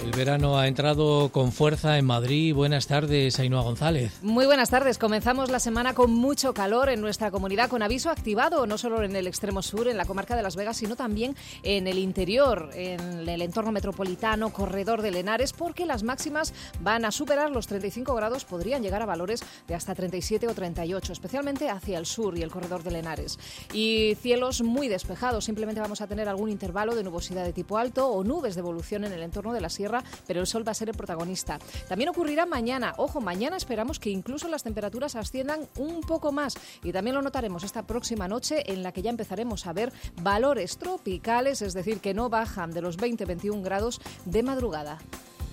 El 0.04 0.10
verano 0.14 0.58
ha 0.58 0.68
entrado 0.68 1.30
con 1.30 1.52
fuerza 1.52 2.00
en 2.00 2.06
Madrid. 2.06 2.56
Buenas 2.56 2.88
tardes, 2.88 3.38
Ainhoa 3.38 3.62
González. 3.62 4.12
Muy 4.24 4.48
buenas 4.48 4.72
tardes. 4.72 4.98
Comenzamos 4.98 5.52
la 5.52 5.60
semana 5.60 5.94
con 5.94 6.12
mucho 6.12 6.56
calor 6.56 6.90
en 6.90 7.02
nuestra 7.02 7.30
comunidad, 7.30 7.70
con 7.70 7.84
aviso 7.84 8.10
activado 8.10 8.66
no 8.66 8.80
solo 8.80 9.04
en 9.04 9.16
el 9.16 9.28
extremo 9.28 9.62
sur, 9.62 9.88
en 9.88 9.98
la 9.98 10.06
comarca 10.06 10.36
de 10.36 10.42
Las 10.42 10.56
Vegas, 10.56 10.78
sino 10.78 10.96
también 10.96 11.36
en 11.62 11.86
el 11.86 12.00
interior, 12.00 12.72
en 12.74 13.30
el 13.30 13.44
entorno 13.44 13.72
metropolitano, 13.72 14.52
corredor 14.52 15.04
de 15.04 15.12
Lenares, 15.12 15.54
porque 15.54 15.86
las 15.86 16.02
máximas 16.02 16.52
van 16.80 17.06
a 17.06 17.12
superar 17.12 17.52
los 17.52 17.68
35 17.68 18.16
grados, 18.16 18.44
podrían 18.44 18.82
llegar 18.82 19.04
a 19.04 19.06
valores 19.06 19.44
de 19.68 19.76
hasta 19.76 19.94
37 19.94 20.48
o 20.48 20.56
38, 20.56 21.14
especialmente 21.14 21.70
hacia 21.70 22.00
el 22.00 22.08
sur 22.08 22.36
y 22.40 22.42
el 22.42 22.50
corredor 22.50 22.82
de 22.82 22.90
Lenares. 22.90 23.38
Y 23.72 24.18
cielos 24.20 24.64
muy 24.64 24.88
despejados. 24.88 25.46
Simplemente 25.46 25.80
vamos 25.80 26.02
a 26.02 26.08
tener 26.08 26.28
algún 26.28 26.50
intervalo 26.50 26.96
de 26.96 27.04
nubosidad 27.04 27.46
de 27.46 27.54
tipo 27.54 27.78
alto 27.78 28.08
o 28.08 28.24
nubes 28.24 28.56
de 28.56 28.62
evolución 28.62 29.04
en 29.04 29.14
el 29.14 29.22
entorno 29.22 29.54
de 29.54 29.62
la 29.62 29.70
sierra 29.70 29.91
pero 30.28 30.42
el 30.42 30.48
sol 30.48 30.68
va 30.68 30.72
a 30.72 30.76
ser 30.76 30.90
el 30.90 30.96
protagonista. 30.96 31.60
También 31.88 32.10
ocurrirá 32.10 32.46
mañana. 32.46 32.94
Ojo, 32.98 33.22
mañana 33.22 33.58
esperamos 33.58 34.00
que 34.00 34.10
incluso 34.10 34.48
las 34.48 34.64
temperaturas 34.64 35.16
asciendan 35.16 35.68
un 35.78 36.02
poco 36.02 36.32
más 36.32 36.56
y 36.84 36.92
también 36.92 37.16
lo 37.16 37.22
notaremos 37.22 37.64
esta 37.64 37.84
próxima 37.84 38.28
noche 38.28 38.72
en 38.72 38.84
la 38.84 38.92
que 38.92 39.02
ya 39.02 39.10
empezaremos 39.10 39.68
a 39.68 39.74
ver 39.74 39.92
valores 40.22 40.78
tropicales, 40.78 41.62
es 41.62 41.74
decir, 41.74 42.00
que 42.00 42.14
no 42.14 42.30
bajan 42.30 42.72
de 42.72 42.82
los 42.82 42.98
20-21 42.98 43.64
grados 43.64 44.02
de 44.26 44.44
madrugada. 44.44 45.00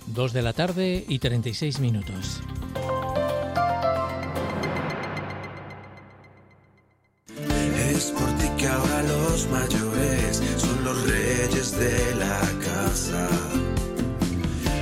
2 0.07 0.33
de 0.33 0.41
la 0.41 0.53
tarde 0.53 1.05
y 1.07 1.19
36 1.19 1.79
minutos. 1.79 2.41
Es 7.91 8.11
por 8.11 8.29
ti 8.37 8.47
que 8.57 8.67
ahora 8.67 9.03
los 9.03 9.47
mayores 9.49 10.41
son 10.57 10.83
los 10.83 11.09
reyes 11.09 11.77
de 11.77 12.15
la 12.15 12.39
casa. 12.63 13.27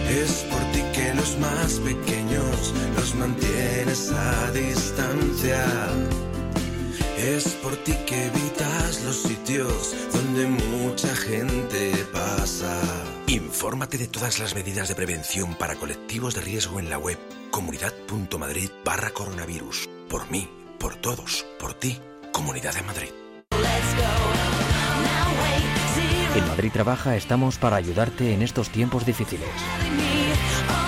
Es 0.10 0.46
por 0.50 0.62
ti 0.72 0.82
que 0.94 1.14
los 1.14 1.38
más 1.38 1.74
pequeños 1.80 2.74
los 2.96 3.16
mantienes 3.16 4.12
a 4.12 4.52
distancia. 4.52 5.66
Es 7.18 7.48
por 7.64 7.76
ti 7.78 7.94
que 8.06 8.28
evitas 8.28 9.04
los 9.04 9.16
sitios 9.18 9.96
donde 10.14 10.48
mucha 10.48 11.16
gente 11.16 11.92
pasa. 12.14 12.80
Infórmate 13.28 13.98
de 13.98 14.08
todas 14.08 14.40
las 14.40 14.56
medidas 14.56 14.88
de 14.88 14.96
prevención 14.96 15.56
para 15.56 15.76
colectivos 15.76 16.36
de 16.36 16.42
riesgo 16.42 16.80
en 16.80 16.90
la 16.90 16.98
web 16.98 17.18
comunidad.madrid 17.52 18.70
barra 18.86 19.10
coronavirus. 19.10 19.90
Por 20.10 20.30
mí, 20.32 20.48
por 20.80 20.96
todos, 20.96 21.46
por 21.60 21.74
ti, 21.74 22.00
Comunidad 22.32 22.76
de 22.76 22.82
Madrid. 22.84 24.37
En 26.38 26.48
Madrid 26.48 26.72
Trabaja 26.72 27.16
estamos 27.16 27.58
para 27.58 27.78
ayudarte 27.78 28.32
en 28.32 28.44
estos 28.44 28.70
tiempos 28.70 29.08
difíciles. 29.08 29.50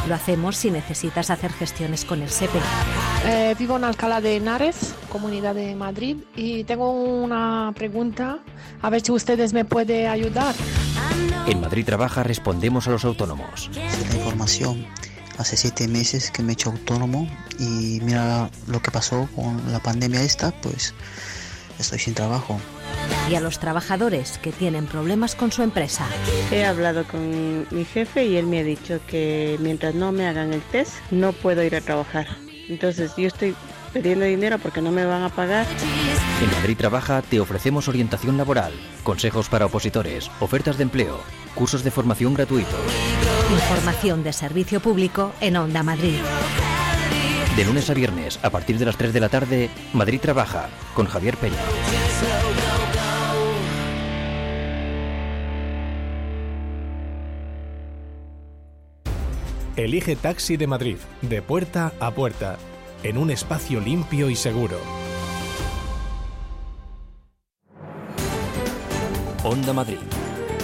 Lo 0.08 0.14
hacemos 0.14 0.56
si 0.56 0.70
necesitas 0.70 1.32
hacer 1.32 1.52
gestiones 1.52 2.06
con 2.06 2.22
el 2.22 2.30
SEPE. 2.30 2.60
Eh, 3.26 3.56
vivo 3.58 3.78
en 3.78 3.84
Alcalá 3.84 4.22
de 4.22 4.36
Henares, 4.36 4.94
Comunidad 5.12 5.56
de 5.56 5.74
Madrid, 5.74 6.18
y 6.36 6.66
tengo 6.66 6.92
una 6.92 7.74
pregunta, 7.76 8.38
a 8.80 8.90
ver 8.92 9.02
si 9.02 9.12
ustedes 9.12 9.52
me 9.54 9.66
pueden 9.66 10.12
ayudar. 10.12 10.54
En 11.48 11.62
Madrid 11.62 11.84
Trabaja 11.84 12.22
respondemos 12.22 12.88
a 12.88 12.92
los 12.92 13.04
autónomos. 13.04 13.72
La 13.74 14.16
información. 14.18 14.86
Hace 15.40 15.58
siete 15.58 15.88
meses 15.88 16.30
que 16.30 16.44
me 16.44 16.52
he 16.52 16.54
hecho 16.54 16.70
autónomo 16.70 17.28
y 17.58 18.02
mira 18.04 18.52
lo 18.68 18.84
que 18.84 18.92
pasó 18.92 19.28
con 19.36 19.72
la 19.72 19.80
pandemia 19.80 20.22
esta, 20.22 20.52
pues 20.52 20.94
estoy 21.80 21.98
sin 21.98 22.14
trabajo. 22.14 22.60
Y 23.30 23.36
a 23.36 23.40
los 23.40 23.60
trabajadores 23.60 24.40
que 24.40 24.52
tienen 24.52 24.88
problemas 24.88 25.36
con 25.36 25.52
su 25.52 25.62
empresa. 25.62 26.08
He 26.52 26.66
hablado 26.66 27.04
con 27.06 27.68
mi 27.70 27.86
jefe 27.86 28.26
y 28.26 28.38
él 28.38 28.48
me 28.48 28.60
ha 28.60 28.64
dicho 28.64 29.00
que 29.08 29.58
mientras 29.60 29.94
no 29.94 30.12
me 30.12 30.28
hagan 30.28 30.54
el 30.54 30.62
test 30.62 30.94
no 31.12 31.32
puedo 31.34 31.64
ir 31.64 31.76
a 31.76 31.82
trabajar. 31.82 32.28
Entonces 32.68 33.14
yo 33.18 33.28
estoy 33.28 33.56
pidiendo 33.94 34.26
dinero 34.26 34.58
porque 34.60 34.82
no 34.82 34.92
me 34.92 35.06
van 35.06 35.24
a 35.24 35.30
pagar. 35.30 35.66
En 36.42 36.52
Madrid 36.52 36.78
Trabaja 36.78 37.22
te 37.22 37.40
ofrecemos 37.40 37.88
orientación 37.88 38.38
laboral, 38.38 38.74
consejos 39.04 39.50
para 39.50 39.66
opositores, 39.66 40.30
ofertas 40.40 40.78
de 40.78 40.84
empleo, 40.84 41.20
cursos 41.56 41.84
de 41.84 41.92
formación 41.92 42.34
gratuitos. 42.34 42.80
Información 43.52 44.24
de 44.24 44.34
servicio 44.34 44.80
público 44.80 45.34
en 45.42 45.58
Onda 45.58 45.84
Madrid. 45.84 46.20
De 47.56 47.66
lunes 47.66 47.90
a 47.90 47.94
viernes, 47.94 48.40
a 48.44 48.50
partir 48.52 48.78
de 48.78 48.86
las 48.86 48.96
3 48.96 49.12
de 49.12 49.20
la 49.20 49.30
tarde, 49.30 49.70
Madrid 49.94 50.22
Trabaja, 50.22 50.70
con 50.94 51.08
Javier 51.08 51.36
Peña. 51.36 51.58
Elige 59.80 60.18
Taxi 60.18 60.58
de 60.58 60.68
Madrid, 60.68 60.98
de 61.22 61.42
puerta 61.42 61.94
a 62.02 62.12
puerta, 62.12 62.58
en 63.02 63.18
un 63.18 63.30
espacio 63.32 63.80
limpio 63.80 64.30
y 64.30 64.36
seguro. 64.36 64.78
Onda 69.42 69.72
Madrid. 69.72 70.00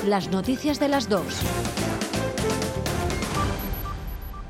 Las 0.06 0.30
noticias 0.32 0.82
de 0.82 0.90
las 0.90 1.08
dos. 1.08 1.42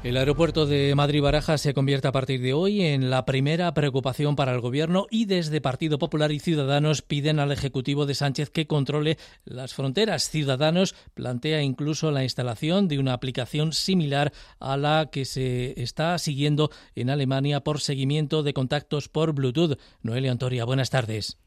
El 0.05 0.17
aeropuerto 0.17 0.67
de 0.67 0.93
Madrid-Barajas 0.93 1.61
se 1.61 1.73
convierte 1.73 2.07
a 2.07 2.11
partir 2.11 2.39
de 2.39 2.53
hoy 2.53 2.83
en 2.83 3.09
la 3.09 3.25
primera 3.25 3.73
preocupación 3.73 4.35
para 4.35 4.53
el 4.53 4.61
Gobierno 4.61 5.07
y 5.09 5.25
desde 5.25 5.61
Partido 5.61 5.97
Popular 5.97 6.31
y 6.31 6.39
Ciudadanos 6.39 7.01
piden 7.01 7.39
al 7.39 7.51
Ejecutivo 7.51 8.05
de 8.05 8.13
Sánchez 8.13 8.51
que 8.51 8.67
controle 8.67 9.17
las 9.45 9.73
fronteras. 9.73 10.29
Ciudadanos 10.29 10.93
plantea 11.15 11.63
incluso 11.63 12.11
la 12.11 12.21
instalación 12.21 12.87
de 12.87 12.99
una 12.99 13.13
aplicación 13.13 13.73
similar 13.73 14.31
a 14.59 14.77
la 14.77 15.09
que 15.11 15.25
se 15.25 15.81
está 15.81 16.19
siguiendo 16.19 16.69
en 16.93 17.09
Alemania 17.09 17.61
por 17.61 17.81
seguimiento 17.81 18.43
de 18.43 18.53
contactos 18.53 19.09
por 19.09 19.33
Bluetooth. 19.33 19.79
Noelia 20.03 20.31
Antoria, 20.31 20.65
buenas 20.65 20.91
tardes. 20.91 21.39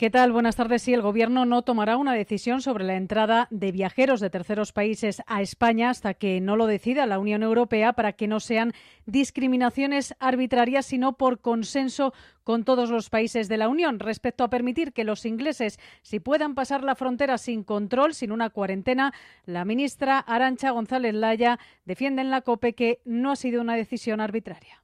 ¿Qué 0.00 0.08
tal? 0.08 0.32
Buenas 0.32 0.56
tardes. 0.56 0.80
Sí, 0.80 0.94
el 0.94 1.02
Gobierno 1.02 1.44
no 1.44 1.60
tomará 1.60 1.98
una 1.98 2.14
decisión 2.14 2.62
sobre 2.62 2.84
la 2.84 2.96
entrada 2.96 3.48
de 3.50 3.70
viajeros 3.70 4.20
de 4.20 4.30
terceros 4.30 4.72
países 4.72 5.20
a 5.26 5.42
España 5.42 5.90
hasta 5.90 6.14
que 6.14 6.40
no 6.40 6.56
lo 6.56 6.66
decida 6.66 7.04
la 7.04 7.18
Unión 7.18 7.42
Europea 7.42 7.92
para 7.92 8.14
que 8.14 8.26
no 8.26 8.40
sean 8.40 8.72
discriminaciones 9.04 10.14
arbitrarias, 10.18 10.86
sino 10.86 11.18
por 11.18 11.42
consenso 11.42 12.14
con 12.44 12.64
todos 12.64 12.88
los 12.88 13.10
países 13.10 13.46
de 13.50 13.58
la 13.58 13.68
Unión 13.68 13.98
respecto 13.98 14.42
a 14.42 14.48
permitir 14.48 14.94
que 14.94 15.04
los 15.04 15.26
ingleses 15.26 15.78
si 16.00 16.18
puedan 16.18 16.54
pasar 16.54 16.82
la 16.82 16.94
frontera 16.94 17.36
sin 17.36 17.62
control, 17.62 18.14
sin 18.14 18.32
una 18.32 18.48
cuarentena. 18.48 19.12
La 19.44 19.66
ministra 19.66 20.18
Arancha 20.18 20.70
González 20.70 21.12
Laya 21.12 21.58
defiende 21.84 22.22
en 22.22 22.30
la 22.30 22.40
COPE 22.40 22.72
que 22.72 23.00
no 23.04 23.32
ha 23.32 23.36
sido 23.36 23.60
una 23.60 23.76
decisión 23.76 24.22
arbitraria. 24.22 24.79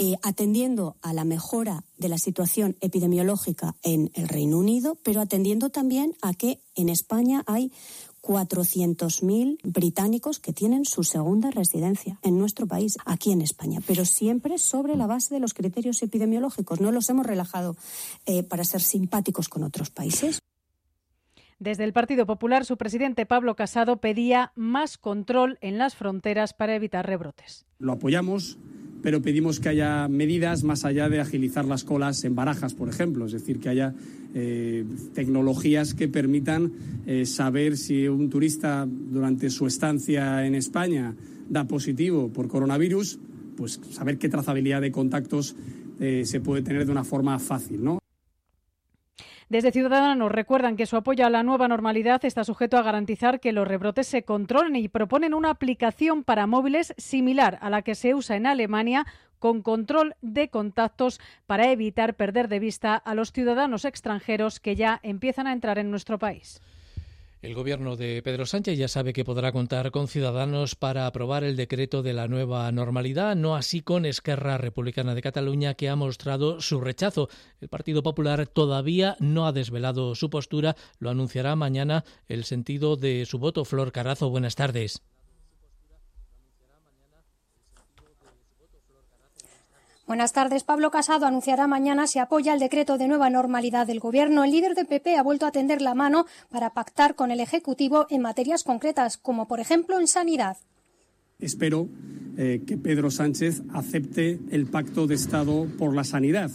Eh, 0.00 0.14
atendiendo 0.22 0.94
a 1.02 1.12
la 1.12 1.24
mejora 1.24 1.82
de 1.96 2.08
la 2.08 2.18
situación 2.18 2.76
epidemiológica 2.80 3.74
en 3.82 4.12
el 4.14 4.28
Reino 4.28 4.56
Unido, 4.56 4.96
pero 5.02 5.20
atendiendo 5.20 5.70
también 5.70 6.14
a 6.22 6.34
que 6.34 6.60
en 6.76 6.88
España 6.88 7.42
hay 7.48 7.72
400.000 8.22 9.58
británicos 9.64 10.38
que 10.38 10.52
tienen 10.52 10.84
su 10.84 11.02
segunda 11.02 11.50
residencia 11.50 12.20
en 12.22 12.38
nuestro 12.38 12.68
país, 12.68 12.96
aquí 13.06 13.32
en 13.32 13.40
España, 13.40 13.80
pero 13.88 14.04
siempre 14.04 14.58
sobre 14.58 14.94
la 14.94 15.08
base 15.08 15.34
de 15.34 15.40
los 15.40 15.52
criterios 15.52 16.00
epidemiológicos. 16.00 16.80
No 16.80 16.92
los 16.92 17.08
hemos 17.10 17.26
relajado 17.26 17.76
eh, 18.24 18.44
para 18.44 18.62
ser 18.62 18.82
simpáticos 18.82 19.48
con 19.48 19.64
otros 19.64 19.90
países. 19.90 20.38
Desde 21.58 21.82
el 21.82 21.92
Partido 21.92 22.24
Popular, 22.24 22.64
su 22.64 22.76
presidente 22.76 23.26
Pablo 23.26 23.56
Casado 23.56 23.96
pedía 23.96 24.52
más 24.54 24.96
control 24.96 25.58
en 25.60 25.76
las 25.76 25.96
fronteras 25.96 26.54
para 26.54 26.76
evitar 26.76 27.04
rebrotes. 27.04 27.66
Lo 27.80 27.94
apoyamos 27.94 28.58
pero 29.02 29.22
pedimos 29.22 29.60
que 29.60 29.68
haya 29.68 30.08
medidas 30.08 30.64
más 30.64 30.84
allá 30.84 31.08
de 31.08 31.20
agilizar 31.20 31.64
las 31.64 31.84
colas 31.84 32.24
en 32.24 32.34
barajas, 32.34 32.74
por 32.74 32.88
ejemplo, 32.88 33.26
es 33.26 33.32
decir, 33.32 33.60
que 33.60 33.68
haya 33.68 33.94
eh, 34.34 34.84
tecnologías 35.14 35.94
que 35.94 36.08
permitan 36.08 36.72
eh, 37.06 37.26
saber 37.26 37.76
si 37.76 38.08
un 38.08 38.28
turista 38.28 38.86
durante 38.88 39.50
su 39.50 39.66
estancia 39.66 40.46
en 40.46 40.54
España 40.54 41.14
da 41.48 41.66
positivo 41.66 42.28
por 42.28 42.48
coronavirus, 42.48 43.18
pues 43.56 43.80
saber 43.90 44.18
qué 44.18 44.28
trazabilidad 44.28 44.80
de 44.80 44.92
contactos 44.92 45.56
eh, 46.00 46.22
se 46.24 46.40
puede 46.40 46.62
tener 46.62 46.86
de 46.86 46.92
una 46.92 47.04
forma 47.04 47.38
fácil, 47.38 47.82
¿no? 47.82 47.97
Desde 49.48 49.72
Ciudadanos 49.72 50.30
recuerdan 50.30 50.76
que 50.76 50.84
su 50.84 50.96
apoyo 50.96 51.24
a 51.24 51.30
la 51.30 51.42
nueva 51.42 51.68
normalidad 51.68 52.22
está 52.22 52.44
sujeto 52.44 52.76
a 52.76 52.82
garantizar 52.82 53.40
que 53.40 53.52
los 53.52 53.66
rebrotes 53.66 54.06
se 54.06 54.22
controlen 54.22 54.76
y 54.76 54.88
proponen 54.88 55.32
una 55.32 55.48
aplicación 55.48 56.22
para 56.22 56.46
móviles 56.46 56.92
similar 56.98 57.58
a 57.62 57.70
la 57.70 57.80
que 57.80 57.94
se 57.94 58.14
usa 58.14 58.36
en 58.36 58.46
Alemania 58.46 59.06
con 59.38 59.62
control 59.62 60.16
de 60.20 60.50
contactos 60.50 61.18
para 61.46 61.70
evitar 61.70 62.12
perder 62.12 62.48
de 62.48 62.58
vista 62.58 62.94
a 62.94 63.14
los 63.14 63.32
ciudadanos 63.32 63.86
extranjeros 63.86 64.60
que 64.60 64.76
ya 64.76 65.00
empiezan 65.02 65.46
a 65.46 65.52
entrar 65.52 65.78
en 65.78 65.90
nuestro 65.90 66.18
país. 66.18 66.60
El 67.40 67.54
gobierno 67.54 67.94
de 67.94 68.20
Pedro 68.20 68.46
Sánchez 68.46 68.76
ya 68.76 68.88
sabe 68.88 69.12
que 69.12 69.24
podrá 69.24 69.52
contar 69.52 69.92
con 69.92 70.08
ciudadanos 70.08 70.74
para 70.74 71.06
aprobar 71.06 71.44
el 71.44 71.54
decreto 71.54 72.02
de 72.02 72.12
la 72.12 72.26
nueva 72.26 72.70
normalidad, 72.72 73.36
no 73.36 73.54
así 73.54 73.80
con 73.80 74.06
Esquerra 74.06 74.58
Republicana 74.58 75.14
de 75.14 75.22
Cataluña, 75.22 75.74
que 75.74 75.88
ha 75.88 75.94
mostrado 75.94 76.60
su 76.60 76.80
rechazo. 76.80 77.28
El 77.60 77.68
Partido 77.68 78.02
Popular 78.02 78.48
todavía 78.48 79.16
no 79.20 79.46
ha 79.46 79.52
desvelado 79.52 80.16
su 80.16 80.30
postura, 80.30 80.74
lo 80.98 81.10
anunciará 81.10 81.54
mañana 81.54 82.04
el 82.26 82.42
sentido 82.42 82.96
de 82.96 83.24
su 83.24 83.38
voto. 83.38 83.64
Flor 83.64 83.92
Carazo, 83.92 84.30
buenas 84.30 84.56
tardes. 84.56 85.00
Buenas 90.08 90.32
tardes. 90.32 90.64
Pablo 90.64 90.90
Casado 90.90 91.26
anunciará 91.26 91.66
mañana 91.66 92.06
si 92.06 92.18
apoya 92.18 92.54
el 92.54 92.60
decreto 92.60 92.96
de 92.96 93.08
nueva 93.08 93.28
normalidad 93.28 93.86
del 93.86 94.00
Gobierno. 94.00 94.42
El 94.42 94.52
líder 94.52 94.74
del 94.74 94.86
PP 94.86 95.16
ha 95.16 95.22
vuelto 95.22 95.44
a 95.44 95.52
tender 95.52 95.82
la 95.82 95.94
mano 95.94 96.24
para 96.48 96.72
pactar 96.72 97.14
con 97.14 97.30
el 97.30 97.40
Ejecutivo 97.40 98.06
en 98.08 98.22
materias 98.22 98.64
concretas, 98.64 99.18
como 99.18 99.46
por 99.46 99.60
ejemplo 99.60 100.00
en 100.00 100.06
sanidad. 100.06 100.56
Espero 101.38 101.90
eh, 102.38 102.62
que 102.66 102.78
Pedro 102.78 103.10
Sánchez 103.10 103.60
acepte 103.74 104.40
el 104.50 104.64
pacto 104.64 105.06
de 105.06 105.14
Estado 105.14 105.66
por 105.76 105.94
la 105.94 106.04
sanidad. 106.04 106.50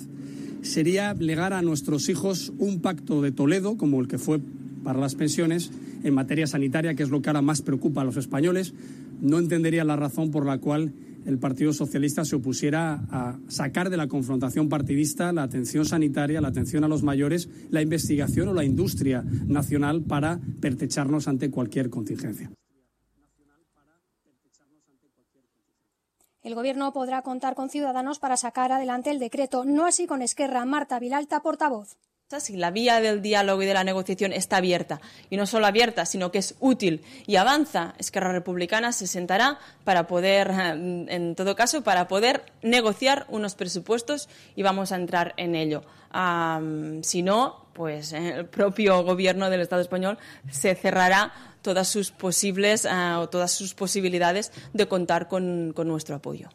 Sería 0.63 1.13
legar 1.13 1.53
a 1.53 1.61
nuestros 1.61 2.09
hijos 2.09 2.51
un 2.57 2.81
pacto 2.81 3.21
de 3.21 3.31
Toledo, 3.31 3.77
como 3.77 4.01
el 4.01 4.07
que 4.07 4.17
fue 4.17 4.39
para 4.83 4.97
las 4.97 5.13
pensiones, 5.13 5.69
en 6.03 6.15
materia 6.15 6.47
sanitaria, 6.47 6.95
que 6.95 7.03
es 7.03 7.11
lo 7.11 7.21
que 7.21 7.29
ahora 7.29 7.43
más 7.43 7.61
preocupa 7.61 8.01
a 8.01 8.03
los 8.03 8.17
españoles. 8.17 8.73
No 9.21 9.37
entendería 9.37 9.83
la 9.83 9.95
razón 9.95 10.31
por 10.31 10.43
la 10.43 10.57
cual 10.57 10.91
el 11.25 11.39
Partido 11.39 11.73
Socialista 11.73 12.25
se 12.25 12.35
opusiera 12.35 13.01
a 13.09 13.37
sacar 13.47 13.89
de 13.89 13.97
la 13.97 14.07
confrontación 14.07 14.69
partidista 14.69 15.31
la 15.33 15.43
atención 15.43 15.85
sanitaria, 15.85 16.41
la 16.41 16.49
atención 16.49 16.83
a 16.83 16.87
los 16.87 17.03
mayores, 17.03 17.49
la 17.69 17.81
investigación 17.81 18.49
o 18.49 18.53
la 18.53 18.63
industria 18.63 19.23
nacional 19.47 20.01
para 20.03 20.39
pertecharnos 20.59 21.27
ante 21.27 21.49
cualquier 21.49 21.89
contingencia. 21.89 22.51
El 26.41 26.55
Gobierno 26.55 26.91
podrá 26.91 27.21
contar 27.21 27.55
con 27.55 27.69
Ciudadanos 27.69 28.19
para 28.19 28.35
sacar 28.35 28.73
adelante 28.73 29.09
el 29.11 29.19
decreto, 29.19 29.63
no 29.63 29.85
así 29.85 30.07
con 30.07 30.21
Esquerra. 30.21 30.65
Marta 30.65 30.99
Vilalta, 30.99 31.41
portavoz 31.41 31.95
si 32.39 32.55
la 32.55 32.71
vía 32.71 32.99
del 33.01 33.21
diálogo 33.21 33.61
y 33.63 33.65
de 33.65 33.73
la 33.73 33.83
negociación 33.83 34.33
está 34.33 34.57
abierta, 34.57 35.01
y 35.29 35.37
no 35.37 35.45
solo 35.45 35.65
abierta, 35.65 36.05
sino 36.05 36.31
que 36.31 36.39
es 36.39 36.55
útil 36.59 37.01
y 37.27 37.35
avanza, 37.35 37.93
Esquerra 37.97 38.31
Republicana 38.31 38.91
se 38.91 39.07
sentará 39.07 39.59
para 39.83 40.07
poder, 40.07 40.51
eh, 40.51 41.05
en 41.09 41.35
todo 41.35 41.55
caso, 41.55 41.83
para 41.83 42.07
poder 42.07 42.43
negociar 42.61 43.25
unos 43.29 43.55
presupuestos 43.55 44.29
y 44.55 44.63
vamos 44.63 44.91
a 44.91 44.95
entrar 44.95 45.33
en 45.37 45.55
ello. 45.55 45.83
si 47.01 47.23
no, 47.23 47.65
pues 47.73 48.13
eh, 48.13 48.35
el 48.37 48.45
propio 48.45 49.03
Gobierno 49.03 49.49
del 49.49 49.61
Estado 49.61 49.81
español 49.81 50.17
se 50.51 50.75
cerrará 50.75 51.33
todas 51.61 51.87
sus 51.87 52.11
posibles 52.11 52.85
eh, 52.85 53.13
o 53.17 53.27
todas 53.29 53.51
sus 53.51 53.73
posibilidades 53.73 54.51
de 54.73 54.87
contar 54.87 55.27
con 55.27 55.73
nuestro 55.75 56.15
apoyo. 56.15 56.49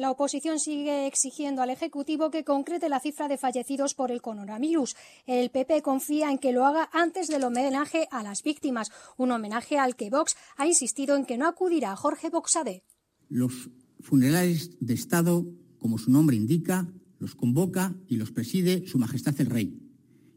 La 0.00 0.10
oposición 0.10 0.58
sigue 0.58 1.06
exigiendo 1.06 1.60
al 1.60 1.68
Ejecutivo 1.68 2.30
que 2.30 2.42
concrete 2.42 2.88
la 2.88 3.00
cifra 3.00 3.28
de 3.28 3.36
fallecidos 3.36 3.92
por 3.92 4.10
el 4.10 4.22
coronavirus. 4.22 4.96
El 5.26 5.50
PP 5.50 5.82
confía 5.82 6.30
en 6.30 6.38
que 6.38 6.52
lo 6.52 6.64
haga 6.64 6.88
antes 6.94 7.28
del 7.28 7.44
homenaje 7.44 8.08
a 8.10 8.22
las 8.22 8.42
víctimas, 8.42 8.90
un 9.18 9.30
homenaje 9.30 9.76
al 9.76 9.96
que 9.96 10.08
Vox 10.08 10.36
ha 10.56 10.66
insistido 10.66 11.16
en 11.16 11.26
que 11.26 11.36
no 11.36 11.46
acudirá 11.46 11.94
Jorge 11.96 12.30
Boxade. 12.30 12.82
Los 13.28 13.68
funerales 14.00 14.70
de 14.80 14.94
Estado, 14.94 15.46
como 15.76 15.98
su 15.98 16.10
nombre 16.10 16.34
indica, 16.34 16.90
los 17.18 17.34
convoca 17.34 17.94
y 18.08 18.16
los 18.16 18.32
preside 18.32 18.86
Su 18.86 18.96
Majestad 18.96 19.38
el 19.38 19.50
Rey, 19.50 19.82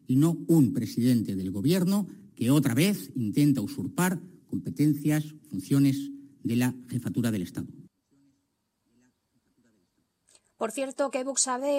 y 0.07 0.17
no 0.17 0.39
un 0.49 0.73
presidente 0.73 1.37
del 1.37 1.51
Gobierno 1.51 2.05
que 2.35 2.51
otra 2.51 2.73
vez 2.73 3.13
intenta 3.15 3.61
usurpar 3.61 4.19
competencias, 4.45 5.23
funciones 5.49 6.11
de 6.43 6.57
la 6.57 6.75
jefatura 6.89 7.31
del 7.31 7.43
Estado. 7.43 7.82
Por 10.63 10.71
cierto, 10.71 11.11
que 11.11 11.25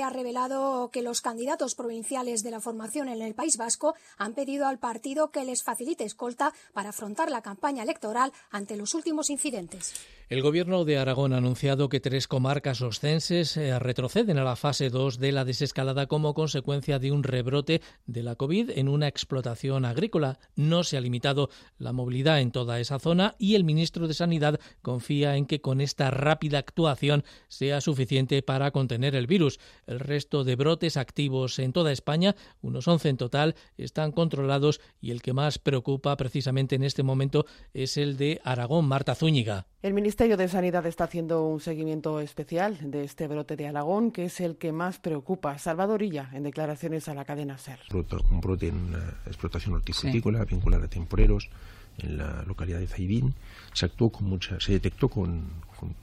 ha 0.03 0.11
revelado 0.11 0.91
que 0.93 1.01
los 1.01 1.23
candidatos 1.23 1.75
provinciales 1.75 2.43
de 2.43 2.51
la 2.51 2.61
formación 2.61 3.09
en 3.09 3.23
el 3.23 3.35
País 3.35 3.57
Vasco 3.57 3.95
han 4.19 4.35
pedido 4.35 4.67
al 4.67 4.79
partido 4.79 5.31
que 5.31 5.47
les 5.47 5.63
facilite 5.63 6.05
escolta 6.05 6.53
para 6.75 6.91
afrontar 6.91 7.31
la 7.31 7.41
campaña 7.41 7.83
electoral 7.83 8.31
ante 8.51 8.77
los 8.77 8.93
últimos 8.93 9.31
incidentes. 9.31 9.95
El 10.31 10.41
Gobierno 10.41 10.87
de 10.87 10.97
Aragón 10.97 11.35
ha 11.35 11.37
anunciado 11.37 11.91
que 11.91 12.01
tres 12.01 12.27
comarcas 12.29 12.81
oscenses 12.81 13.59
eh, 13.59 13.79
retroceden 13.79 14.39
a 14.39 14.45
la 14.45 14.57
fase 14.57 14.89
2 14.89 15.19
de 15.19 15.33
la 15.33 15.45
desescalada 15.45 16.07
como 16.07 16.33
consecuencia 16.33 16.99
de 16.99 17.13
un 17.13 17.25
rebrote 17.25 17.83
de 18.07 18.23
la 18.23 18.35
COVID 18.35 18.71
en 18.71 18.89
una 18.89 19.07
explotación 19.07 19.85
agrícola. 19.85 20.39
No 20.57 20.83
se 20.83 20.97
ha 20.97 21.03
limitado 21.03 21.51
la 21.77 21.93
movilidad 21.93 22.41
en 22.41 22.53
toda 22.53 22.81
esa 22.81 22.99
zona 22.99 23.35
y 23.39 23.55
el 23.55 23.65
ministro 23.65 24.09
de 24.09 24.15
Sanidad 24.15 24.59
confía 24.81 25.37
en 25.37 25.45
que 25.45 25.61
con 25.61 25.83
esta 25.83 26.11
rápida 26.11 26.57
actuación 26.57 27.23
sea 27.49 27.83
suficiente 27.83 28.41
para 28.41 28.71
contener 28.71 29.17
el 29.17 29.27
virus. 29.27 29.61
El 29.87 30.01
resto 30.01 30.43
de 30.43 30.57
brotes 30.57 30.97
activos 30.97 31.59
en 31.59 31.75
toda 31.75 31.93
España, 31.93 32.35
unos 32.63 32.89
11 32.89 33.11
en 33.11 33.17
total, 33.19 33.57
están 33.77 34.11
controlados 34.11 34.81
y 35.03 35.11
el 35.11 35.21
que 35.21 35.35
más 35.35 35.59
preocupa 35.59 36.17
precisamente 36.17 36.77
en 36.77 36.83
este 36.83 37.03
momento 37.03 37.45
es 37.75 37.99
el 37.99 38.17
de 38.17 38.41
Aragón, 38.43 38.87
Marta 38.87 39.15
Zúñiga. 39.15 39.67
El 39.85 39.93
Ministerio 39.93 40.39
de 40.39 40.49
Sanidad 40.49 40.87
está 40.87 41.05
haciendo 41.05 41.47
un 41.47 41.61
seguimiento 41.61 42.19
especial 42.19 42.79
de 42.91 43.05
este 43.05 43.29
brote 43.29 43.55
de 43.55 43.69
Aragón, 43.69 44.13
que 44.13 44.25
es 44.25 44.41
el 44.41 44.57
que 44.57 44.73
más 44.73 44.99
preocupa. 44.99 45.59
Salvador 45.59 46.03
Illa, 46.03 46.31
en 46.33 46.43
declaraciones 46.43 47.07
a 47.11 47.13
la 47.13 47.27
cadena 47.27 47.59
SER. 47.59 47.81
Un 47.93 48.41
brote 48.41 48.69
en 48.69 48.77
una 48.77 49.19
explotación 49.27 49.75
hortifrutícola 49.75 50.43
vinculada 50.47 50.87
a 50.87 50.89
temporeros 50.89 51.51
en 51.99 52.17
la 52.17 52.45
localidad 52.45 52.79
de 52.79 52.87
Zaidín. 52.87 53.35
Se 53.75 53.85
actuó 53.85 54.09
con 54.09 54.27
mucha, 54.27 54.59
se 54.59 54.73
detectó 54.73 55.11
con, 55.11 55.51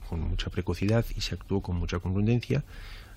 con 0.08 0.20
mucha 0.20 0.48
precocidad 0.48 1.04
y 1.16 1.20
se 1.20 1.34
actuó 1.34 1.60
con 1.60 1.74
mucha 1.74 1.98
contundencia. 1.98 2.62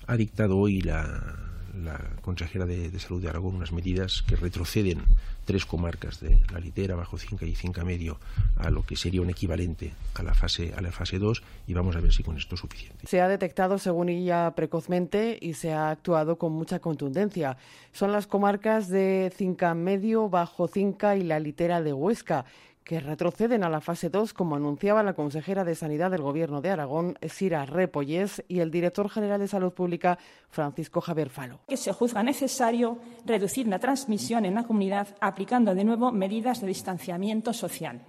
Ha 0.08 0.16
dictado 0.16 0.58
hoy 0.58 0.80
la, 0.80 1.45
la 1.82 2.00
consejera 2.22 2.66
de, 2.66 2.96
Salud 2.98 3.22
de 3.22 3.28
Aragón 3.28 3.56
unas 3.56 3.72
medidas 3.72 4.22
que 4.26 4.36
retroceden 4.36 5.02
tres 5.44 5.66
comarcas 5.66 6.20
de 6.20 6.40
la 6.52 6.58
litera, 6.58 6.96
bajo 6.96 7.18
Cinca 7.18 7.46
y 7.46 7.54
Cinca 7.54 7.84
Medio 7.84 8.18
a 8.56 8.70
lo 8.70 8.84
que 8.84 8.96
sería 8.96 9.22
un 9.22 9.30
equivalente 9.30 9.92
a 10.14 10.22
la 10.22 10.34
fase 10.34 10.72
a 10.76 10.80
la 10.80 10.90
fase 10.90 11.18
2 11.18 11.42
y 11.66 11.74
vamos 11.74 11.94
a 11.96 12.00
ver 12.00 12.12
si 12.12 12.22
con 12.22 12.36
esto 12.36 12.54
es 12.54 12.60
suficiente. 12.60 13.06
Se 13.06 13.20
ha 13.20 13.28
detectado 13.28 13.78
según 13.78 14.08
ella 14.08 14.52
precozmente 14.56 15.38
y 15.40 15.54
se 15.54 15.72
ha 15.72 15.90
actuado 15.90 16.36
con 16.36 16.52
mucha 16.52 16.80
contundencia. 16.80 17.56
Son 17.92 18.12
las 18.12 18.26
comarcas 18.26 18.88
de 18.88 19.32
Cinca 19.36 19.74
Medio, 19.74 20.28
Bajo 20.28 20.68
Cinca 20.68 21.16
y 21.16 21.22
la 21.22 21.38
litera 21.38 21.82
de 21.82 21.92
Huesca 21.92 22.44
que 22.86 23.00
retroceden 23.00 23.64
a 23.64 23.68
la 23.68 23.80
fase 23.80 24.10
2, 24.10 24.32
como 24.32 24.54
anunciaba 24.54 25.02
la 25.02 25.14
consejera 25.14 25.64
de 25.64 25.74
Sanidad 25.74 26.12
del 26.12 26.22
Gobierno 26.22 26.60
de 26.60 26.70
Aragón, 26.70 27.18
Sira 27.28 27.66
Repollés, 27.66 28.44
y 28.46 28.60
el 28.60 28.70
director 28.70 29.10
general 29.10 29.40
de 29.40 29.48
Salud 29.48 29.72
Pública, 29.72 30.18
Francisco 30.48 31.00
Javier 31.00 31.28
Falo. 31.28 31.58
Que 31.66 31.76
se 31.76 31.92
juzga 31.92 32.22
necesario 32.22 32.98
reducir 33.24 33.66
la 33.66 33.80
transmisión 33.80 34.44
en 34.44 34.54
la 34.54 34.62
comunidad 34.62 35.08
aplicando 35.20 35.74
de 35.74 35.82
nuevo 35.82 36.12
medidas 36.12 36.60
de 36.60 36.68
distanciamiento 36.68 37.52
social. 37.52 38.06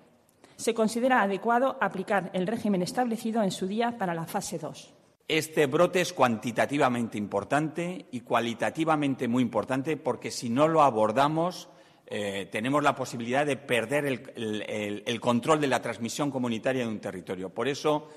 Se 0.58 0.76
considera 0.76 1.24
adecuado 1.24 1.78
aplicar 1.82 2.30
el 2.34 2.46
régimen 2.46 2.84
establecido 2.84 3.42
en 3.42 3.50
su 3.50 3.66
día 3.66 3.98
para 3.98 4.14
la 4.14 4.28
fase 4.28 4.60
2. 4.60 4.94
Este 5.28 5.66
brote 5.66 6.02
es 6.02 6.14
cuantitativamente 6.14 7.18
importante 7.18 8.06
y 8.12 8.20
cualitativamente 8.20 9.28
muy 9.28 9.42
importante 9.42 9.98
porque 9.98 10.30
si 10.30 10.52
no 10.52 10.68
lo 10.68 10.84
abordamos 10.84 11.68
eh, 12.10 12.48
tenemos 12.50 12.82
la 12.82 12.96
posibilidad 12.96 13.46
de 13.46 13.58
perder 13.58 14.06
el, 14.06 15.20
control 15.20 15.60
de 15.60 15.68
la 15.68 15.82
transmisión 15.82 16.32
comunitaria 16.32 16.84
de 16.84 16.88
un 16.88 17.02
territorio. 17.02 17.50
Por 17.50 17.68
eso, 17.68 18.08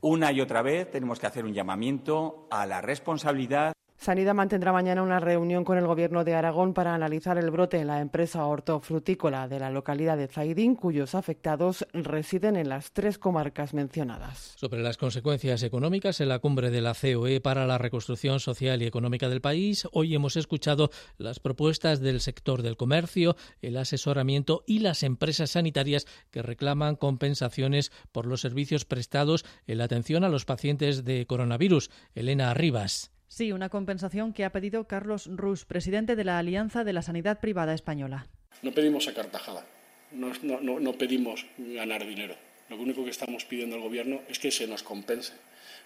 una 0.00 0.32
y 0.32 0.40
otra 0.40 0.62
vez 0.62 0.90
tenemos 0.90 1.20
que 1.20 1.28
hacer 1.28 1.44
un 1.44 1.54
llamamiento 1.54 2.48
a 2.50 2.66
la 2.66 2.80
responsabilidad 2.80 3.72
Sanidad 4.00 4.32
mantendrá 4.32 4.72
mañana 4.72 5.02
una 5.02 5.20
reunión 5.20 5.62
con 5.62 5.76
el 5.76 5.86
Gobierno 5.86 6.24
de 6.24 6.34
Aragón 6.34 6.72
para 6.72 6.94
analizar 6.94 7.36
el 7.36 7.50
brote 7.50 7.80
en 7.80 7.88
la 7.88 8.00
empresa 8.00 8.46
hortofrutícola 8.46 9.46
de 9.46 9.60
la 9.60 9.68
localidad 9.68 10.16
de 10.16 10.26
Zaidín, 10.26 10.74
cuyos 10.74 11.14
afectados 11.14 11.86
residen 11.92 12.56
en 12.56 12.70
las 12.70 12.92
tres 12.92 13.18
comarcas 13.18 13.74
mencionadas. 13.74 14.54
Sobre 14.56 14.80
las 14.80 14.96
consecuencias 14.96 15.62
económicas 15.64 16.22
en 16.22 16.30
la 16.30 16.38
cumbre 16.38 16.70
de 16.70 16.80
la 16.80 16.94
COE 16.94 17.42
para 17.42 17.66
la 17.66 17.76
reconstrucción 17.76 18.40
social 18.40 18.80
y 18.80 18.86
económica 18.86 19.28
del 19.28 19.42
país, 19.42 19.86
hoy 19.92 20.14
hemos 20.14 20.36
escuchado 20.36 20.88
las 21.18 21.38
propuestas 21.38 22.00
del 22.00 22.22
sector 22.22 22.62
del 22.62 22.78
comercio, 22.78 23.36
el 23.60 23.76
asesoramiento 23.76 24.64
y 24.66 24.78
las 24.78 25.02
empresas 25.02 25.50
sanitarias 25.50 26.06
que 26.30 26.40
reclaman 26.40 26.96
compensaciones 26.96 27.92
por 28.12 28.24
los 28.24 28.40
servicios 28.40 28.86
prestados 28.86 29.44
en 29.66 29.76
la 29.76 29.84
atención 29.84 30.24
a 30.24 30.30
los 30.30 30.46
pacientes 30.46 31.04
de 31.04 31.26
coronavirus. 31.26 31.90
Elena 32.14 32.50
Arribas. 32.50 33.10
Sí, 33.30 33.52
una 33.52 33.68
compensación 33.68 34.32
que 34.32 34.44
ha 34.44 34.50
pedido 34.50 34.88
Carlos 34.88 35.28
Rus, 35.30 35.64
presidente 35.64 36.16
de 36.16 36.24
la 36.24 36.40
Alianza 36.40 36.82
de 36.82 36.92
la 36.92 37.00
Sanidad 37.00 37.38
Privada 37.38 37.74
Española. 37.74 38.26
No 38.60 38.72
pedimos 38.72 39.06
a 39.06 39.14
cartajada, 39.14 39.64
no, 40.10 40.32
no, 40.42 40.80
no 40.80 40.92
pedimos 40.94 41.46
ganar 41.56 42.04
dinero. 42.04 42.34
Lo 42.68 42.76
único 42.76 43.04
que 43.04 43.10
estamos 43.10 43.44
pidiendo 43.44 43.76
al 43.76 43.82
Gobierno 43.82 44.20
es 44.28 44.40
que 44.40 44.50
se 44.50 44.66
nos 44.66 44.82
compense 44.82 45.34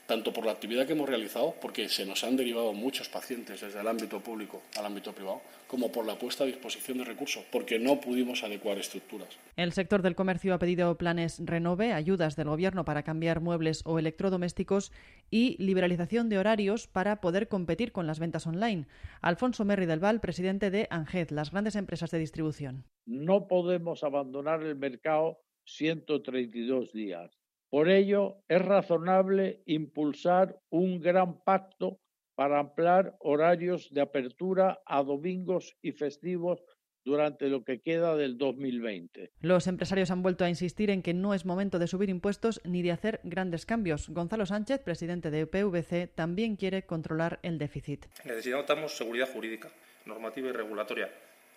tanto 0.07 0.33
por 0.33 0.45
la 0.45 0.53
actividad 0.53 0.87
que 0.87 0.93
hemos 0.93 1.09
realizado, 1.09 1.55
porque 1.61 1.89
se 1.89 2.05
nos 2.05 2.25
han 2.25 2.37
derivado 2.37 2.73
muchos 2.73 3.09
pacientes 3.09 3.61
desde 3.61 3.81
el 3.81 3.89
ámbito 3.89 4.21
público 4.21 4.63
al 4.77 4.87
ámbito 4.87 5.13
privado, 5.13 5.41
como 5.67 5.91
por 5.91 6.07
la 6.07 6.19
puesta 6.19 6.45
a 6.45 6.47
disposición 6.47 6.99
de 6.99 7.05
recursos, 7.05 7.45
porque 7.51 7.79
no 7.79 8.01
pudimos 8.01 8.45
adecuar 8.45 8.79
estructuras. 8.79 9.29
El 9.57 9.73
sector 9.73 10.03
del 10.03 10.15
comercio 10.15 10.55
ha 10.55 10.59
pedido 10.59 10.97
planes 10.97 11.41
Renove, 11.45 11.93
ayudas 11.93 12.37
del 12.37 12.49
Gobierno 12.49 12.85
para 12.85 13.03
cambiar 13.03 13.41
muebles 13.41 13.83
o 13.85 13.99
electrodomésticos 13.99 14.93
y 15.31 15.57
liberalización 15.63 16.29
de 16.29 16.39
horarios 16.39 16.87
para 16.87 17.21
poder 17.21 17.49
competir 17.49 17.93
con 17.93 18.07
las 18.07 18.19
ventas 18.19 18.47
online. 18.47 18.87
Alfonso 19.21 19.65
Merri 19.65 19.87
del 19.87 20.01
Val, 20.01 20.21
presidente 20.21 20.71
de 20.71 20.87
ANGED, 20.91 21.31
las 21.31 21.51
grandes 21.51 21.77
empresas 21.77 22.11
de 22.11 22.19
distribución. 22.19 22.85
No 23.07 23.47
podemos 23.49 24.05
abandonar 24.05 24.63
el 24.63 24.77
mercado 24.77 25.41
132 25.65 26.93
días 26.93 27.31
por 27.75 27.89
ello, 27.89 28.37
es 28.47 28.63
razonable 28.63 29.61
impulsar 29.67 30.61
un 30.71 31.01
gran 31.01 31.43
pacto 31.43 31.99
para 32.37 32.61
ampliar 32.61 33.17
horarios 33.19 33.89
de 33.91 34.01
apertura 34.01 34.79
a 34.87 35.03
domingos 35.03 35.77
y 35.83 35.91
festivos 35.91 36.63
durante 37.05 37.49
lo 37.49 37.65
que 37.65 37.81
queda 37.81 38.15
del 38.15 38.39
2020. 38.39 39.33
Los 39.41 39.67
empresarios 39.67 40.13
han 40.13 40.23
vuelto 40.23 40.45
a 40.45 40.49
insistir 40.49 40.89
en 40.89 41.03
que 41.03 41.15
no 41.15 41.35
es 41.35 41.45
momento 41.45 41.81
de 41.81 41.89
subir 41.89 42.11
impuestos 42.11 42.61
ni 42.63 42.81
de 42.81 42.93
hacer 42.93 43.19
grandes 43.25 43.67
cambios. 43.67 44.09
Gonzalo 44.09 44.47
Sánchez, 44.47 44.79
presidente 44.79 45.33
de 45.33 45.45
PVC, 45.49 46.07
también 46.07 46.55
quiere 46.55 46.87
controlar 46.87 47.41
el 47.43 47.59
déficit. 47.59 48.07
Necesitamos 48.25 48.97
seguridad 48.97 49.33
jurídica, 49.33 49.69
normativa 50.07 50.49
y 50.49 50.53
regulatoria. 50.53 51.11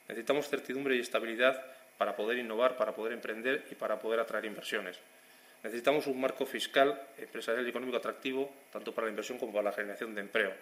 Necesitamos 0.09 0.49
certidumbre 0.49 0.95
y 0.95 1.01
estabilidad 1.01 1.61
para 1.99 2.15
poder 2.15 2.39
innovar, 2.39 2.75
para 2.75 2.95
poder 2.95 3.13
emprender 3.13 3.65
y 3.69 3.75
para 3.75 3.99
poder 3.99 4.19
atraer 4.19 4.45
inversiones. 4.45 4.99
Necesitamos 5.67 6.07
un 6.07 6.21
marco 6.21 6.45
fiscal, 6.45 6.97
empresarial 7.17 7.65
y 7.65 7.69
económico 7.71 7.97
atractivo, 7.97 8.49
tanto 8.71 8.95
para 8.95 9.07
la 9.07 9.11
inversión 9.11 9.37
como 9.37 9.51
para 9.51 9.65
la 9.65 9.73
generación 9.73 10.15
de 10.15 10.21
empleo. 10.21 10.53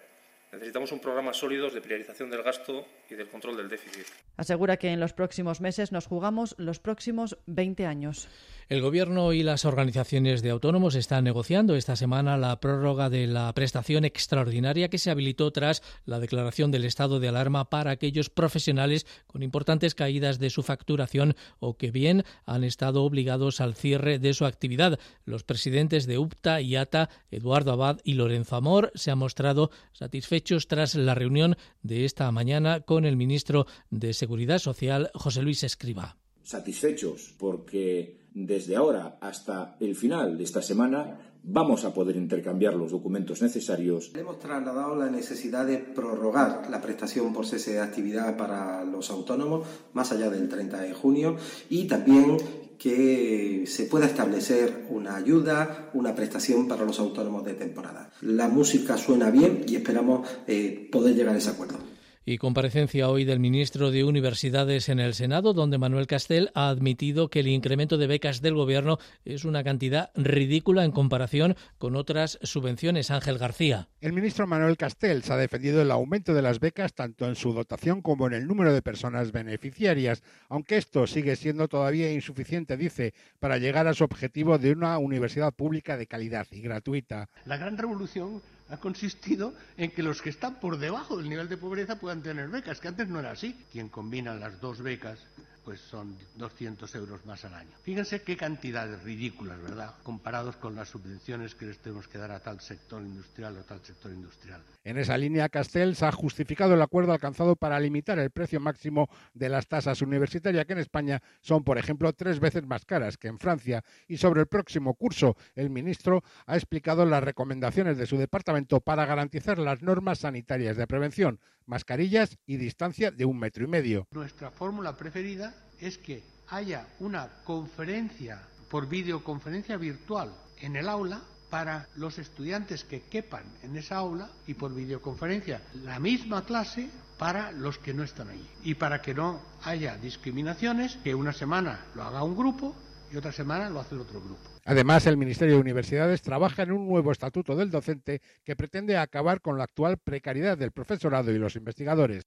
Necesitamos 0.56 0.90
un 0.90 1.00
programa 1.00 1.34
sólido 1.34 1.68
de 1.68 1.82
priorización 1.82 2.30
del 2.30 2.42
gasto 2.42 2.86
y 3.10 3.14
del 3.14 3.28
control 3.28 3.58
del 3.58 3.68
déficit. 3.68 4.06
Asegura 4.38 4.78
que 4.78 4.88
en 4.88 5.00
los 5.00 5.12
próximos 5.12 5.60
meses 5.60 5.92
nos 5.92 6.06
jugamos 6.06 6.54
los 6.56 6.78
próximos 6.78 7.36
20 7.44 7.84
años. 7.84 8.26
El 8.68 8.80
Gobierno 8.80 9.32
y 9.32 9.42
las 9.42 9.64
organizaciones 9.64 10.42
de 10.42 10.50
autónomos 10.50 10.94
están 10.94 11.24
negociando 11.24 11.76
esta 11.76 11.94
semana 11.94 12.36
la 12.38 12.58
prórroga 12.58 13.10
de 13.10 13.26
la 13.26 13.52
prestación 13.52 14.04
extraordinaria 14.04 14.88
que 14.88 14.98
se 14.98 15.10
habilitó 15.10 15.52
tras 15.52 15.82
la 16.04 16.20
declaración 16.20 16.70
del 16.72 16.86
estado 16.86 17.20
de 17.20 17.28
alarma 17.28 17.68
para 17.68 17.92
aquellos 17.92 18.30
profesionales 18.30 19.06
con 19.26 19.42
importantes 19.42 19.94
caídas 19.94 20.38
de 20.38 20.50
su 20.50 20.62
facturación 20.62 21.36
o 21.60 21.76
que 21.76 21.90
bien 21.90 22.24
han 22.44 22.64
estado 22.64 23.04
obligados 23.04 23.60
al 23.60 23.74
cierre 23.74 24.18
de 24.18 24.32
su 24.32 24.46
actividad. 24.46 24.98
Los 25.26 25.44
presidentes 25.44 26.06
de 26.06 26.18
UPTA 26.18 26.60
y 26.62 26.76
ATA, 26.76 27.10
Eduardo 27.30 27.72
Abad 27.72 28.00
y 28.04 28.14
Lorenzo 28.14 28.56
Amor, 28.56 28.90
se 28.94 29.10
han 29.10 29.18
mostrado 29.18 29.70
satisfechos 29.92 30.45
tras 30.68 30.94
la 30.94 31.14
reunión 31.14 31.56
de 31.82 32.04
esta 32.04 32.30
mañana 32.30 32.80
con 32.80 33.04
el 33.04 33.16
ministro 33.16 33.66
de 33.90 34.14
Seguridad 34.14 34.58
Social, 34.58 35.10
José 35.12 35.42
Luis 35.42 35.64
Escriba. 35.64 36.16
Satisfechos 36.44 37.34
porque 37.36 38.20
desde 38.32 38.76
ahora 38.76 39.18
hasta 39.20 39.76
el 39.80 39.96
final 39.96 40.38
de 40.38 40.44
esta 40.44 40.62
semana 40.62 41.18
vamos 41.42 41.84
a 41.84 41.92
poder 41.92 42.16
intercambiar 42.16 42.74
los 42.74 42.92
documentos 42.92 43.42
necesarios. 43.42 44.12
Hemos 44.14 44.38
trasladado 44.38 44.94
la 44.94 45.10
necesidad 45.10 45.66
de 45.66 45.78
prorrogar 45.78 46.70
la 46.70 46.80
prestación 46.80 47.32
por 47.32 47.46
cese 47.46 47.72
de 47.72 47.80
actividad 47.80 48.36
para 48.36 48.84
los 48.84 49.10
autónomos 49.10 49.66
más 49.94 50.12
allá 50.12 50.30
del 50.30 50.48
30 50.48 50.80
de 50.80 50.94
junio 50.94 51.36
y 51.68 51.86
también 51.86 52.36
que 52.78 53.64
se 53.66 53.84
pueda 53.84 54.06
establecer 54.06 54.86
una 54.90 55.16
ayuda, 55.16 55.90
una 55.94 56.14
prestación 56.14 56.68
para 56.68 56.84
los 56.84 56.98
autónomos 56.98 57.44
de 57.44 57.54
temporada. 57.54 58.10
La 58.20 58.48
música 58.48 58.96
suena 58.96 59.30
bien 59.30 59.64
y 59.66 59.76
esperamos 59.76 60.28
eh, 60.46 60.88
poder 60.90 61.14
llegar 61.14 61.34
a 61.34 61.38
ese 61.38 61.50
acuerdo 61.50 61.95
y 62.26 62.38
comparecencia 62.38 63.08
hoy 63.08 63.24
del 63.24 63.38
ministro 63.38 63.92
de 63.92 64.02
Universidades 64.02 64.88
en 64.88 64.98
el 64.98 65.14
Senado, 65.14 65.54
donde 65.54 65.78
Manuel 65.78 66.08
Castel 66.08 66.50
ha 66.54 66.68
admitido 66.68 67.30
que 67.30 67.40
el 67.40 67.46
incremento 67.46 67.98
de 67.98 68.08
becas 68.08 68.42
del 68.42 68.54
Gobierno 68.54 68.98
es 69.24 69.44
una 69.44 69.62
cantidad 69.62 70.10
ridícula 70.16 70.84
en 70.84 70.90
comparación 70.90 71.54
con 71.78 71.94
otras 71.94 72.40
subvenciones. 72.42 73.12
Ángel 73.12 73.38
García. 73.38 73.88
El 74.00 74.12
ministro 74.12 74.48
Manuel 74.48 74.76
Castells 74.76 75.30
ha 75.30 75.36
defendido 75.36 75.80
el 75.80 75.92
aumento 75.92 76.34
de 76.34 76.42
las 76.42 76.58
becas 76.58 76.94
tanto 76.94 77.26
en 77.28 77.36
su 77.36 77.52
dotación 77.52 78.02
como 78.02 78.26
en 78.26 78.32
el 78.32 78.48
número 78.48 78.74
de 78.74 78.82
personas 78.82 79.30
beneficiarias, 79.30 80.24
aunque 80.48 80.78
esto 80.78 81.06
sigue 81.06 81.36
siendo 81.36 81.68
todavía 81.68 82.12
insuficiente, 82.12 82.76
dice, 82.76 83.14
para 83.38 83.58
llegar 83.58 83.86
a 83.86 83.94
su 83.94 84.02
objetivo 84.02 84.58
de 84.58 84.72
una 84.72 84.98
universidad 84.98 85.54
pública 85.54 85.96
de 85.96 86.08
calidad 86.08 86.48
y 86.50 86.60
gratuita. 86.60 87.28
La 87.44 87.56
gran 87.56 87.78
revolución 87.78 88.42
ha 88.68 88.76
consistido 88.78 89.54
en 89.76 89.90
que 89.90 90.02
los 90.02 90.22
que 90.22 90.30
están 90.30 90.60
por 90.60 90.78
debajo 90.78 91.16
del 91.16 91.28
nivel 91.28 91.48
de 91.48 91.56
pobreza 91.56 91.98
puedan 91.98 92.22
tener 92.22 92.48
becas, 92.48 92.80
que 92.80 92.88
antes 92.88 93.08
no 93.08 93.20
era 93.20 93.32
así. 93.32 93.54
Quien 93.70 93.88
combina 93.88 94.34
las 94.34 94.60
dos 94.60 94.82
becas 94.82 95.18
pues 95.66 95.80
son 95.80 96.16
200 96.36 96.94
euros 96.94 97.26
más 97.26 97.44
al 97.44 97.54
año. 97.54 97.72
Fíjense 97.82 98.22
qué 98.22 98.36
cantidades 98.36 99.02
ridículas, 99.02 99.60
¿verdad? 99.60 99.96
Comparados 100.04 100.54
con 100.54 100.76
las 100.76 100.88
subvenciones 100.88 101.56
que 101.56 101.66
les 101.66 101.78
tenemos 101.78 102.06
que 102.06 102.18
dar 102.18 102.30
a 102.30 102.38
tal 102.38 102.60
sector 102.60 103.02
industrial 103.02 103.58
o 103.58 103.64
tal 103.64 103.80
sector 103.80 104.12
industrial. 104.12 104.62
En 104.84 104.96
esa 104.96 105.18
línea, 105.18 105.48
Castells 105.48 106.04
ha 106.04 106.12
justificado 106.12 106.74
el 106.74 106.82
acuerdo 106.82 107.12
alcanzado 107.12 107.56
para 107.56 107.80
limitar 107.80 108.16
el 108.20 108.30
precio 108.30 108.60
máximo 108.60 109.08
de 109.34 109.48
las 109.48 109.66
tasas 109.66 110.00
universitarias, 110.02 110.64
que 110.66 110.74
en 110.74 110.78
España 110.78 111.20
son, 111.40 111.64
por 111.64 111.78
ejemplo, 111.78 112.12
tres 112.12 112.38
veces 112.38 112.64
más 112.64 112.84
caras 112.84 113.18
que 113.18 113.26
en 113.26 113.40
Francia. 113.40 113.82
Y 114.06 114.18
sobre 114.18 114.42
el 114.42 114.46
próximo 114.46 114.94
curso, 114.94 115.36
el 115.56 115.68
ministro 115.68 116.22
ha 116.46 116.54
explicado 116.54 117.04
las 117.04 117.24
recomendaciones 117.24 117.98
de 117.98 118.06
su 118.06 118.16
departamento 118.18 118.80
para 118.80 119.04
garantizar 119.04 119.58
las 119.58 119.82
normas 119.82 120.20
sanitarias 120.20 120.76
de 120.76 120.86
prevención, 120.86 121.40
mascarillas 121.66 122.38
y 122.46 122.56
distancia 122.56 123.10
de 123.10 123.24
un 123.24 123.38
metro 123.38 123.64
y 123.64 123.66
medio. 123.66 124.06
Nuestra 124.12 124.50
fórmula 124.50 124.96
preferida 124.96 125.54
es 125.80 125.98
que 125.98 126.22
haya 126.48 126.88
una 127.00 127.28
conferencia 127.44 128.40
por 128.70 128.88
videoconferencia 128.88 129.76
virtual 129.76 130.32
en 130.60 130.76
el 130.76 130.88
aula 130.88 131.22
para 131.50 131.88
los 131.96 132.18
estudiantes 132.18 132.84
que 132.84 133.02
quepan 133.02 133.44
en 133.62 133.76
esa 133.76 133.96
aula 133.96 134.30
y 134.46 134.54
por 134.54 134.74
videoconferencia 134.74 135.62
la 135.84 135.98
misma 135.98 136.44
clase 136.44 136.90
para 137.18 137.52
los 137.52 137.78
que 137.78 137.94
no 137.94 138.02
están 138.02 138.28
allí. 138.28 138.46
Y 138.64 138.74
para 138.74 139.00
que 139.00 139.14
no 139.14 139.40
haya 139.62 139.96
discriminaciones, 139.96 140.96
que 141.02 141.14
una 141.14 141.32
semana 141.32 141.86
lo 141.94 142.02
haga 142.02 142.22
un 142.22 142.36
grupo 142.36 142.74
y 143.12 143.16
otra 143.16 143.32
semana 143.32 143.70
lo 143.70 143.80
hace 143.80 143.94
el 143.94 144.02
otro 144.02 144.20
grupo. 144.20 144.55
Además, 144.68 145.06
el 145.06 145.16
Ministerio 145.16 145.54
de 145.54 145.60
Universidades 145.60 146.22
trabaja 146.22 146.64
en 146.64 146.72
un 146.72 146.88
nuevo 146.88 147.12
estatuto 147.12 147.54
del 147.54 147.70
docente 147.70 148.20
que 148.44 148.56
pretende 148.56 148.96
acabar 148.96 149.40
con 149.40 149.58
la 149.58 149.64
actual 149.64 149.96
precariedad 149.96 150.58
del 150.58 150.72
profesorado 150.72 151.30
y 151.30 151.38
los 151.38 151.54
investigadores. 151.54 152.24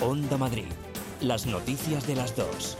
Onda 0.00 0.38
Madrid. 0.38 0.66
Las 1.20 1.46
noticias 1.46 2.06
de 2.06 2.14
las 2.14 2.36
dos. 2.36 2.78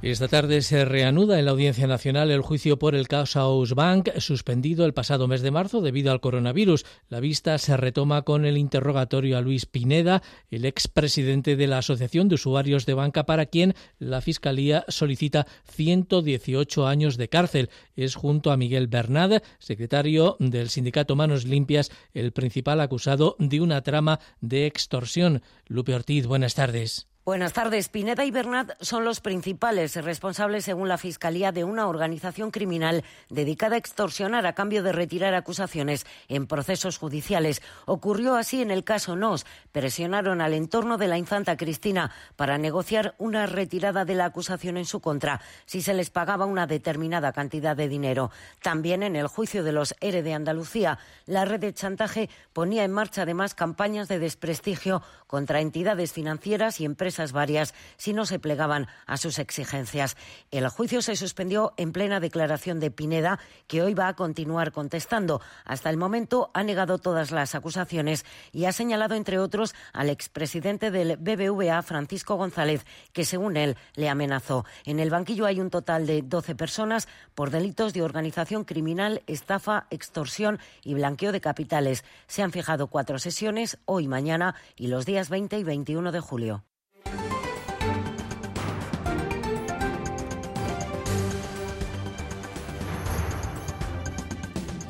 Esta 0.00 0.28
tarde 0.28 0.62
se 0.62 0.84
reanuda 0.84 1.40
en 1.40 1.44
la 1.44 1.50
Audiencia 1.50 1.88
Nacional 1.88 2.30
el 2.30 2.40
juicio 2.40 2.78
por 2.78 2.94
el 2.94 3.08
caso 3.08 3.64
Bank, 3.74 4.10
suspendido 4.18 4.86
el 4.86 4.94
pasado 4.94 5.26
mes 5.26 5.42
de 5.42 5.50
marzo 5.50 5.80
debido 5.80 6.12
al 6.12 6.20
coronavirus. 6.20 6.86
La 7.08 7.18
vista 7.18 7.58
se 7.58 7.76
retoma 7.76 8.22
con 8.22 8.44
el 8.44 8.58
interrogatorio 8.58 9.36
a 9.36 9.40
Luis 9.40 9.66
Pineda, 9.66 10.22
el 10.52 10.66
expresidente 10.66 11.56
de 11.56 11.66
la 11.66 11.78
Asociación 11.78 12.28
de 12.28 12.36
Usuarios 12.36 12.86
de 12.86 12.94
Banca, 12.94 13.26
para 13.26 13.46
quien 13.46 13.74
la 13.98 14.20
Fiscalía 14.20 14.84
solicita 14.86 15.48
118 15.64 16.86
años 16.86 17.16
de 17.16 17.28
cárcel. 17.28 17.68
Es 17.96 18.14
junto 18.14 18.52
a 18.52 18.56
Miguel 18.56 18.86
Bernad, 18.86 19.42
secretario 19.58 20.36
del 20.38 20.70
sindicato 20.70 21.16
Manos 21.16 21.44
Limpias, 21.44 21.90
el 22.14 22.30
principal 22.30 22.80
acusado 22.80 23.34
de 23.40 23.60
una 23.60 23.82
trama 23.82 24.20
de 24.40 24.66
extorsión. 24.66 25.42
Lupe 25.66 25.92
Ortiz, 25.92 26.24
buenas 26.24 26.54
tardes. 26.54 27.08
Buenas 27.28 27.52
tardes. 27.52 27.90
Pineda 27.90 28.24
y 28.24 28.30
Bernat 28.30 28.72
son 28.80 29.04
los 29.04 29.20
principales 29.20 30.02
responsables, 30.02 30.64
según 30.64 30.88
la 30.88 30.96
Fiscalía, 30.96 31.52
de 31.52 31.62
una 31.62 31.86
organización 31.86 32.50
criminal 32.50 33.04
dedicada 33.28 33.74
a 33.74 33.78
extorsionar 33.78 34.46
a 34.46 34.54
cambio 34.54 34.82
de 34.82 34.92
retirar 34.92 35.34
acusaciones 35.34 36.06
en 36.28 36.46
procesos 36.46 36.96
judiciales. 36.96 37.60
Ocurrió 37.84 38.34
así 38.34 38.62
en 38.62 38.70
el 38.70 38.82
caso 38.82 39.14
Nos. 39.14 39.44
Presionaron 39.72 40.40
al 40.40 40.54
entorno 40.54 40.96
de 40.96 41.06
la 41.06 41.18
infanta 41.18 41.58
Cristina 41.58 42.12
para 42.36 42.56
negociar 42.56 43.14
una 43.18 43.44
retirada 43.44 44.06
de 44.06 44.14
la 44.14 44.24
acusación 44.24 44.78
en 44.78 44.86
su 44.86 45.00
contra 45.00 45.42
si 45.66 45.82
se 45.82 45.92
les 45.92 46.08
pagaba 46.08 46.46
una 46.46 46.66
determinada 46.66 47.34
cantidad 47.34 47.76
de 47.76 47.88
dinero. 47.88 48.30
También 48.62 49.02
en 49.02 49.16
el 49.16 49.26
juicio 49.26 49.62
de 49.64 49.72
los 49.72 49.94
ERE 50.00 50.22
de 50.22 50.32
Andalucía, 50.32 50.98
la 51.26 51.44
red 51.44 51.60
de 51.60 51.74
chantaje 51.74 52.30
ponía 52.54 52.84
en 52.84 52.92
marcha 52.92 53.20
además 53.20 53.54
campañas 53.54 54.08
de 54.08 54.18
desprestigio 54.18 55.02
contra 55.26 55.60
entidades 55.60 56.14
financieras 56.14 56.80
y 56.80 56.86
empresas 56.86 57.17
varias 57.32 57.74
si 57.96 58.12
no 58.12 58.26
se 58.26 58.38
plegaban 58.38 58.86
a 59.06 59.16
sus 59.16 59.38
exigencias. 59.38 60.16
El 60.50 60.68
juicio 60.68 61.02
se 61.02 61.16
suspendió 61.16 61.74
en 61.76 61.92
plena 61.92 62.20
declaración 62.20 62.80
de 62.80 62.90
Pineda, 62.90 63.38
que 63.66 63.82
hoy 63.82 63.94
va 63.94 64.08
a 64.08 64.14
continuar 64.14 64.72
contestando. 64.72 65.40
Hasta 65.64 65.90
el 65.90 65.96
momento 65.96 66.50
ha 66.54 66.62
negado 66.62 66.98
todas 66.98 67.30
las 67.30 67.54
acusaciones 67.54 68.24
y 68.52 68.64
ha 68.64 68.72
señalado, 68.72 69.14
entre 69.14 69.38
otros, 69.38 69.74
al 69.92 70.10
expresidente 70.10 70.90
del 70.90 71.16
BBVA, 71.16 71.82
Francisco 71.82 72.36
González, 72.36 72.84
que 73.12 73.24
según 73.24 73.56
él 73.56 73.76
le 73.94 74.08
amenazó. 74.08 74.64
En 74.84 75.00
el 75.00 75.10
banquillo 75.10 75.46
hay 75.46 75.60
un 75.60 75.70
total 75.70 76.06
de 76.06 76.22
12 76.22 76.54
personas 76.54 77.08
por 77.34 77.50
delitos 77.50 77.92
de 77.92 78.02
organización 78.02 78.64
criminal, 78.64 79.22
estafa, 79.26 79.86
extorsión 79.90 80.58
y 80.82 80.94
blanqueo 80.94 81.32
de 81.32 81.40
capitales. 81.40 82.04
Se 82.26 82.42
han 82.42 82.52
fijado 82.52 82.88
cuatro 82.88 83.18
sesiones, 83.18 83.78
hoy, 83.84 84.08
mañana 84.08 84.54
y 84.76 84.88
los 84.88 85.06
días 85.06 85.28
20 85.28 85.58
y 85.58 85.64
21 85.64 86.12
de 86.12 86.20
julio. 86.20 86.67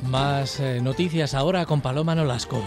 Más 0.09 0.59
eh, 0.59 0.81
noticias 0.81 1.35
ahora 1.35 1.65
con 1.67 1.81
Paloma 1.81 2.15
Nolasco. 2.15 2.63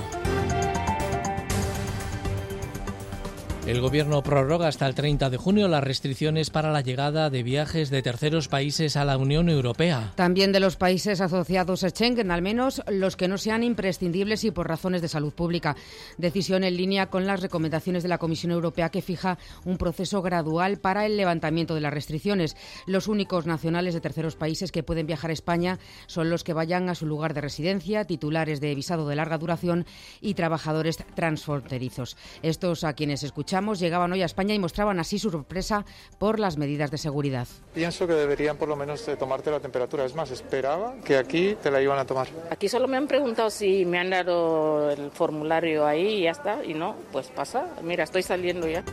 El 3.64 3.80
Gobierno 3.80 4.24
prorroga 4.24 4.66
hasta 4.66 4.88
el 4.88 4.96
30 4.96 5.30
de 5.30 5.36
junio 5.36 5.68
las 5.68 5.84
restricciones 5.84 6.50
para 6.50 6.72
la 6.72 6.80
llegada 6.80 7.30
de 7.30 7.44
viajes 7.44 7.90
de 7.90 8.02
terceros 8.02 8.48
países 8.48 8.96
a 8.96 9.04
la 9.04 9.16
Unión 9.16 9.48
Europea. 9.48 10.12
También 10.16 10.50
de 10.50 10.58
los 10.58 10.74
países 10.74 11.20
asociados 11.20 11.84
a 11.84 11.90
Schengen, 11.90 12.32
al 12.32 12.42
menos 12.42 12.82
los 12.88 13.16
que 13.16 13.28
no 13.28 13.38
sean 13.38 13.62
imprescindibles 13.62 14.42
y 14.42 14.50
por 14.50 14.66
razones 14.66 15.00
de 15.00 15.06
salud 15.06 15.32
pública. 15.32 15.76
Decisión 16.18 16.64
en 16.64 16.76
línea 16.76 17.06
con 17.06 17.24
las 17.24 17.40
recomendaciones 17.40 18.02
de 18.02 18.08
la 18.08 18.18
Comisión 18.18 18.50
Europea 18.50 18.90
que 18.90 19.00
fija 19.00 19.38
un 19.64 19.78
proceso 19.78 20.22
gradual 20.22 20.78
para 20.78 21.06
el 21.06 21.16
levantamiento 21.16 21.76
de 21.76 21.82
las 21.82 21.94
restricciones. 21.94 22.56
Los 22.86 23.06
únicos 23.06 23.46
nacionales 23.46 23.94
de 23.94 24.00
terceros 24.00 24.34
países 24.34 24.72
que 24.72 24.82
pueden 24.82 25.06
viajar 25.06 25.30
a 25.30 25.34
España 25.34 25.78
son 26.08 26.30
los 26.30 26.42
que 26.42 26.52
vayan 26.52 26.88
a 26.88 26.96
su 26.96 27.06
lugar 27.06 27.32
de 27.32 27.42
residencia, 27.42 28.06
titulares 28.06 28.60
de 28.60 28.74
visado 28.74 29.06
de 29.06 29.14
larga 29.14 29.38
duración 29.38 29.86
y 30.20 30.34
trabajadores 30.34 30.98
transfronterizos. 31.14 32.16
Estos 32.42 32.82
a 32.82 32.94
quienes 32.94 33.22
escuchan 33.52 33.82
llegaban 33.82 34.12
hoy 34.12 34.22
a 34.22 34.26
España 34.26 34.54
y 34.54 34.58
mostraban 34.58 34.98
así 34.98 35.18
su 35.18 35.30
sorpresa 35.30 35.84
por 36.18 36.38
las 36.38 36.56
medidas 36.56 36.90
de 36.90 36.98
seguridad. 36.98 37.46
Pienso 37.74 38.06
que 38.06 38.14
deberían 38.14 38.56
por 38.56 38.68
lo 38.68 38.76
menos 38.76 39.06
eh, 39.08 39.16
tomarte 39.16 39.50
la 39.50 39.60
temperatura. 39.60 40.04
Es 40.04 40.14
más, 40.14 40.30
esperaba 40.30 40.94
que 41.04 41.16
aquí 41.16 41.56
te 41.62 41.70
la 41.70 41.80
iban 41.80 41.98
a 41.98 42.06
tomar. 42.06 42.28
Aquí 42.50 42.68
solo 42.68 42.88
me 42.88 42.96
han 42.96 43.06
preguntado 43.06 43.50
si 43.50 43.84
me 43.84 43.98
han 43.98 44.10
dado 44.10 44.90
el 44.90 45.10
formulario 45.10 45.86
ahí 45.86 46.18
y 46.18 46.22
ya 46.22 46.30
está. 46.30 46.64
Y 46.64 46.74
no, 46.74 46.96
pues 47.12 47.28
pasa. 47.28 47.66
Mira, 47.82 48.04
estoy 48.04 48.22
saliendo 48.22 48.68
ya. 48.68 48.84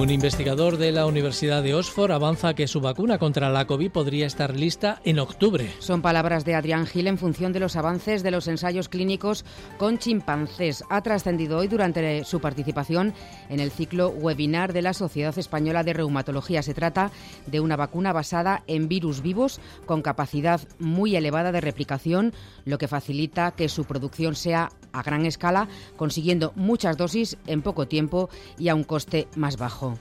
Un 0.00 0.08
investigador 0.08 0.78
de 0.78 0.92
la 0.92 1.04
Universidad 1.04 1.62
de 1.62 1.74
Oxford 1.74 2.10
avanza 2.10 2.54
que 2.54 2.66
su 2.66 2.80
vacuna 2.80 3.18
contra 3.18 3.50
la 3.50 3.66
COVID 3.66 3.90
podría 3.90 4.26
estar 4.26 4.56
lista 4.56 4.98
en 5.04 5.18
octubre. 5.18 5.70
Son 5.78 6.00
palabras 6.00 6.46
de 6.46 6.54
Adrián 6.54 6.86
Gil 6.86 7.06
en 7.06 7.18
función 7.18 7.52
de 7.52 7.60
los 7.60 7.76
avances 7.76 8.22
de 8.22 8.30
los 8.30 8.48
ensayos 8.48 8.88
clínicos 8.88 9.44
con 9.76 9.98
chimpancés. 9.98 10.84
Ha 10.88 11.02
trascendido 11.02 11.58
hoy 11.58 11.68
durante 11.68 12.24
su 12.24 12.40
participación 12.40 13.12
en 13.50 13.60
el 13.60 13.70
ciclo 13.70 14.08
webinar 14.08 14.72
de 14.72 14.80
la 14.80 14.94
Sociedad 14.94 15.38
Española 15.38 15.84
de 15.84 15.92
Reumatología. 15.92 16.62
Se 16.62 16.72
trata 16.72 17.10
de 17.46 17.60
una 17.60 17.76
vacuna 17.76 18.14
basada 18.14 18.62
en 18.68 18.88
virus 18.88 19.20
vivos 19.20 19.60
con 19.84 20.00
capacidad 20.00 20.62
muy 20.78 21.14
elevada 21.14 21.52
de 21.52 21.60
replicación, 21.60 22.32
lo 22.64 22.78
que 22.78 22.88
facilita 22.88 23.50
que 23.50 23.68
su 23.68 23.84
producción 23.84 24.34
sea 24.34 24.70
a 24.92 25.02
gran 25.02 25.26
escala, 25.26 25.68
consiguiendo 25.96 26.52
muchas 26.56 26.96
dosis 26.96 27.36
en 27.46 27.62
poco 27.62 27.86
tiempo 27.86 28.30
y 28.58 28.68
a 28.68 28.74
un 28.74 28.84
coste 28.84 29.28
más 29.36 29.56
bajo. 29.56 29.98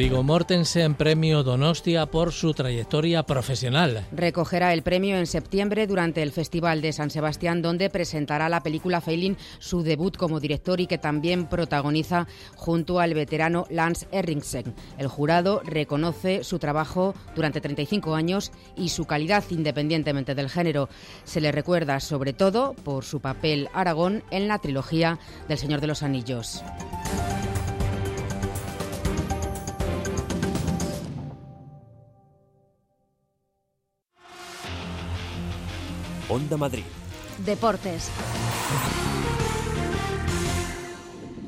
Vigo 0.00 0.22
Mortensen 0.22 0.94
Premio 0.94 1.42
Donostia 1.42 2.06
por 2.06 2.32
su 2.32 2.54
trayectoria 2.54 3.22
profesional. 3.24 4.06
Recogerá 4.12 4.72
el 4.72 4.82
premio 4.82 5.18
en 5.18 5.26
septiembre 5.26 5.86
durante 5.86 6.22
el 6.22 6.32
Festival 6.32 6.80
de 6.80 6.94
San 6.94 7.10
Sebastián, 7.10 7.60
donde 7.60 7.90
presentará 7.90 8.48
la 8.48 8.62
película 8.62 9.02
Failing, 9.02 9.36
su 9.58 9.82
debut 9.82 10.16
como 10.16 10.40
director 10.40 10.80
y 10.80 10.86
que 10.86 10.96
también 10.96 11.48
protagoniza 11.50 12.26
junto 12.56 12.98
al 12.98 13.12
veterano 13.12 13.66
Lance 13.68 14.08
Erringsen. 14.10 14.74
El 14.96 15.08
jurado 15.08 15.60
reconoce 15.66 16.44
su 16.44 16.58
trabajo 16.58 17.14
durante 17.36 17.60
35 17.60 18.14
años 18.14 18.52
y 18.78 18.88
su 18.88 19.04
calidad 19.04 19.44
independientemente 19.50 20.34
del 20.34 20.48
género. 20.48 20.88
Se 21.24 21.42
le 21.42 21.52
recuerda 21.52 22.00
sobre 22.00 22.32
todo 22.32 22.72
por 22.72 23.04
su 23.04 23.20
papel 23.20 23.68
Aragón 23.74 24.22
en 24.30 24.48
la 24.48 24.60
trilogía 24.60 25.18
del 25.46 25.58
Señor 25.58 25.82
de 25.82 25.88
los 25.88 26.02
Anillos. 26.02 26.62
Onda 36.30 36.56
Madrid. 36.56 36.84
Deportes. 37.44 38.08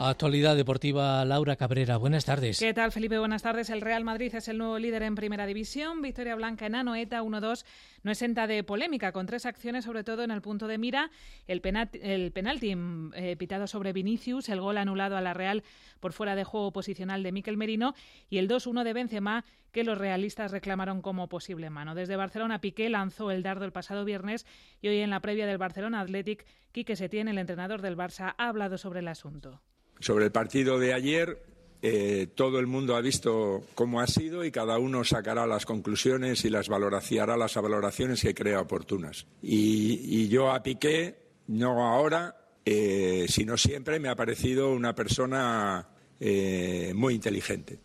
Actualidad 0.01 0.57
deportiva, 0.57 1.25
Laura 1.25 1.55
Cabrera. 1.55 1.97
Buenas 1.97 2.25
tardes. 2.25 2.59
¿Qué 2.59 2.75
tal, 2.75 2.91
Felipe? 2.91 3.17
Buenas 3.21 3.43
tardes. 3.43 3.71
El 3.71 3.81
Real 3.81 4.03
Madrid 4.03 4.35
es 4.35 4.49
el 4.49 4.59
nuevo 4.59 4.81
líder 4.81 5.05
en 5.05 5.15
Primera 5.15 5.47
División. 5.47 6.03
Victoria 6.03 6.35
Blanca 6.35 6.67
en 6.67 6.75
Anoeta 6.75 7.23
1-2 7.23 7.65
no 8.03 8.11
es 8.13 8.19
senta 8.19 8.47
de 8.47 8.65
polémica, 8.65 9.13
con 9.13 9.27
tres 9.27 9.47
acciones, 9.47 9.85
sobre 9.85 10.05
todo 10.05 10.23
en 10.25 10.31
el 10.31 10.43
punto 10.43 10.67
de 10.67 10.79
mira. 10.79 11.11
El, 11.47 11.61
penalti, 11.61 11.99
el 12.03 12.33
penalti 12.33 12.75
eh, 13.15 13.37
pitado 13.37 13.67
sobre 13.67 13.93
Vinicius, 13.93 14.49
el 14.49 14.61
gol 14.61 14.79
anulado 14.79 15.17
a 15.17 15.21
la 15.21 15.35
Real 15.35 15.63
por 16.01 16.13
fuera 16.13 16.35
de 16.35 16.45
juego 16.45 16.73
posicional 16.73 17.23
de 17.23 17.33
Miquel 17.33 17.57
Merino 17.57 17.95
y 18.29 18.39
el 18.39 18.49
2-1 18.49 18.85
de 18.85 18.93
Benzema 18.93 19.45
que 19.73 19.85
los 19.85 19.99
realistas 19.99 20.51
reclamaron 20.51 21.01
como 21.01 21.29
posible 21.29 21.71
mano. 21.71 21.95
Desde 21.95 22.17
Barcelona, 22.17 22.61
Piqué 22.61 22.91
lanzó 22.91 23.31
el 23.31 23.43
dardo 23.43 23.65
el 23.65 23.73
pasado 23.73 24.05
viernes 24.05 24.47
y 24.81 24.89
hoy 24.89 24.99
en 24.99 25.11
la 25.11 25.21
previa 25.21 25.47
del 25.47 25.59
Barcelona 25.59 26.01
Athletic, 26.01 26.45
Quique 26.73 26.95
Setién, 26.95 27.29
el 27.29 27.39
entrenador 27.39 27.81
del 27.81 27.97
Barça, 27.97 28.35
ha 28.37 28.49
hablado 28.49 28.77
sobre 28.77 29.01
el 29.01 29.09
asunto. 29.09 29.63
Sobre 30.01 30.27
el 30.27 30.33
partido 30.33 30.79
de 30.79 30.93
ayer, 30.93 31.43
eh, 31.85 32.29
todo 32.33 32.61
el 32.61 32.69
mundo 32.69 32.95
ha 32.95 33.01
visto 33.01 33.65
cómo 33.75 34.01
ha 34.01 34.07
sido 34.07 34.45
y 34.45 34.53
cada 34.53 34.79
uno 34.79 35.03
sacará 35.03 35.49
las 35.49 35.67
conclusiones 35.67 36.45
y 36.45 36.51
las 36.51 36.69
valoraciará 36.69 37.37
las 37.37 37.57
valoraciones 37.57 38.23
que 38.23 38.35
crea 38.35 38.61
oportunas. 38.61 39.27
Y, 39.43 40.29
yo 40.29 40.53
a 40.53 40.63
Piqué, 40.63 41.17
no 41.49 41.85
ahora, 41.85 42.37
eh, 42.65 43.27
sino 43.29 43.57
siempre, 43.57 43.99
me 43.99 44.09
ha 44.09 44.15
parecido 44.15 44.73
una 44.73 44.95
persona 44.95 45.89
eh, 46.21 46.93
muy 46.95 47.15
inteligente. 47.15 47.81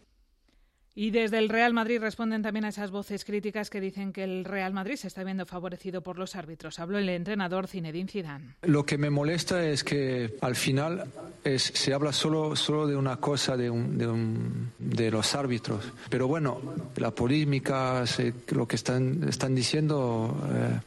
Y 0.99 1.11
desde 1.11 1.37
el 1.37 1.47
Real 1.47 1.75
Madrid 1.75 1.99
responden 2.01 2.41
también 2.41 2.65
a 2.65 2.69
esas 2.69 2.89
voces 2.89 3.23
críticas 3.23 3.69
que 3.69 3.79
dicen 3.79 4.11
que 4.11 4.23
el 4.23 4.43
Real 4.43 4.73
Madrid 4.73 4.95
se 4.95 5.07
está 5.07 5.23
viendo 5.23 5.45
favorecido 5.45 6.01
por 6.01 6.17
los 6.17 6.35
árbitros. 6.35 6.79
Habló 6.79 6.97
el 6.97 7.07
entrenador 7.09 7.67
Zinedine 7.67 8.09
Zidane. 8.09 8.55
Lo 8.63 8.83
que 8.83 8.97
me 8.97 9.11
molesta 9.11 9.63
es 9.63 9.83
que 9.83 10.35
al 10.41 10.55
final 10.55 11.03
es, 11.43 11.61
se 11.61 11.93
habla 11.93 12.11
solo, 12.11 12.55
solo 12.55 12.87
de 12.87 12.95
una 12.95 13.17
cosa 13.17 13.55
de, 13.55 13.69
un, 13.69 14.71
de, 14.79 15.11
los 15.11 15.35
árbitros. 15.35 15.85
Pero 16.09 16.27
bueno, 16.27 16.59
la 16.95 17.11
polémica, 17.11 18.03
lo 18.47 18.67
que 18.67 18.75
están, 18.75 19.23
están 19.29 19.53
diciendo... 19.53 20.35
Eh, 20.51 20.79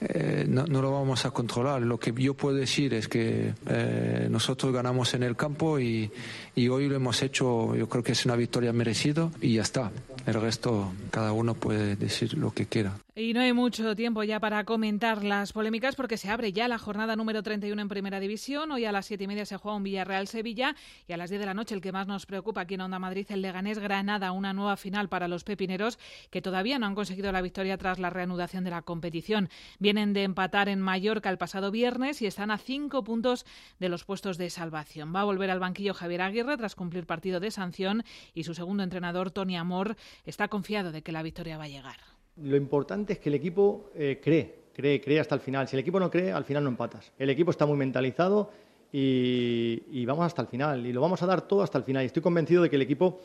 eh, 0.00 0.46
no, 0.48 0.64
lo 0.66 0.92
vamos 0.92 1.24
a 1.26 1.30
controlar. 1.30 1.82
Lo 1.82 1.98
que 1.98 2.12
yo 2.12 2.34
puedo 2.34 2.56
decir 2.56 2.94
es 2.94 3.08
que 3.08 3.52
eh, 3.66 4.28
nosotros 4.30 4.72
ganamos 4.72 5.14
en 5.14 5.22
el 5.22 5.36
campo 5.36 5.78
y, 5.78 6.10
y, 6.54 6.68
hoy 6.68 6.88
lo 6.88 6.96
hemos 6.96 7.22
hecho, 7.22 7.74
yo 7.76 7.88
creo 7.88 8.02
que 8.02 8.12
es 8.12 8.24
una 8.24 8.36
victoria 8.36 8.72
merecida 8.72 9.30
y 9.40 9.54
ya 9.54 9.62
está. 9.62 9.90
El 10.26 10.40
resto, 10.40 10.92
cada 11.10 11.32
uno 11.32 11.54
puede 11.54 11.96
decir 11.96 12.36
lo 12.38 12.52
que 12.52 12.66
quiera. 12.66 12.94
Y 13.16 13.34
no 13.34 13.40
hay 13.40 13.52
mucho 13.52 13.96
tiempo 13.96 14.22
ya 14.22 14.38
para 14.38 14.62
comentar 14.64 15.24
las 15.24 15.52
polémicas 15.52 15.96
porque 15.96 16.16
se 16.16 16.30
abre 16.30 16.52
ya 16.52 16.68
la 16.68 16.78
jornada 16.78 17.16
número 17.16 17.42
31 17.42 17.82
en 17.82 17.88
Primera 17.88 18.20
División. 18.20 18.70
Hoy 18.70 18.84
a 18.84 18.92
las 18.92 19.06
siete 19.06 19.24
y 19.24 19.26
media 19.26 19.44
se 19.44 19.56
juega 19.56 19.76
un 19.76 19.82
Villarreal-Sevilla 19.82 20.76
y 21.08 21.12
a 21.12 21.16
las 21.16 21.28
10 21.28 21.40
de 21.40 21.46
la 21.46 21.54
noche 21.54 21.74
el 21.74 21.80
que 21.80 21.90
más 21.90 22.06
nos 22.06 22.24
preocupa 22.24 22.60
aquí 22.60 22.74
en 22.74 22.82
Onda 22.82 23.00
Madrid, 23.00 23.26
el 23.30 23.42
Leganés-Granada, 23.42 24.30
una 24.30 24.52
nueva 24.52 24.76
final 24.76 25.08
para 25.08 25.26
los 25.26 25.42
pepineros 25.42 25.98
que 26.30 26.40
todavía 26.40 26.78
no 26.78 26.86
han 26.86 26.94
conseguido 26.94 27.32
la 27.32 27.42
victoria 27.42 27.76
tras 27.78 27.98
la 27.98 28.10
reanudación 28.10 28.62
de 28.62 28.70
la 28.70 28.82
competición. 28.82 29.50
Vienen 29.80 30.12
de 30.12 30.22
empatar 30.22 30.68
en 30.68 30.80
Mallorca 30.80 31.30
el 31.30 31.38
pasado 31.38 31.72
viernes 31.72 32.22
y 32.22 32.26
están 32.26 32.52
a 32.52 32.58
cinco 32.58 33.02
puntos 33.02 33.44
de 33.80 33.88
los 33.88 34.04
puestos 34.04 34.38
de 34.38 34.50
salvación. 34.50 35.12
Va 35.12 35.22
a 35.22 35.24
volver 35.24 35.50
al 35.50 35.58
banquillo 35.58 35.94
Javier 35.94 36.22
Aguirre 36.22 36.56
tras 36.56 36.76
cumplir 36.76 37.06
partido 37.06 37.40
de 37.40 37.50
sanción 37.50 38.04
y 38.34 38.44
su 38.44 38.54
segundo 38.54 38.84
entrenador, 38.84 39.32
Tony 39.32 39.56
Amor, 39.56 39.96
está 40.24 40.46
confiado 40.46 40.92
de 40.92 41.02
que 41.02 41.10
la 41.10 41.24
victoria 41.24 41.58
va 41.58 41.64
a 41.64 41.68
llegar. 41.68 42.19
Lo 42.42 42.56
importante 42.56 43.14
es 43.14 43.18
que 43.18 43.28
el 43.28 43.34
equipo 43.34 43.90
eh, 43.94 44.20
cree, 44.22 44.54
cree, 44.72 45.00
cree 45.00 45.20
hasta 45.20 45.34
el 45.34 45.40
final. 45.40 45.68
Si 45.68 45.76
el 45.76 45.80
equipo 45.80 46.00
no 46.00 46.10
cree, 46.10 46.32
al 46.32 46.44
final 46.44 46.64
no 46.64 46.70
empatas. 46.70 47.12
El 47.18 47.30
equipo 47.30 47.50
está 47.50 47.66
muy 47.66 47.76
mentalizado 47.76 48.50
y, 48.92 50.04
vamos 50.06 50.24
hasta 50.24 50.42
el 50.42 50.48
final. 50.48 50.86
Y 50.86 50.92
lo 50.92 51.00
vamos 51.00 51.22
a 51.22 51.26
dar 51.26 51.42
todo 51.42 51.62
hasta 51.62 51.78
el 51.78 51.84
final. 51.84 52.02
Y 52.02 52.06
estoy 52.06 52.22
convencido 52.22 52.62
de 52.62 52.70
que 52.70 52.76
el 52.76 52.82
equipo 52.82 53.20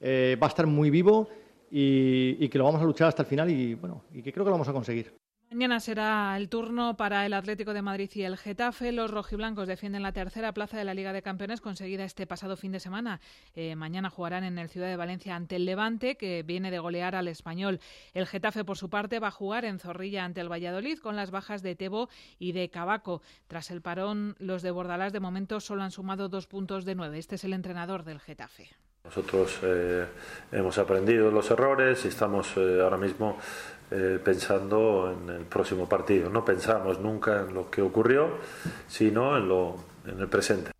eh, 0.00 0.36
va 0.42 0.46
a 0.46 0.50
estar 0.50 0.66
muy 0.66 0.90
vivo 0.90 1.28
y, 1.70 2.36
y, 2.38 2.48
que 2.48 2.58
lo 2.58 2.64
vamos 2.64 2.80
a 2.80 2.84
luchar 2.84 3.08
hasta 3.08 3.22
el 3.22 3.28
final 3.28 3.50
y, 3.50 3.74
bueno, 3.74 4.02
y 4.12 4.22
que 4.22 4.32
creo 4.32 4.44
que 4.44 4.50
lo 4.50 4.54
vamos 4.54 4.68
a 4.68 4.72
conseguir. 4.72 5.23
Mañana 5.54 5.78
será 5.78 6.36
el 6.36 6.48
turno 6.48 6.96
para 6.96 7.24
el 7.24 7.32
Atlético 7.32 7.74
de 7.74 7.80
Madrid 7.80 8.10
y 8.14 8.22
el 8.22 8.36
Getafe. 8.36 8.90
Los 8.90 9.12
rojiblancos 9.12 9.68
defienden 9.68 10.02
la 10.02 10.10
tercera 10.10 10.52
plaza 10.52 10.76
de 10.76 10.82
la 10.82 10.94
Liga 10.94 11.12
de 11.12 11.22
Campeones 11.22 11.60
conseguida 11.60 12.02
este 12.02 12.26
pasado 12.26 12.56
fin 12.56 12.72
de 12.72 12.80
semana. 12.80 13.20
Eh, 13.54 13.76
mañana 13.76 14.10
jugarán 14.10 14.42
en 14.42 14.58
el 14.58 14.68
Ciudad 14.68 14.88
de 14.88 14.96
Valencia 14.96 15.36
ante 15.36 15.54
el 15.54 15.64
Levante, 15.64 16.16
que 16.16 16.42
viene 16.42 16.72
de 16.72 16.80
golear 16.80 17.14
al 17.14 17.28
español. 17.28 17.78
El 18.14 18.26
Getafe, 18.26 18.64
por 18.64 18.78
su 18.78 18.90
parte, 18.90 19.20
va 19.20 19.28
a 19.28 19.30
jugar 19.30 19.64
en 19.64 19.78
Zorrilla 19.78 20.24
ante 20.24 20.40
el 20.40 20.50
Valladolid 20.50 20.98
con 20.98 21.14
las 21.14 21.30
bajas 21.30 21.62
de 21.62 21.76
Tebo 21.76 22.08
y 22.40 22.50
de 22.50 22.68
Cabaco. 22.68 23.22
Tras 23.46 23.70
el 23.70 23.80
parón, 23.80 24.34
los 24.40 24.60
de 24.62 24.72
Bordalás 24.72 25.12
de 25.12 25.20
momento 25.20 25.60
solo 25.60 25.84
han 25.84 25.92
sumado 25.92 26.28
dos 26.28 26.48
puntos 26.48 26.84
de 26.84 26.96
nueve. 26.96 27.20
Este 27.20 27.36
es 27.36 27.44
el 27.44 27.52
entrenador 27.52 28.02
del 28.02 28.18
Getafe. 28.18 28.70
Nosotros 29.04 29.58
eh, 29.62 30.06
hemos 30.50 30.78
aprendido 30.78 31.30
los 31.30 31.50
errores 31.50 32.04
y 32.06 32.08
estamos 32.08 32.56
eh, 32.56 32.80
ahora 32.82 32.96
mismo 32.96 33.36
eh, 33.90 34.18
pensando 34.24 35.12
en 35.12 35.28
el 35.28 35.44
próximo 35.44 35.86
partido. 35.86 36.30
No 36.30 36.42
pensamos 36.42 36.98
nunca 36.98 37.42
en 37.42 37.52
lo 37.52 37.70
que 37.70 37.82
ocurrió, 37.82 38.38
sino 38.88 39.36
en, 39.36 39.46
lo, 39.46 39.76
en 40.06 40.18
el 40.18 40.28
presente. 40.28 40.73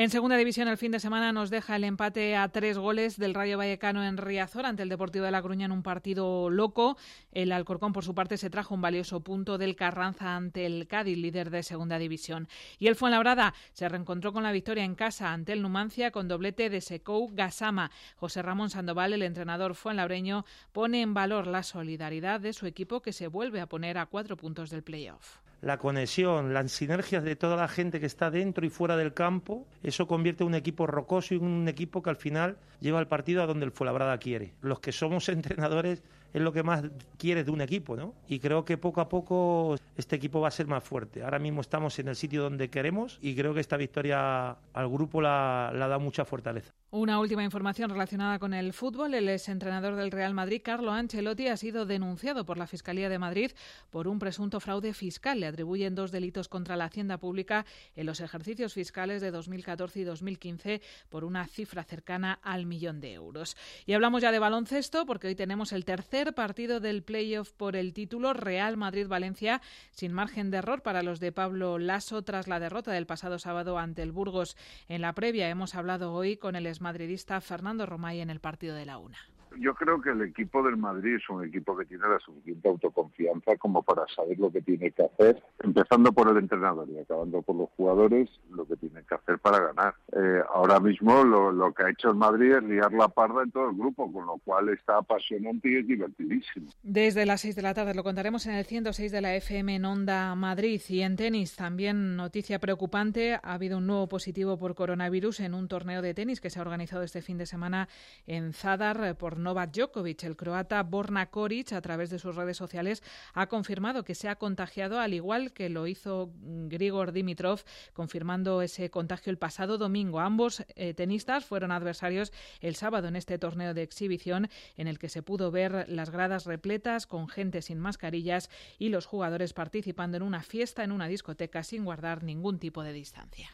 En 0.00 0.08
segunda 0.08 0.38
división, 0.38 0.66
el 0.66 0.78
fin 0.78 0.92
de 0.92 0.98
semana 0.98 1.30
nos 1.30 1.50
deja 1.50 1.76
el 1.76 1.84
empate 1.84 2.34
a 2.34 2.48
tres 2.48 2.78
goles 2.78 3.18
del 3.18 3.34
Rayo 3.34 3.58
Vallecano 3.58 4.02
en 4.02 4.16
Riazor 4.16 4.64
ante 4.64 4.82
el 4.82 4.88
Deportivo 4.88 5.26
de 5.26 5.30
La 5.30 5.42
Coruña 5.42 5.66
en 5.66 5.72
un 5.72 5.82
partido 5.82 6.48
loco. 6.48 6.96
El 7.32 7.52
Alcorcón, 7.52 7.92
por 7.92 8.02
su 8.02 8.14
parte, 8.14 8.38
se 8.38 8.48
trajo 8.48 8.74
un 8.74 8.80
valioso 8.80 9.20
punto 9.20 9.58
del 9.58 9.76
Carranza 9.76 10.36
ante 10.36 10.64
el 10.64 10.86
Cádiz, 10.86 11.18
líder 11.18 11.50
de 11.50 11.62
segunda 11.62 11.98
división. 11.98 12.48
Y 12.78 12.86
el 12.86 12.96
Fuenlabrada 12.96 13.52
se 13.74 13.90
reencontró 13.90 14.32
con 14.32 14.42
la 14.42 14.52
victoria 14.52 14.84
en 14.84 14.94
casa 14.94 15.34
ante 15.34 15.52
el 15.52 15.60
Numancia 15.60 16.12
con 16.12 16.28
doblete 16.28 16.70
de 16.70 16.80
Secou 16.80 17.28
Gasama. 17.34 17.90
José 18.16 18.40
Ramón 18.40 18.70
Sandoval, 18.70 19.12
el 19.12 19.20
entrenador 19.20 19.74
fuenlabreño, 19.74 20.46
pone 20.72 21.02
en 21.02 21.12
valor 21.12 21.46
la 21.46 21.62
solidaridad 21.62 22.40
de 22.40 22.54
su 22.54 22.64
equipo 22.64 23.02
que 23.02 23.12
se 23.12 23.26
vuelve 23.26 23.60
a 23.60 23.66
poner 23.66 23.98
a 23.98 24.06
cuatro 24.06 24.38
puntos 24.38 24.70
del 24.70 24.82
playoff 24.82 25.40
la 25.62 25.78
conexión, 25.78 26.54
las 26.54 26.72
sinergias 26.72 27.22
de 27.22 27.36
toda 27.36 27.56
la 27.56 27.68
gente 27.68 28.00
que 28.00 28.06
está 28.06 28.30
dentro 28.30 28.64
y 28.64 28.70
fuera 28.70 28.96
del 28.96 29.12
campo, 29.12 29.66
eso 29.82 30.06
convierte 30.06 30.44
un 30.44 30.54
equipo 30.54 30.86
rocoso 30.86 31.34
y 31.34 31.36
un 31.36 31.68
equipo 31.68 32.02
que 32.02 32.10
al 32.10 32.16
final 32.16 32.56
lleva 32.80 33.00
el 33.00 33.06
partido 33.06 33.42
a 33.42 33.46
donde 33.46 33.66
el 33.66 33.72
Fuenlabrada 33.72 34.16
quiere. 34.18 34.54
Los 34.62 34.80
que 34.80 34.92
somos 34.92 35.28
entrenadores 35.30 36.02
es 36.32 36.40
lo 36.40 36.52
que 36.52 36.62
más 36.62 36.84
quieres 37.18 37.46
de 37.46 37.50
un 37.50 37.60
equipo, 37.60 37.96
¿no? 37.96 38.14
Y 38.28 38.38
creo 38.38 38.64
que 38.64 38.78
poco 38.78 39.00
a 39.00 39.08
poco 39.08 39.76
este 39.96 40.16
equipo 40.16 40.40
va 40.40 40.48
a 40.48 40.52
ser 40.52 40.66
más 40.66 40.84
fuerte. 40.84 41.22
Ahora 41.22 41.38
mismo 41.38 41.60
estamos 41.60 41.98
en 41.98 42.08
el 42.08 42.16
sitio 42.16 42.42
donde 42.42 42.68
queremos 42.68 43.18
y 43.20 43.34
creo 43.34 43.54
que 43.54 43.60
esta 43.60 43.76
victoria 43.76 44.50
al 44.72 44.88
grupo 44.88 45.20
la, 45.20 45.72
la 45.74 45.88
da 45.88 45.98
mucha 45.98 46.24
fortaleza. 46.24 46.72
Una 46.92 47.20
última 47.20 47.44
información 47.44 47.88
relacionada 47.88 48.40
con 48.40 48.52
el 48.52 48.72
fútbol. 48.72 49.14
El 49.14 49.28
exentrenador 49.28 49.94
del 49.94 50.10
Real 50.10 50.34
Madrid, 50.34 50.60
Carlo 50.64 50.90
Ancelotti, 50.90 51.46
ha 51.46 51.56
sido 51.56 51.86
denunciado 51.86 52.44
por 52.44 52.58
la 52.58 52.66
Fiscalía 52.66 53.08
de 53.08 53.20
Madrid 53.20 53.52
por 53.90 54.08
un 54.08 54.18
presunto 54.18 54.58
fraude 54.58 54.92
fiscal. 54.92 55.38
Le 55.38 55.46
atribuyen 55.46 55.94
dos 55.94 56.10
delitos 56.10 56.48
contra 56.48 56.76
la 56.76 56.86
hacienda 56.86 57.18
pública 57.18 57.64
en 57.94 58.06
los 58.06 58.18
ejercicios 58.18 58.74
fiscales 58.74 59.22
de 59.22 59.30
2014 59.30 60.00
y 60.00 60.04
2015 60.04 60.82
por 61.08 61.22
una 61.22 61.46
cifra 61.46 61.84
cercana 61.84 62.40
al 62.42 62.66
millón 62.66 63.00
de 63.00 63.12
euros. 63.12 63.56
Y 63.86 63.92
hablamos 63.92 64.20
ya 64.20 64.32
de 64.32 64.40
baloncesto 64.40 65.06
porque 65.06 65.28
hoy 65.28 65.36
tenemos 65.36 65.72
el 65.72 65.84
tercer 65.84 66.19
partido 66.28 66.80
del 66.80 67.02
playoff 67.02 67.52
por 67.52 67.76
el 67.76 67.92
título 67.92 68.32
Real 68.32 68.76
Madrid-Valencia 68.76 69.60
sin 69.90 70.12
margen 70.12 70.50
de 70.50 70.58
error 70.58 70.82
para 70.82 71.02
los 71.02 71.20
de 71.20 71.32
Pablo 71.32 71.78
Lasso 71.78 72.22
tras 72.22 72.46
la 72.46 72.60
derrota 72.60 72.92
del 72.92 73.06
pasado 73.06 73.38
sábado 73.38 73.78
ante 73.78 74.02
el 74.02 74.12
Burgos. 74.12 74.56
En 74.88 75.00
la 75.00 75.14
previa 75.14 75.48
hemos 75.48 75.74
hablado 75.74 76.12
hoy 76.12 76.36
con 76.36 76.56
el 76.56 76.70
madridista 76.80 77.40
Fernando 77.40 77.86
Romay 77.86 78.20
en 78.20 78.30
el 78.30 78.40
partido 78.40 78.74
de 78.74 78.86
la 78.86 78.98
UNA. 78.98 79.18
Yo 79.58 79.74
creo 79.74 80.00
que 80.00 80.10
el 80.10 80.22
equipo 80.22 80.62
del 80.62 80.76
Madrid 80.76 81.16
es 81.16 81.28
un 81.28 81.44
equipo 81.44 81.76
que 81.76 81.84
tiene 81.84 82.08
la 82.08 82.18
suficiente 82.20 82.68
autoconfianza 82.68 83.56
como 83.56 83.82
para 83.82 84.06
saber 84.14 84.38
lo 84.38 84.50
que 84.50 84.62
tiene 84.62 84.90
que 84.92 85.04
hacer, 85.04 85.42
empezando 85.62 86.12
por 86.12 86.28
el 86.28 86.36
entrenador 86.36 86.88
y 86.88 86.98
acabando 86.98 87.42
por 87.42 87.56
los 87.56 87.70
jugadores, 87.76 88.28
lo 88.50 88.64
que 88.66 88.76
tiene 88.76 89.02
que 89.02 89.14
hacer 89.14 89.38
para 89.38 89.58
ganar. 89.58 89.94
Eh, 90.12 90.42
ahora 90.54 90.78
mismo 90.80 91.24
lo, 91.24 91.72
que 91.72 91.84
ha 91.84 91.90
hecho 91.90 92.10
el 92.10 92.16
Madrid 92.16 92.52
es 92.52 92.62
liar 92.62 92.92
la 92.92 93.08
parda 93.08 93.42
en 93.42 93.50
todo 93.50 93.70
el 93.70 93.76
grupo, 93.76 94.12
con 94.12 94.26
lo 94.26 94.38
cual 94.38 94.68
está 94.68 94.98
apasionante 94.98 95.70
y 95.70 95.76
es 95.76 95.86
divertidísimo. 95.86 96.70
Desde 96.82 97.26
las 97.26 97.40
6 97.40 97.56
de 97.56 97.62
la 97.62 97.74
tarde 97.74 97.94
lo 97.94 98.04
contaremos 98.04 98.46
en 98.46 98.54
el 98.54 98.64
106 98.64 99.10
de 99.10 99.20
la 99.20 99.34
FM 99.34 99.76
en 99.76 99.84
Onda 99.84 100.34
Madrid 100.34 100.80
y 100.88 101.00
en 101.00 101.16
tenis. 101.16 101.56
También 101.56 102.16
noticia 102.16 102.58
preocupante, 102.58 103.34
ha 103.34 103.54
habido 103.54 103.78
un 103.78 103.86
nuevo 103.86 104.08
positivo 104.08 104.58
por 104.58 104.74
coronavirus 104.74 105.40
en 105.40 105.54
un 105.54 105.68
torneo 105.68 106.02
de 106.02 106.14
tenis 106.14 106.40
que 106.40 106.50
se 106.50 106.58
ha 106.58 106.62
organizado 106.62 107.02
este 107.02 107.22
fin 107.22 107.38
de 107.38 107.46
semana 107.46 107.88
en 108.26 108.52
Zadar 108.52 109.16
por 109.16 109.39
Novak 109.42 109.72
Djokovic. 109.72 110.24
El 110.24 110.36
croata 110.36 110.82
Borna 110.82 111.26
Koric, 111.30 111.72
a 111.72 111.80
través 111.80 112.10
de 112.10 112.18
sus 112.18 112.36
redes 112.36 112.56
sociales, 112.56 113.02
ha 113.34 113.48
confirmado 113.48 114.04
que 114.04 114.14
se 114.14 114.28
ha 114.28 114.36
contagiado, 114.36 115.00
al 115.00 115.14
igual 115.14 115.52
que 115.52 115.68
lo 115.68 115.86
hizo 115.86 116.30
Grigor 116.42 117.12
Dimitrov, 117.12 117.62
confirmando 117.92 118.62
ese 118.62 118.90
contagio 118.90 119.30
el 119.30 119.38
pasado 119.38 119.78
domingo. 119.78 120.20
Ambos 120.20 120.64
eh, 120.74 120.94
tenistas 120.94 121.44
fueron 121.44 121.72
adversarios 121.72 122.32
el 122.60 122.74
sábado 122.74 123.08
en 123.08 123.16
este 123.16 123.38
torneo 123.38 123.74
de 123.74 123.82
exhibición, 123.82 124.48
en 124.76 124.86
el 124.86 124.98
que 124.98 125.08
se 125.08 125.22
pudo 125.22 125.50
ver 125.50 125.86
las 125.88 126.10
gradas 126.10 126.46
repletas 126.46 127.06
con 127.06 127.28
gente 127.28 127.62
sin 127.62 127.78
mascarillas 127.78 128.50
y 128.78 128.88
los 128.88 129.06
jugadores 129.06 129.52
participando 129.52 130.16
en 130.16 130.22
una 130.22 130.42
fiesta 130.42 130.84
en 130.84 130.92
una 130.92 131.08
discoteca 131.08 131.62
sin 131.62 131.84
guardar 131.84 132.22
ningún 132.22 132.58
tipo 132.58 132.82
de 132.82 132.92
distancia. 132.92 133.50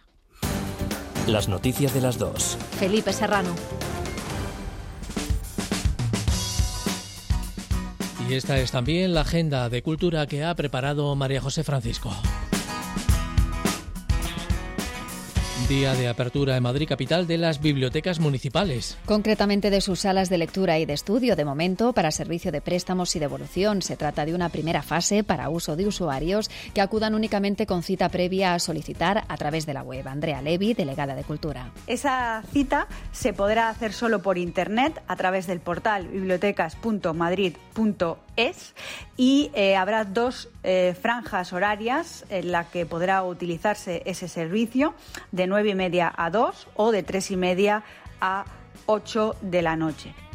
Las 1.26 1.48
noticias 1.48 1.92
de 1.92 2.00
las 2.00 2.18
dos. 2.18 2.56
Felipe 2.78 3.12
Serrano. 3.12 3.54
Y 8.28 8.34
esta 8.34 8.58
es 8.58 8.72
también 8.72 9.14
la 9.14 9.20
agenda 9.20 9.68
de 9.68 9.82
cultura 9.82 10.26
que 10.26 10.42
ha 10.42 10.54
preparado 10.56 11.14
María 11.14 11.40
José 11.40 11.62
Francisco. 11.62 12.10
Día 15.68 15.94
de 15.94 16.06
apertura 16.06 16.56
en 16.56 16.62
Madrid 16.62 16.86
capital 16.88 17.26
de 17.26 17.38
las 17.38 17.60
bibliotecas 17.60 18.20
municipales. 18.20 18.96
Concretamente 19.04 19.68
de 19.68 19.80
sus 19.80 19.98
salas 19.98 20.28
de 20.28 20.38
lectura 20.38 20.78
y 20.78 20.86
de 20.86 20.92
estudio, 20.92 21.34
de 21.34 21.44
momento 21.44 21.92
para 21.92 22.12
servicio 22.12 22.52
de 22.52 22.60
préstamos 22.60 23.16
y 23.16 23.18
devolución. 23.18 23.82
Se 23.82 23.96
trata 23.96 24.24
de 24.24 24.32
una 24.32 24.48
primera 24.48 24.82
fase 24.82 25.24
para 25.24 25.48
uso 25.48 25.74
de 25.74 25.88
usuarios 25.88 26.52
que 26.72 26.80
acudan 26.80 27.16
únicamente 27.16 27.66
con 27.66 27.82
cita 27.82 28.08
previa 28.10 28.54
a 28.54 28.60
solicitar 28.60 29.24
a 29.26 29.36
través 29.36 29.66
de 29.66 29.74
la 29.74 29.82
web. 29.82 30.06
Andrea 30.06 30.40
Levi, 30.40 30.72
delegada 30.72 31.16
de 31.16 31.24
Cultura. 31.24 31.72
Esa 31.88 32.44
cita 32.52 32.86
se 33.10 33.32
podrá 33.32 33.68
hacer 33.68 33.92
solo 33.92 34.22
por 34.22 34.38
Internet 34.38 35.02
a 35.08 35.16
través 35.16 35.48
del 35.48 35.58
portal 35.58 36.08
bibliotecas.madrid.es 38.36 38.74
y 39.16 39.50
eh, 39.54 39.76
habrá 39.76 40.04
dos 40.04 40.48
eh, 40.62 40.94
franjas 41.00 41.52
horarias 41.52 42.24
en 42.28 42.52
las 42.52 42.68
que 42.68 42.86
podrá 42.86 43.22
utilizarse 43.24 44.02
ese 44.04 44.28
servicio 44.28 44.94
de 45.32 45.46
nueve 45.46 45.70
y 45.70 45.74
media 45.74 46.12
a 46.16 46.30
2 46.30 46.68
o 46.76 46.92
de 46.92 47.02
tres 47.02 47.30
y 47.30 47.36
media 47.36 47.82
a 48.20 48.44
8 48.86 49.36
de 49.40 49.62
la 49.62 49.76
noche. 49.76 50.25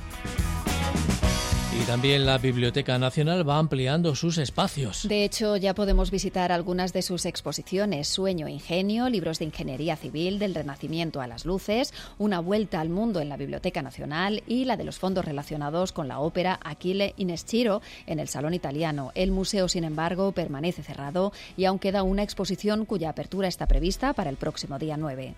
Y 1.74 1.84
también 1.86 2.26
la 2.26 2.38
Biblioteca 2.38 3.00
Nacional 3.00 3.48
va 3.48 3.58
ampliando 3.58 4.14
sus 4.14 4.38
espacios. 4.38 5.08
De 5.08 5.24
hecho, 5.24 5.56
ya 5.56 5.74
podemos 5.74 6.12
visitar 6.12 6.52
algunas 6.52 6.92
de 6.92 7.02
sus 7.02 7.26
exposiciones. 7.26 8.10
Sueño 8.10 8.48
e 8.48 8.52
Ingenio, 8.52 9.08
libros 9.08 9.40
de 9.40 9.46
ingeniería 9.46 9.96
civil, 9.96 10.38
del 10.38 10.54
Renacimiento 10.54 11.22
a 11.22 11.28
las 11.28 11.46
luces, 11.46 11.94
una 12.18 12.42
vuelta 12.42 12.82
al 12.82 12.90
mundo 12.90 13.22
en 13.22 13.30
la 13.30 13.38
Biblioteca 13.38 13.82
Nacional 13.82 14.44
y 14.48 14.66
la 14.66 14.76
de 14.76 14.84
los 14.84 15.00
fondos 15.00 15.24
relacionados 15.24 15.94
con 15.94 16.10
la 16.10 16.20
ópera 16.20 16.60
Aquile 16.62 17.14
Ineschiro 17.16 17.82
en 18.06 18.20
el 18.20 18.28
Salón 18.28 18.54
Italiano. 18.54 19.12
El 19.16 19.32
museo, 19.32 19.70
sin 19.70 19.86
embargo, 19.86 20.34
permanece 20.34 20.84
cerrado 20.84 21.32
y 21.56 21.64
aún 21.66 21.80
queda 21.80 22.04
una 22.04 22.24
exposición 22.24 22.84
cuya 22.86 23.10
apertura 23.10 23.48
está 23.48 23.66
prevista 23.66 24.12
para 24.12 24.30
el 24.30 24.36
próximo 24.36 24.78
día 24.78 24.98
9. 24.98 25.36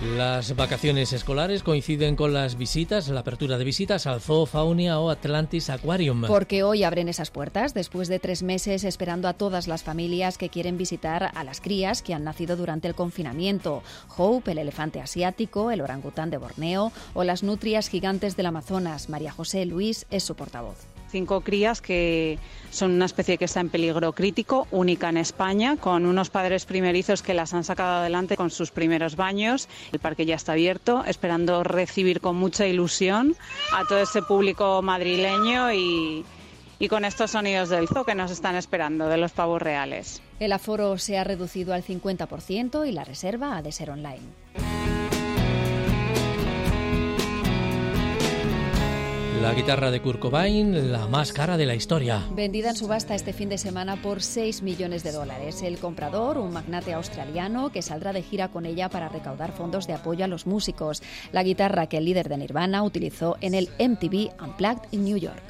Las 0.00 0.54
vacaciones 0.54 1.12
escolares 1.12 1.64
coinciden 1.64 2.14
con 2.14 2.32
las 2.32 2.56
visitas, 2.56 3.08
la 3.08 3.20
apertura 3.20 3.58
de 3.58 3.64
visitas 3.64 4.06
al 4.06 4.20
Zoo 4.20 4.46
Faunia 4.46 5.00
o 5.00 5.10
Atlantis 5.10 5.70
Aquarium. 5.70 6.22
Porque 6.28 6.62
hoy 6.62 6.84
abren 6.84 7.08
esas 7.08 7.32
puertas 7.32 7.74
después 7.74 8.06
de 8.06 8.20
tres 8.20 8.44
meses 8.44 8.84
esperando 8.84 9.26
a 9.26 9.32
todas 9.32 9.66
las 9.66 9.82
familias 9.82 10.38
que 10.38 10.50
quieren 10.50 10.78
visitar 10.78 11.32
a 11.34 11.42
las 11.42 11.60
crías 11.60 12.02
que 12.02 12.14
han 12.14 12.22
nacido 12.22 12.56
durante 12.56 12.86
el 12.86 12.94
confinamiento. 12.94 13.82
Hope, 14.16 14.52
el 14.52 14.58
elefante 14.58 15.00
asiático, 15.00 15.72
el 15.72 15.80
orangután 15.80 16.30
de 16.30 16.36
Borneo 16.36 16.92
o 17.14 17.24
las 17.24 17.42
nutrias 17.42 17.88
gigantes 17.88 18.36
del 18.36 18.46
Amazonas. 18.46 19.08
María 19.08 19.32
José 19.32 19.66
Luis 19.66 20.06
es 20.10 20.22
su 20.22 20.36
portavoz 20.36 20.97
cinco 21.08 21.40
crías 21.40 21.80
que 21.80 22.38
son 22.70 22.92
una 22.92 23.06
especie 23.06 23.38
que 23.38 23.46
está 23.46 23.60
en 23.60 23.70
peligro 23.70 24.12
crítico, 24.12 24.66
única 24.70 25.08
en 25.08 25.16
España, 25.16 25.76
con 25.76 26.06
unos 26.06 26.30
padres 26.30 26.66
primerizos 26.66 27.22
que 27.22 27.34
las 27.34 27.54
han 27.54 27.64
sacado 27.64 28.00
adelante 28.00 28.36
con 28.36 28.50
sus 28.50 28.70
primeros 28.70 29.16
baños. 29.16 29.68
El 29.92 29.98
parque 29.98 30.26
ya 30.26 30.34
está 30.34 30.52
abierto, 30.52 31.04
esperando 31.06 31.64
recibir 31.64 32.20
con 32.20 32.36
mucha 32.36 32.66
ilusión 32.66 33.36
a 33.72 33.84
todo 33.84 34.00
ese 34.00 34.22
público 34.22 34.82
madrileño 34.82 35.72
y, 35.72 36.24
y 36.78 36.88
con 36.88 37.04
estos 37.04 37.32
sonidos 37.32 37.68
del 37.68 37.88
zoo 37.88 38.04
que 38.04 38.14
nos 38.14 38.30
están 38.30 38.54
esperando, 38.56 39.08
de 39.08 39.16
los 39.16 39.32
pavos 39.32 39.60
reales. 39.60 40.22
El 40.38 40.52
aforo 40.52 40.98
se 40.98 41.18
ha 41.18 41.24
reducido 41.24 41.74
al 41.74 41.82
50% 41.82 42.86
y 42.86 42.92
la 42.92 43.04
reserva 43.04 43.56
ha 43.56 43.62
de 43.62 43.72
ser 43.72 43.90
online. 43.90 44.77
La 49.42 49.54
guitarra 49.54 49.90
de 49.92 50.02
Kurt 50.02 50.18
Cobain, 50.18 50.90
la 50.90 51.06
más 51.06 51.32
cara 51.32 51.56
de 51.56 51.64
la 51.64 51.76
historia. 51.76 52.24
Vendida 52.34 52.70
en 52.70 52.76
subasta 52.76 53.14
este 53.14 53.32
fin 53.32 53.48
de 53.48 53.56
semana 53.56 53.96
por 54.02 54.20
6 54.20 54.62
millones 54.62 55.04
de 55.04 55.12
dólares. 55.12 55.62
El 55.62 55.78
comprador, 55.78 56.38
un 56.38 56.52
magnate 56.52 56.92
australiano, 56.92 57.70
que 57.70 57.80
saldrá 57.80 58.12
de 58.12 58.22
gira 58.22 58.48
con 58.48 58.66
ella 58.66 58.88
para 58.88 59.08
recaudar 59.08 59.52
fondos 59.52 59.86
de 59.86 59.94
apoyo 59.94 60.24
a 60.24 60.28
los 60.28 60.46
músicos. 60.46 61.02
La 61.30 61.44
guitarra 61.44 61.86
que 61.86 61.98
el 61.98 62.06
líder 62.06 62.28
de 62.28 62.36
Nirvana 62.38 62.82
utilizó 62.82 63.36
en 63.40 63.54
el 63.54 63.68
MTV 63.78 64.32
Unplugged 64.42 64.88
en 64.90 65.04
New 65.04 65.16
York. 65.16 65.42